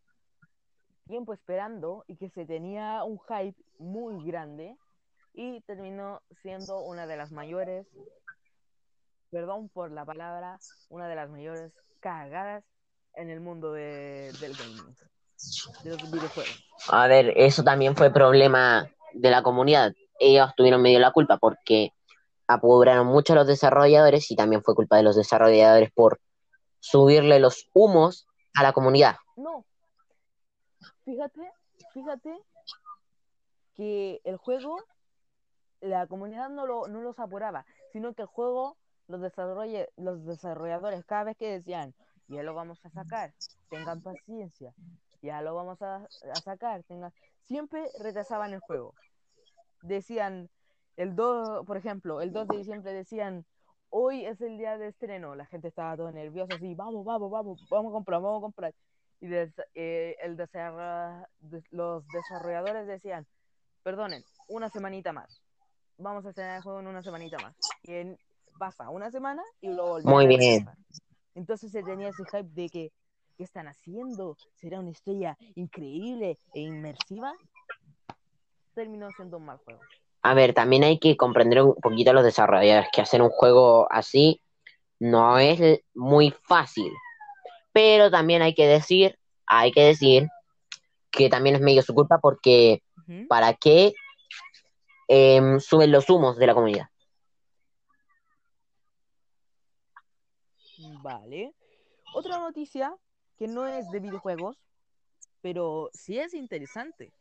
tiempo 1.04 1.32
esperando 1.32 2.04
y 2.08 2.16
que 2.16 2.30
se 2.30 2.44
tenía 2.46 3.04
un 3.04 3.18
hype 3.28 3.56
muy 3.78 4.24
grande 4.26 4.76
y 5.34 5.60
terminó 5.62 6.22
siendo 6.42 6.80
una 6.80 7.06
de 7.06 7.16
las 7.16 7.30
mayores, 7.32 7.86
perdón 9.30 9.68
por 9.68 9.90
la 9.90 10.04
palabra, 10.04 10.58
una 10.88 11.08
de 11.08 11.14
las 11.16 11.28
mayores 11.30 11.72
cagadas 12.00 12.64
en 13.14 13.30
el 13.30 13.40
mundo 13.40 13.72
de- 13.72 14.32
del 14.40 14.54
gaming, 14.54 14.94
de 15.82 15.90
los 15.90 16.10
videojuegos. 16.10 16.64
a 16.88 17.06
ver, 17.06 17.32
eso 17.36 17.62
también 17.62 17.96
fue 17.96 18.10
problema 18.12 18.88
de 19.12 19.30
la 19.30 19.42
comunidad. 19.42 19.92
Ellos 20.18 20.50
tuvieron 20.56 20.82
medio 20.82 20.98
la 20.98 21.12
culpa 21.12 21.38
porque 21.38 21.92
apuraron 22.46 23.06
mucho 23.06 23.32
a 23.32 23.36
los 23.36 23.46
desarrolladores 23.46 24.30
y 24.30 24.36
también 24.36 24.62
fue 24.62 24.74
culpa 24.74 24.96
de 24.96 25.02
los 25.02 25.16
desarrolladores 25.16 25.90
por 25.92 26.20
subirle 26.78 27.38
los 27.40 27.68
humos 27.72 28.26
a 28.54 28.62
la 28.62 28.72
comunidad. 28.72 29.16
No, 29.36 29.64
fíjate, 31.04 31.52
fíjate 31.92 32.38
que 33.74 34.20
el 34.24 34.36
juego, 34.36 34.76
la 35.80 36.06
comunidad 36.06 36.48
no, 36.48 36.66
lo, 36.66 36.86
no 36.88 37.00
los 37.00 37.18
apuraba, 37.18 37.66
sino 37.92 38.14
que 38.14 38.22
el 38.22 38.28
juego, 38.28 38.76
los, 39.08 39.20
los 39.96 40.24
desarrolladores, 40.24 41.04
cada 41.04 41.24
vez 41.24 41.36
que 41.36 41.50
decían, 41.50 41.94
ya 42.28 42.42
lo 42.42 42.54
vamos 42.54 42.84
a 42.84 42.90
sacar, 42.90 43.34
tengan 43.68 44.00
paciencia, 44.00 44.74
ya 45.22 45.42
lo 45.42 45.54
vamos 45.54 45.82
a, 45.82 45.96
a 45.96 46.40
sacar, 46.42 46.82
tengan... 46.84 47.12
siempre 47.42 47.90
retrasaban 48.00 48.52
el 48.52 48.60
juego. 48.60 48.94
Decían, 49.82 50.48
el 50.96 51.14
2, 51.14 51.66
por 51.66 51.76
ejemplo, 51.76 52.20
el 52.20 52.32
2 52.32 52.48
de 52.48 52.56
diciembre 52.58 52.92
decían, 52.92 53.44
hoy 53.90 54.24
es 54.24 54.40
el 54.40 54.56
día 54.56 54.78
de 54.78 54.88
estreno, 54.88 55.34
la 55.34 55.46
gente 55.46 55.68
estaba 55.68 55.96
todo 55.96 56.10
nerviosa, 56.10 56.54
así, 56.54 56.74
vamos, 56.74 57.04
vamos, 57.04 57.30
vamos, 57.30 57.68
vamos 57.68 57.90
a 57.90 57.92
comprar, 57.92 58.20
vamos 58.20 58.38
a 58.38 58.42
comprar. 58.42 58.74
Y 59.20 59.26
des- 59.26 59.54
eh, 59.74 60.16
el 60.22 60.36
desarra- 60.36 61.28
des- 61.40 61.70
los 61.70 62.06
desarrolladores 62.08 62.86
decían, 62.86 63.26
perdonen, 63.82 64.24
una 64.48 64.68
semanita 64.70 65.12
más. 65.12 65.40
Vamos 65.96 66.26
a 66.26 66.30
estrenar 66.30 66.56
el 66.56 66.62
juego 66.62 66.80
en 66.80 66.86
una 66.88 67.02
semanita 67.02 67.38
más. 67.38 67.54
Y 67.82 67.94
en- 67.94 68.18
pasa 68.58 68.88
una 68.90 69.10
semana 69.10 69.42
y 69.60 69.68
volvieron 69.68 70.04
Muy 70.14 70.24
a 70.24 70.28
bien. 70.28 70.60
retrasar. 70.60 70.78
Entonces 71.34 71.72
se 71.72 71.82
tenía 71.82 72.08
ese 72.10 72.24
hype 72.24 72.50
de 72.52 72.68
que, 72.68 72.92
¿qué 73.36 73.44
están 73.44 73.66
haciendo? 73.66 74.36
¿Será 74.54 74.78
una 74.80 74.90
historia 74.90 75.36
increíble 75.56 76.38
e 76.54 76.60
inmersiva? 76.60 77.34
Terminó 78.74 79.10
siendo 79.12 79.38
un 79.38 79.46
mal 79.46 79.58
juego. 79.58 79.80
A 80.22 80.34
ver, 80.34 80.54
también 80.54 80.84
hay 80.84 80.98
que 80.98 81.16
comprender 81.16 81.62
un 81.62 81.74
poquito 81.74 82.10
a 82.10 82.14
los 82.14 82.24
desarrolladores 82.24 82.88
que 82.92 83.00
hacer 83.00 83.20
un 83.22 83.30
juego 83.30 83.86
así 83.90 84.40
no 85.00 85.38
es 85.38 85.80
muy 85.94 86.32
fácil. 86.44 86.90
Pero 87.74 88.10
también 88.10 88.40
hay 88.40 88.54
que 88.54 88.66
decir, 88.66 89.18
hay 89.44 89.70
que 89.70 89.82
decir 89.82 90.28
que 91.10 91.28
también 91.28 91.56
es 91.56 91.60
medio 91.60 91.82
su 91.82 91.92
culpa 91.92 92.18
porque. 92.18 92.80
¿para 93.28 93.54
qué 93.54 93.92
em, 95.08 95.60
suben 95.60 95.92
los 95.92 96.08
humos 96.08 96.36
de 96.36 96.46
la 96.46 96.54
comunidad? 96.54 96.88
Vale. 101.02 101.54
Otra 102.14 102.38
noticia 102.38 102.96
que 103.36 103.46
no 103.46 103.66
es 103.66 103.90
de 103.90 104.00
videojuegos, 104.00 104.56
pero 105.40 105.90
sí 105.92 106.18
es 106.18 106.32
interesante. 106.34 107.12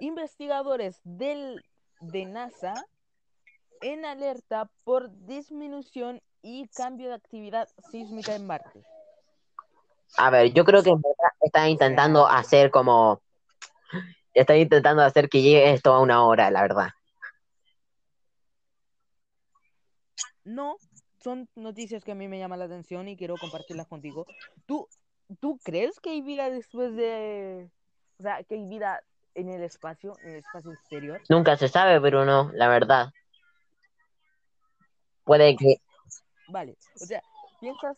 Investigadores 0.00 1.00
del, 1.04 1.62
de 2.00 2.24
NASA 2.24 2.74
en 3.82 4.04
alerta 4.04 4.70
por 4.84 5.10
disminución 5.26 6.20
y 6.42 6.68
cambio 6.68 7.08
de 7.08 7.14
actividad 7.14 7.68
sísmica 7.90 8.34
en 8.34 8.46
Marte. 8.46 8.82
A 10.16 10.30
ver, 10.30 10.52
yo 10.52 10.64
creo 10.64 10.82
que 10.82 10.92
están 11.40 11.68
intentando 11.68 12.26
hacer 12.26 12.70
como... 12.70 13.22
Están 14.32 14.58
intentando 14.58 15.02
hacer 15.02 15.28
que 15.28 15.42
llegue 15.42 15.72
esto 15.72 15.92
a 15.92 16.00
una 16.00 16.24
hora, 16.24 16.50
la 16.50 16.62
verdad. 16.62 16.90
No, 20.44 20.76
son 21.22 21.48
noticias 21.54 22.04
que 22.04 22.12
a 22.12 22.14
mí 22.14 22.28
me 22.28 22.38
llaman 22.38 22.60
la 22.60 22.64
atención 22.64 23.08
y 23.08 23.16
quiero 23.16 23.36
compartirlas 23.36 23.88
contigo. 23.88 24.26
¿Tú, 24.66 24.88
¿Tú 25.40 25.58
crees 25.62 25.98
que 26.00 26.10
hay 26.10 26.22
vida 26.22 26.48
después 26.50 26.94
de... 26.96 27.70
O 28.18 28.22
sea, 28.22 28.42
que 28.44 28.54
hay 28.54 28.66
vida 28.66 29.00
en 29.34 29.48
el 29.48 29.62
espacio, 29.62 30.14
en 30.22 30.30
el 30.30 30.36
espacio 30.38 30.72
exterior? 30.72 31.20
Nunca 31.28 31.56
se 31.56 31.68
sabe, 31.68 32.00
pero 32.00 32.24
no, 32.24 32.50
la 32.52 32.68
verdad. 32.68 33.12
Puede 35.24 35.56
que 35.56 35.80
Vale, 36.50 36.76
o 37.00 37.04
sea, 37.04 37.22
¿piensas 37.60 37.96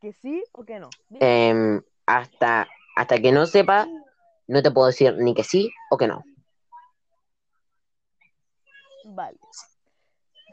que 0.00 0.12
sí 0.12 0.44
o 0.52 0.64
que 0.64 0.78
no? 0.78 0.90
Em, 1.20 1.82
hasta, 2.06 2.68
hasta 2.96 3.18
que 3.18 3.32
no 3.32 3.46
sepa, 3.46 3.88
no 4.46 4.62
te 4.62 4.70
puedo 4.70 4.86
decir 4.86 5.16
ni 5.18 5.34
que 5.34 5.44
sí 5.44 5.72
o 5.90 5.96
que 5.96 6.06
no. 6.06 6.22
Vale. 9.06 9.38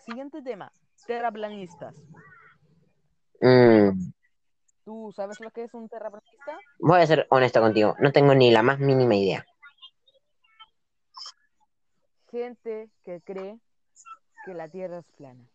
Siguiente 0.05 0.41
tema, 0.41 0.71
terraplanistas. 1.05 1.95
Mm, 3.39 4.11
¿Tú 4.83 5.11
sabes 5.15 5.39
lo 5.39 5.51
que 5.51 5.63
es 5.63 5.73
un 5.73 5.87
terraplanista? 5.87 6.57
voy 6.79 7.01
a 7.01 7.07
ser 7.07 7.27
honesto 7.29 7.61
contigo, 7.61 7.95
no 7.99 8.11
tengo 8.11 8.33
ni 8.33 8.51
la 8.51 8.63
más 8.63 8.79
mínima 8.79 9.15
idea. 9.15 9.45
Gente 12.31 12.89
que 13.03 13.21
cree 13.21 13.59
que 14.45 14.53
la 14.53 14.67
Tierra 14.69 14.99
es 14.99 15.05
plana. 15.17 15.45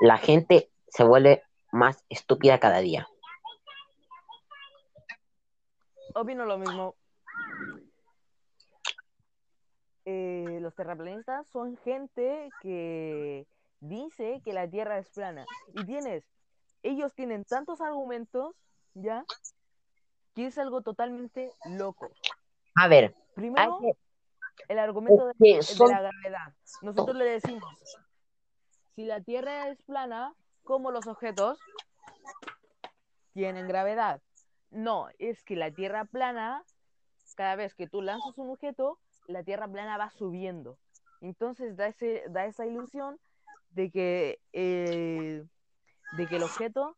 La 0.00 0.16
gente 0.16 0.70
se 0.88 1.04
vuelve 1.04 1.42
más 1.72 2.04
estúpida 2.08 2.58
cada 2.58 2.78
día. 2.78 3.06
Opino 6.14 6.44
lo 6.44 6.58
mismo. 6.58 6.96
Eh, 10.06 10.58
los 10.60 10.74
terraplanistas 10.74 11.46
son 11.48 11.76
gente 11.78 12.48
que 12.62 13.46
dice 13.80 14.40
que 14.44 14.52
la 14.52 14.68
Tierra 14.68 14.98
es 14.98 15.08
plana. 15.10 15.44
Y 15.74 15.84
tienes, 15.84 16.24
ellos 16.82 17.14
tienen 17.14 17.44
tantos 17.44 17.80
argumentos, 17.80 18.56
¿ya? 18.94 19.24
Que 20.34 20.46
es 20.46 20.58
algo 20.58 20.82
totalmente 20.82 21.52
loco. 21.66 22.10
A 22.74 22.88
ver, 22.88 23.14
Primero, 23.34 23.78
que- 23.80 23.92
el 24.68 24.78
argumento 24.78 25.26
de, 25.26 25.60
la 25.78 26.00
gravedad. 26.00 26.54
Nosotros 26.82 27.16
le 27.16 27.24
decimos, 27.24 27.74
si 28.94 29.04
la 29.04 29.20
Tierra 29.20 29.68
es 29.68 29.80
plana, 29.82 30.34
como 30.64 30.90
los 30.90 31.06
objetos 31.06 31.58
tienen 33.32 33.68
gravedad. 33.68 34.20
No, 34.70 35.08
es 35.18 35.42
que 35.42 35.56
la 35.56 35.70
Tierra 35.70 36.04
plana, 36.04 36.62
cada 37.36 37.56
vez 37.56 37.74
que 37.74 37.88
tú 37.88 38.02
lanzas 38.02 38.36
un 38.36 38.50
objeto, 38.50 38.98
la 39.26 39.42
Tierra 39.42 39.68
plana 39.68 39.96
va 39.96 40.10
subiendo. 40.10 40.78
Entonces 41.20 41.76
da, 41.76 41.86
ese, 41.86 42.24
da 42.30 42.46
esa 42.46 42.66
ilusión 42.66 43.18
de 43.70 43.90
que, 43.90 44.38
eh, 44.52 45.44
de 46.16 46.26
que 46.26 46.36
el 46.36 46.42
objeto 46.42 46.96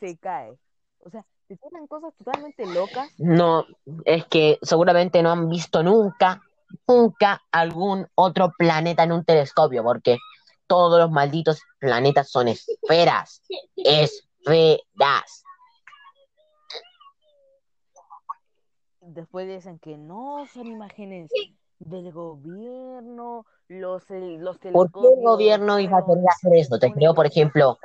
se 0.00 0.16
cae. 0.18 0.58
O 1.00 1.10
sea, 1.10 1.24
te 1.48 1.56
tienen 1.56 1.86
cosas 1.86 2.14
totalmente 2.16 2.66
locas. 2.66 3.08
No, 3.18 3.64
es 4.04 4.24
que 4.26 4.58
seguramente 4.62 5.22
no 5.22 5.30
han 5.30 5.48
visto 5.48 5.82
nunca, 5.82 6.42
nunca 6.86 7.42
algún 7.50 8.06
otro 8.14 8.52
planeta 8.56 9.04
en 9.04 9.12
un 9.12 9.24
telescopio, 9.24 9.82
porque 9.82 10.18
todos 10.66 10.98
los 10.98 11.10
malditos 11.10 11.60
planetas 11.78 12.30
son 12.30 12.48
esferas. 12.48 13.42
Esferas. 13.76 15.44
Después 19.00 19.48
dicen 19.48 19.78
que 19.78 19.96
no 19.96 20.46
son 20.52 20.66
imágenes 20.66 21.30
del 21.78 22.12
gobierno, 22.12 23.46
los, 23.68 24.02
los 24.08 24.58
¿Por 24.58 24.92
qué 24.92 25.00
el 25.00 25.24
gobierno 25.24 25.78
iba 25.78 25.98
a 25.98 26.04
querer 26.04 26.24
hacer 26.28 26.52
eso? 26.54 26.78
Te 26.78 26.92
creo, 26.92 27.14
por 27.14 27.26
ejemplo, 27.26 27.78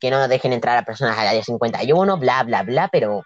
que 0.00 0.10
no 0.10 0.26
dejen 0.28 0.52
entrar 0.52 0.76
a 0.76 0.84
personas 0.84 1.18
al 1.18 1.28
área 1.28 1.42
51, 1.42 2.18
bla, 2.18 2.42
bla, 2.42 2.62
bla, 2.62 2.88
pero 2.90 3.22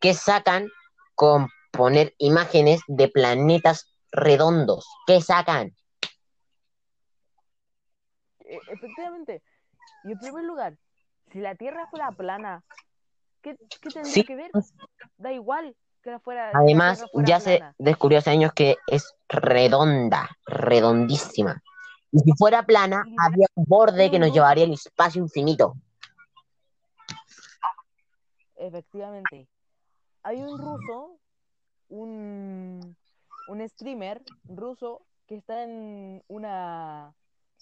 ¿qué 0.00 0.14
sacan 0.14 0.68
con 1.14 1.48
poner 1.72 2.14
imágenes 2.18 2.80
de 2.86 3.08
planetas 3.08 3.86
redondos? 4.10 4.86
¿Qué 5.06 5.20
sacan? 5.20 5.74
E- 8.56 8.72
efectivamente. 8.72 9.42
Y 10.04 10.12
en 10.12 10.18
primer 10.18 10.44
lugar, 10.44 10.76
si 11.32 11.40
la 11.40 11.54
Tierra 11.54 11.86
fuera 11.88 12.10
plana, 12.12 12.62
¿qué, 13.42 13.56
qué 13.80 13.90
tendría 13.90 14.12
Sí. 14.14 14.24
que 14.24 14.36
ver? 14.36 14.50
Da 15.18 15.32
igual 15.32 15.74
que 16.02 16.18
fuera, 16.20 16.52
la 16.52 16.58
Además, 16.58 17.04
fuera 17.10 17.26
ya 17.26 17.40
se 17.40 17.62
descubrió 17.78 18.18
hace 18.18 18.30
años 18.30 18.52
que 18.52 18.76
es 18.86 19.14
redonda, 19.28 20.28
redondísima. 20.46 21.62
Y 22.12 22.20
si 22.20 22.32
fuera 22.38 22.62
plana, 22.64 23.04
Y 23.06 23.16
habría 23.18 23.46
un 23.54 23.64
borde 23.64 24.10
que 24.10 24.18
nos 24.18 24.32
llevaría 24.32 24.64
al 24.64 24.72
espacio 24.72 25.20
infinito. 25.22 25.74
Efectivamente. 28.56 29.48
Hay 30.22 30.38
un 30.38 30.58
ruso, 30.58 31.18
un, 31.88 32.96
un 33.48 33.68
streamer 33.68 34.22
ruso 34.48 35.02
que 35.26 35.36
está 35.36 35.64
en 35.64 36.22
una, 36.28 37.12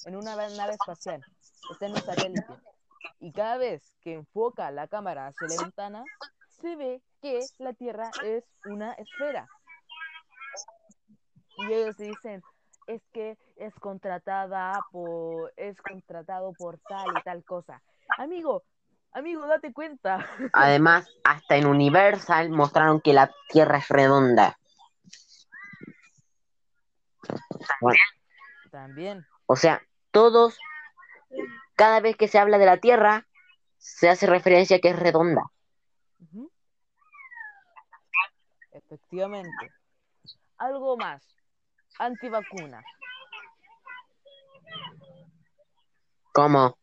en 0.05 0.17
una 0.17 0.37
nave 0.37 0.73
espacial, 0.73 1.25
está 1.71 1.87
en 1.87 1.93
un 1.93 2.03
satélite. 2.03 2.47
Y 3.21 3.33
cada 3.33 3.57
vez 3.57 3.83
que 4.03 4.15
enfoca 4.15 4.71
la 4.71 4.89
cámara 4.89 5.29
hacia 5.29 5.49
la 5.49 5.63
ventana, 5.63 6.05
se 6.61 6.77
ve 6.77 7.03
que 7.21 7.41
la 7.59 7.73
Tierra 7.73 8.11
es 8.23 8.45
una 8.65 8.93
esfera. 8.95 9.47
Y 11.57 11.73
ellos 11.73 11.97
dicen, 11.97 12.43
es 12.87 13.03
que 13.13 13.39
es 13.57 13.75
contratada 13.75 14.73
por, 14.91 15.53
es 15.57 15.81
contratado 15.81 16.53
por 16.53 16.79
tal 16.81 17.07
y 17.19 17.23
tal 17.23 17.45
cosa. 17.45 17.83
Amigo, 18.19 18.65
amigo, 19.13 19.47
date 19.47 19.73
cuenta. 19.73 20.19
Además, 20.53 21.07
hasta 21.25 21.57
en 21.57 21.67
Universal 21.67 22.51
mostraron 22.51 23.01
que 23.01 23.13
la 23.13 23.31
Tierra 23.49 23.79
es 23.79 23.89
redonda. 23.89 24.59
También. 28.71 29.25
O 29.47 29.57
sea, 29.57 29.83
todos, 30.11 30.59
cada 31.75 32.01
vez 32.01 32.17
que 32.17 32.29
se 32.29 32.39
habla 32.39 32.59
de 32.59 32.67
la 32.67 32.79
Tierra, 32.79 33.27
se 33.79 34.09
hace 34.09 34.27
referencia 34.27 34.77
a 34.77 34.81
que 34.81 34.91
es 34.91 34.99
redonda. 34.99 35.43
Efectivamente. 38.73 39.71
Algo 40.57 40.97
más. 40.97 41.23
Antivacuna. 41.99 42.83
¿Cómo? 46.33 46.77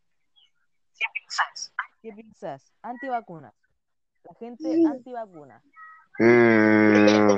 ¿Qué 2.02 2.12
piensas? 2.14 2.74
Antivacunas. 2.82 3.54
La 4.24 4.34
gente 4.36 4.84
antivacuna. 4.88 5.62
Mm. 6.20 7.38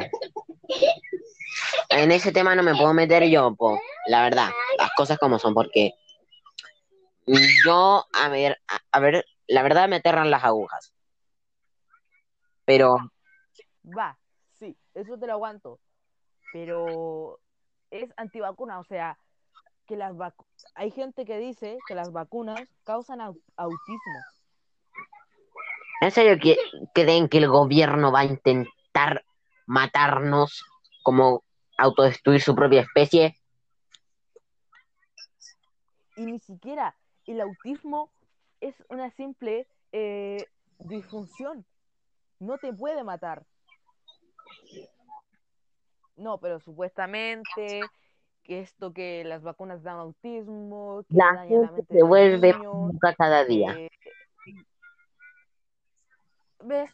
En 1.95 2.11
ese 2.11 2.31
tema 2.31 2.55
no 2.55 2.63
me 2.63 2.75
puedo 2.75 2.93
meter 2.93 3.23
yo, 3.29 3.55
po, 3.55 3.79
la 4.07 4.23
verdad, 4.23 4.49
las 4.77 4.91
cosas 4.95 5.17
como 5.19 5.39
son, 5.39 5.53
porque 5.53 5.93
yo, 7.65 8.05
a 8.13 8.29
ver, 8.29 8.59
a, 8.67 8.79
a 8.91 8.99
ver, 8.99 9.25
la 9.47 9.63
verdad 9.63 9.87
me 9.87 9.97
aterran 9.97 10.31
las 10.31 10.43
agujas. 10.43 10.93
Pero 12.65 12.95
Va, 13.85 14.17
sí, 14.53 14.75
eso 14.93 15.17
te 15.19 15.27
lo 15.27 15.33
aguanto. 15.33 15.79
Pero 16.53 17.39
es 17.91 18.11
antivacuna, 18.17 18.79
o 18.79 18.83
sea, 18.83 19.17
que 19.85 19.95
las 19.97 20.13
vacu- 20.13 20.45
hay 20.75 20.91
gente 20.91 21.25
que 21.25 21.37
dice 21.37 21.77
que 21.87 21.95
las 21.95 22.11
vacunas 22.11 22.61
causan 22.83 23.19
au- 23.19 23.41
autismo. 23.57 24.19
¿en 26.01 26.11
serio 26.11 26.37
que 26.41 26.57
creen 26.93 27.29
que 27.29 27.37
el 27.37 27.47
gobierno 27.47 28.11
va 28.11 28.21
a 28.21 28.25
intentar 28.25 29.23
matarnos 29.65 30.65
como 31.01 31.43
autodestruir 31.77 32.41
su 32.41 32.55
propia 32.55 32.81
especie? 32.81 33.35
Y 36.15 36.25
ni 36.25 36.39
siquiera 36.39 36.95
el 37.25 37.41
autismo 37.41 38.11
es 38.61 38.75
una 38.89 39.09
simple 39.11 39.67
eh, 39.91 40.45
disfunción. 40.79 41.65
No 42.39 42.57
te 42.57 42.73
puede 42.73 43.03
matar. 43.03 43.45
No, 46.15 46.37
pero 46.37 46.59
supuestamente 46.59 47.81
que 48.43 48.59
esto 48.59 48.93
que 48.93 49.23
las 49.23 49.41
vacunas 49.41 49.81
dan 49.83 49.97
autismo, 49.97 51.03
que 51.09 51.15
La 51.15 51.45
gente 51.47 51.85
se 51.89 52.03
vuelve 52.03 52.53
loca 52.53 53.15
cada 53.15 53.45
día. 53.45 53.73
eh, 53.77 53.89
¿Ves? 56.63 56.91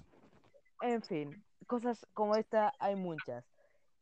En 0.81 1.01
fin, 1.01 1.43
cosas 1.67 2.05
como 2.13 2.35
esta 2.35 2.73
hay 2.79 2.95
muchas. 2.95 3.43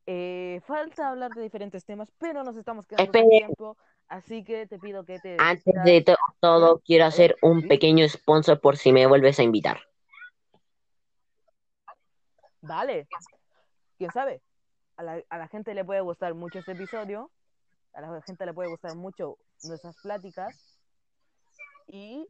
Eh, 0.10 0.62
falta 0.66 1.10
hablar 1.10 1.34
de 1.34 1.41
diferentes 1.41 1.84
temas, 1.84 2.08
pero 2.18 2.41
nos 2.43 2.55
estamos 2.55 2.88
quedando 2.88 3.12
sin 3.12 3.30
tiempo, 3.30 3.78
así 4.08 4.41
que 4.41 4.66
te 4.66 4.80
pido 4.80 5.03
que 5.03 5.20
te 5.20 5.36
Antes 5.38 5.84
de 5.84 6.01
to- 6.01 6.16
todo, 6.39 6.80
quiero 6.80 7.03
hacer 7.03 7.36
un 7.41 7.68
pequeño 7.68 8.08
sponsor 8.08 8.62
por 8.62 8.78
si 8.78 8.93
me 8.93 9.05
vuelves 9.05 9.38
a 9.39 9.43
invitar. 9.43 9.82
Vale. 12.62 13.08
¿Quién 13.97 14.12
sabe? 14.12 14.41
A 14.95 15.03
la, 15.03 15.22
a 15.30 15.38
la 15.38 15.47
gente 15.49 15.74
le 15.74 15.84
puede 15.84 15.99
gustar 16.01 16.34
mucho 16.34 16.60
este 16.60 16.72
episodio, 16.72 17.30
a 17.93 17.99
la 18.01 18.22
gente 18.22 18.45
le 18.45 18.53
puede 18.53 18.70
gustar 18.70 18.95
mucho 18.95 19.38
nuestras 19.62 19.95
pláticas 19.97 20.55
y 21.88 22.26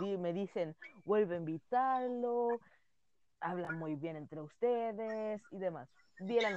di- 0.00 0.16
me 0.16 0.32
dicen, 0.32 0.74
vuelve 1.04 1.34
a 1.34 1.38
invitarlo, 1.38 2.60
hablan 3.40 3.78
muy 3.78 3.94
bien 3.96 4.16
entre 4.16 4.40
ustedes 4.40 5.42
y 5.50 5.58
demás. 5.58 5.88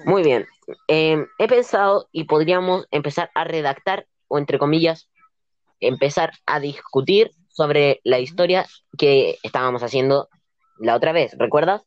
Muy 0.05 0.23
bien. 0.23 0.47
Eh, 0.87 1.25
he 1.37 1.47
pensado 1.47 2.09
y 2.11 2.25
podríamos 2.25 2.87
empezar 2.91 3.31
a 3.33 3.45
redactar, 3.45 4.07
o 4.27 4.37
entre 4.37 4.59
comillas, 4.59 5.09
empezar 5.79 6.33
a 6.45 6.59
discutir 6.59 7.31
sobre 7.49 8.01
la 8.03 8.19
historia 8.19 8.65
que 8.97 9.37
estábamos 9.43 9.81
haciendo 9.83 10.27
la 10.79 10.95
otra 10.95 11.13
vez. 11.13 11.35
¿Recuerdas? 11.37 11.83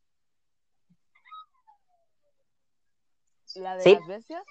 ¿La 3.56 3.76
de 3.76 3.82
Sí. 3.82 3.94
las 3.94 4.06
bestias? 4.06 4.44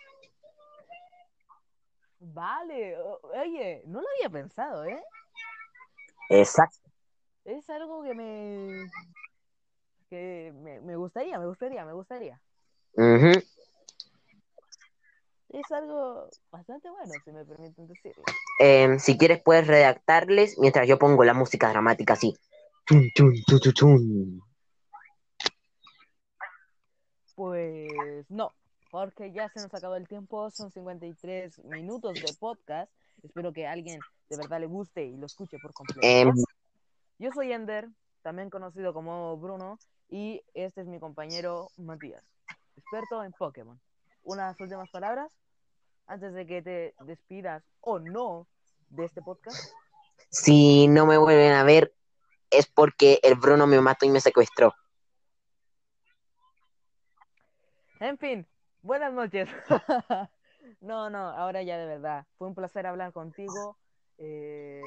Vale, 2.20 2.98
oye, 2.98 3.84
no 3.86 4.02
lo 4.02 4.08
había 4.18 4.30
pensado, 4.30 4.86
¿eh? 4.86 5.04
Exacto. 6.30 6.90
Es 7.44 7.70
algo 7.70 8.04
que 8.04 8.14
me 8.14 8.90
que 10.10 10.52
me, 10.56 10.80
me 10.82 10.96
gustaría, 10.96 11.40
me 11.40 11.46
gustaría, 11.48 11.86
me 11.86 11.94
gustaría. 11.94 12.42
Ujú. 12.98 13.32
Es 15.50 15.72
algo 15.72 16.30
bastante 16.52 16.90
bueno, 16.90 17.14
si 17.24 17.32
me 17.32 17.46
permiten 17.46 17.88
decirlo. 17.88 18.24
Eh, 18.60 19.00
si 19.00 19.18
quieres, 19.18 19.42
puedes 19.42 19.68
redactarles 19.68 20.58
mientras 20.60 20.88
yo 20.88 20.98
pongo 20.98 21.24
la 21.24 21.34
música 21.34 21.70
dramática 21.70 22.14
así. 22.14 22.36
Chun, 22.88 23.10
chun, 23.16 23.34
chun. 23.74 24.42
Pues 27.36 28.26
no, 28.30 28.54
porque 28.92 29.32
ya 29.34 29.50
se 29.50 29.62
nos 29.62 29.74
acabó 29.74 29.96
el 29.96 30.08
tiempo, 30.08 30.50
son 30.52 30.72
53 30.72 31.64
minutos 31.66 32.22
de 32.22 32.34
podcast. 32.40 32.92
Espero 33.24 33.52
que 33.52 33.68
a 33.68 33.72
alguien 33.72 34.00
de 34.30 34.38
verdad 34.38 34.60
le 34.60 34.68
guste 34.68 35.06
y 35.06 35.18
lo 35.18 35.26
escuche 35.26 35.58
por 35.60 35.74
completo. 35.74 36.00
Em, 36.02 36.34
Yo 37.18 37.32
soy 37.34 37.52
Ender, 37.52 37.90
también 38.22 38.50
conocido 38.50 38.94
como 38.94 39.36
Bruno, 39.38 39.80
y 40.10 40.42
este 40.54 40.82
es 40.82 40.88
mi 40.88 41.00
compañero 41.00 41.68
Matías, 41.78 42.24
experto 42.78 43.24
en 43.24 43.32
Pokémon. 43.34 43.80
Unas 44.24 44.60
últimas 44.60 44.90
palabras 44.90 45.32
antes 46.08 46.34
de 46.34 46.46
que 46.46 46.62
te 46.62 46.96
despidas 47.02 47.64
o 47.82 48.00
no 48.00 48.48
de 48.90 49.06
este 49.06 49.22
podcast. 49.22 49.58
si 50.30 50.88
no 50.88 51.06
me 51.06 51.18
vuelven 51.18 51.54
a 51.54 51.64
ver, 51.64 51.94
es 52.50 52.68
porque 52.68 53.20
el 53.24 53.36
Bruno 53.36 53.68
me 53.68 53.82
mató 53.82 54.06
y 54.06 54.10
me 54.10 54.22
secuestró. 54.22 54.74
En 58.00 58.18
fin, 58.18 58.48
buenas 58.82 59.14
noches. 59.14 59.50
no, 60.82 61.10
no, 61.10 61.30
ahora 61.30 61.64
ya 61.64 61.78
de 61.78 61.86
verdad. 61.86 62.26
Fue 62.38 62.48
un 62.48 62.56
placer 62.56 62.86
hablar 62.86 63.14
contigo. 63.14 63.78
Eh, 64.18 64.82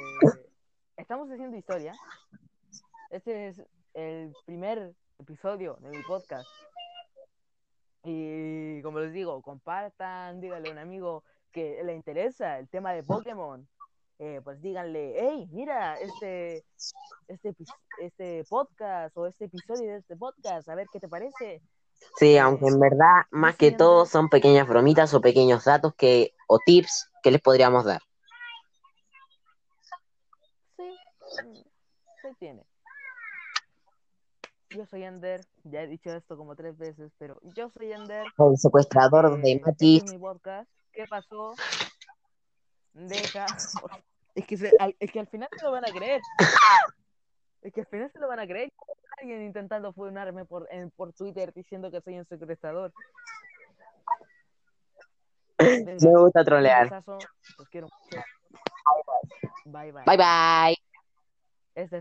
estamos 0.96 1.30
haciendo 1.30 1.56
historia. 1.56 1.94
Este 3.10 3.48
es 3.48 3.62
el 3.94 4.34
primer 4.44 4.94
episodio 5.18 5.76
de 5.80 5.90
mi 5.90 6.02
podcast. 6.02 6.48
Y 8.10 8.80
como 8.80 9.00
les 9.00 9.12
digo, 9.12 9.42
compartan, 9.42 10.40
díganle 10.40 10.70
a 10.70 10.72
un 10.72 10.78
amigo 10.78 11.24
que 11.52 11.82
le 11.84 11.94
interesa 11.94 12.58
el 12.58 12.66
tema 12.66 12.92
de 12.92 13.02
Pokémon. 13.02 13.68
Eh, 14.18 14.40
pues 14.42 14.62
díganle, 14.62 15.14
hey, 15.18 15.46
mira 15.52 15.96
este, 15.96 16.64
este, 17.28 17.54
este 18.00 18.44
podcast 18.48 19.14
o 19.16 19.26
este 19.26 19.44
episodio 19.44 19.92
de 19.92 19.98
este 19.98 20.16
podcast, 20.16 20.68
a 20.70 20.74
ver 20.74 20.86
qué 20.90 20.98
te 21.00 21.08
parece. 21.08 21.60
Sí, 22.16 22.38
aunque 22.38 22.66
en 22.66 22.80
verdad, 22.80 23.26
más 23.30 23.56
que 23.56 23.72
todo, 23.72 24.06
son 24.06 24.30
pequeñas 24.30 24.66
bromitas 24.66 25.12
o 25.12 25.20
pequeños 25.20 25.64
datos 25.64 25.94
que, 25.94 26.34
o 26.46 26.58
tips 26.64 27.10
que 27.22 27.30
les 27.30 27.42
podríamos 27.42 27.84
dar. 27.84 28.00
Sí, 30.78 30.98
mm, 31.44 31.62
se 32.22 32.34
tiene. 32.38 32.64
Yo 34.70 34.84
soy 34.86 35.02
Ender, 35.04 35.40
ya 35.64 35.82
he 35.82 35.86
dicho 35.86 36.10
esto 36.12 36.36
como 36.36 36.54
tres 36.54 36.76
veces, 36.76 37.10
pero 37.18 37.38
yo 37.54 37.70
soy 37.70 37.92
Ender. 37.92 38.26
El 38.38 38.56
secuestrador 38.58 39.26
eh, 39.38 39.40
de 39.42 39.52
este 39.52 39.70
Mati. 39.70 39.96
es 40.04 40.12
mi 40.12 40.18
podcast. 40.18 40.70
¿Qué 40.92 41.06
pasó? 41.08 41.54
Deja. 42.92 43.46
Es 44.34 44.46
que, 44.46 44.56
se- 44.56 44.72
al, 44.78 44.94
es 45.00 45.10
que 45.10 45.18
al 45.18 45.26
final 45.26 45.48
se 45.58 45.64
lo 45.64 45.72
van 45.72 45.84
a 45.84 45.90
creer. 45.90 46.20
Es 47.62 47.72
que 47.72 47.80
al 47.80 47.86
final 47.88 48.08
se 48.12 48.20
lo 48.20 48.28
van 48.28 48.38
a 48.38 48.46
creer. 48.46 48.72
alguien 49.20 49.42
intentando 49.42 49.92
funarme 49.92 50.44
por, 50.44 50.68
en- 50.70 50.92
por 50.92 51.12
Twitter 51.12 51.52
diciendo 51.52 51.90
que 51.90 52.00
soy 52.00 52.20
un 52.20 52.24
secuestrador. 52.24 52.92
Me 55.58 55.96
gusta 56.20 56.44
trolear. 56.44 56.84
besazo, 56.84 57.18
los 57.58 57.68
quiero 57.68 57.88
mucho. 57.88 58.22
Bye 59.64 59.90
bye. 59.90 60.04
Bye 60.06 60.16
bye. 60.16 60.76
Este 61.74 61.98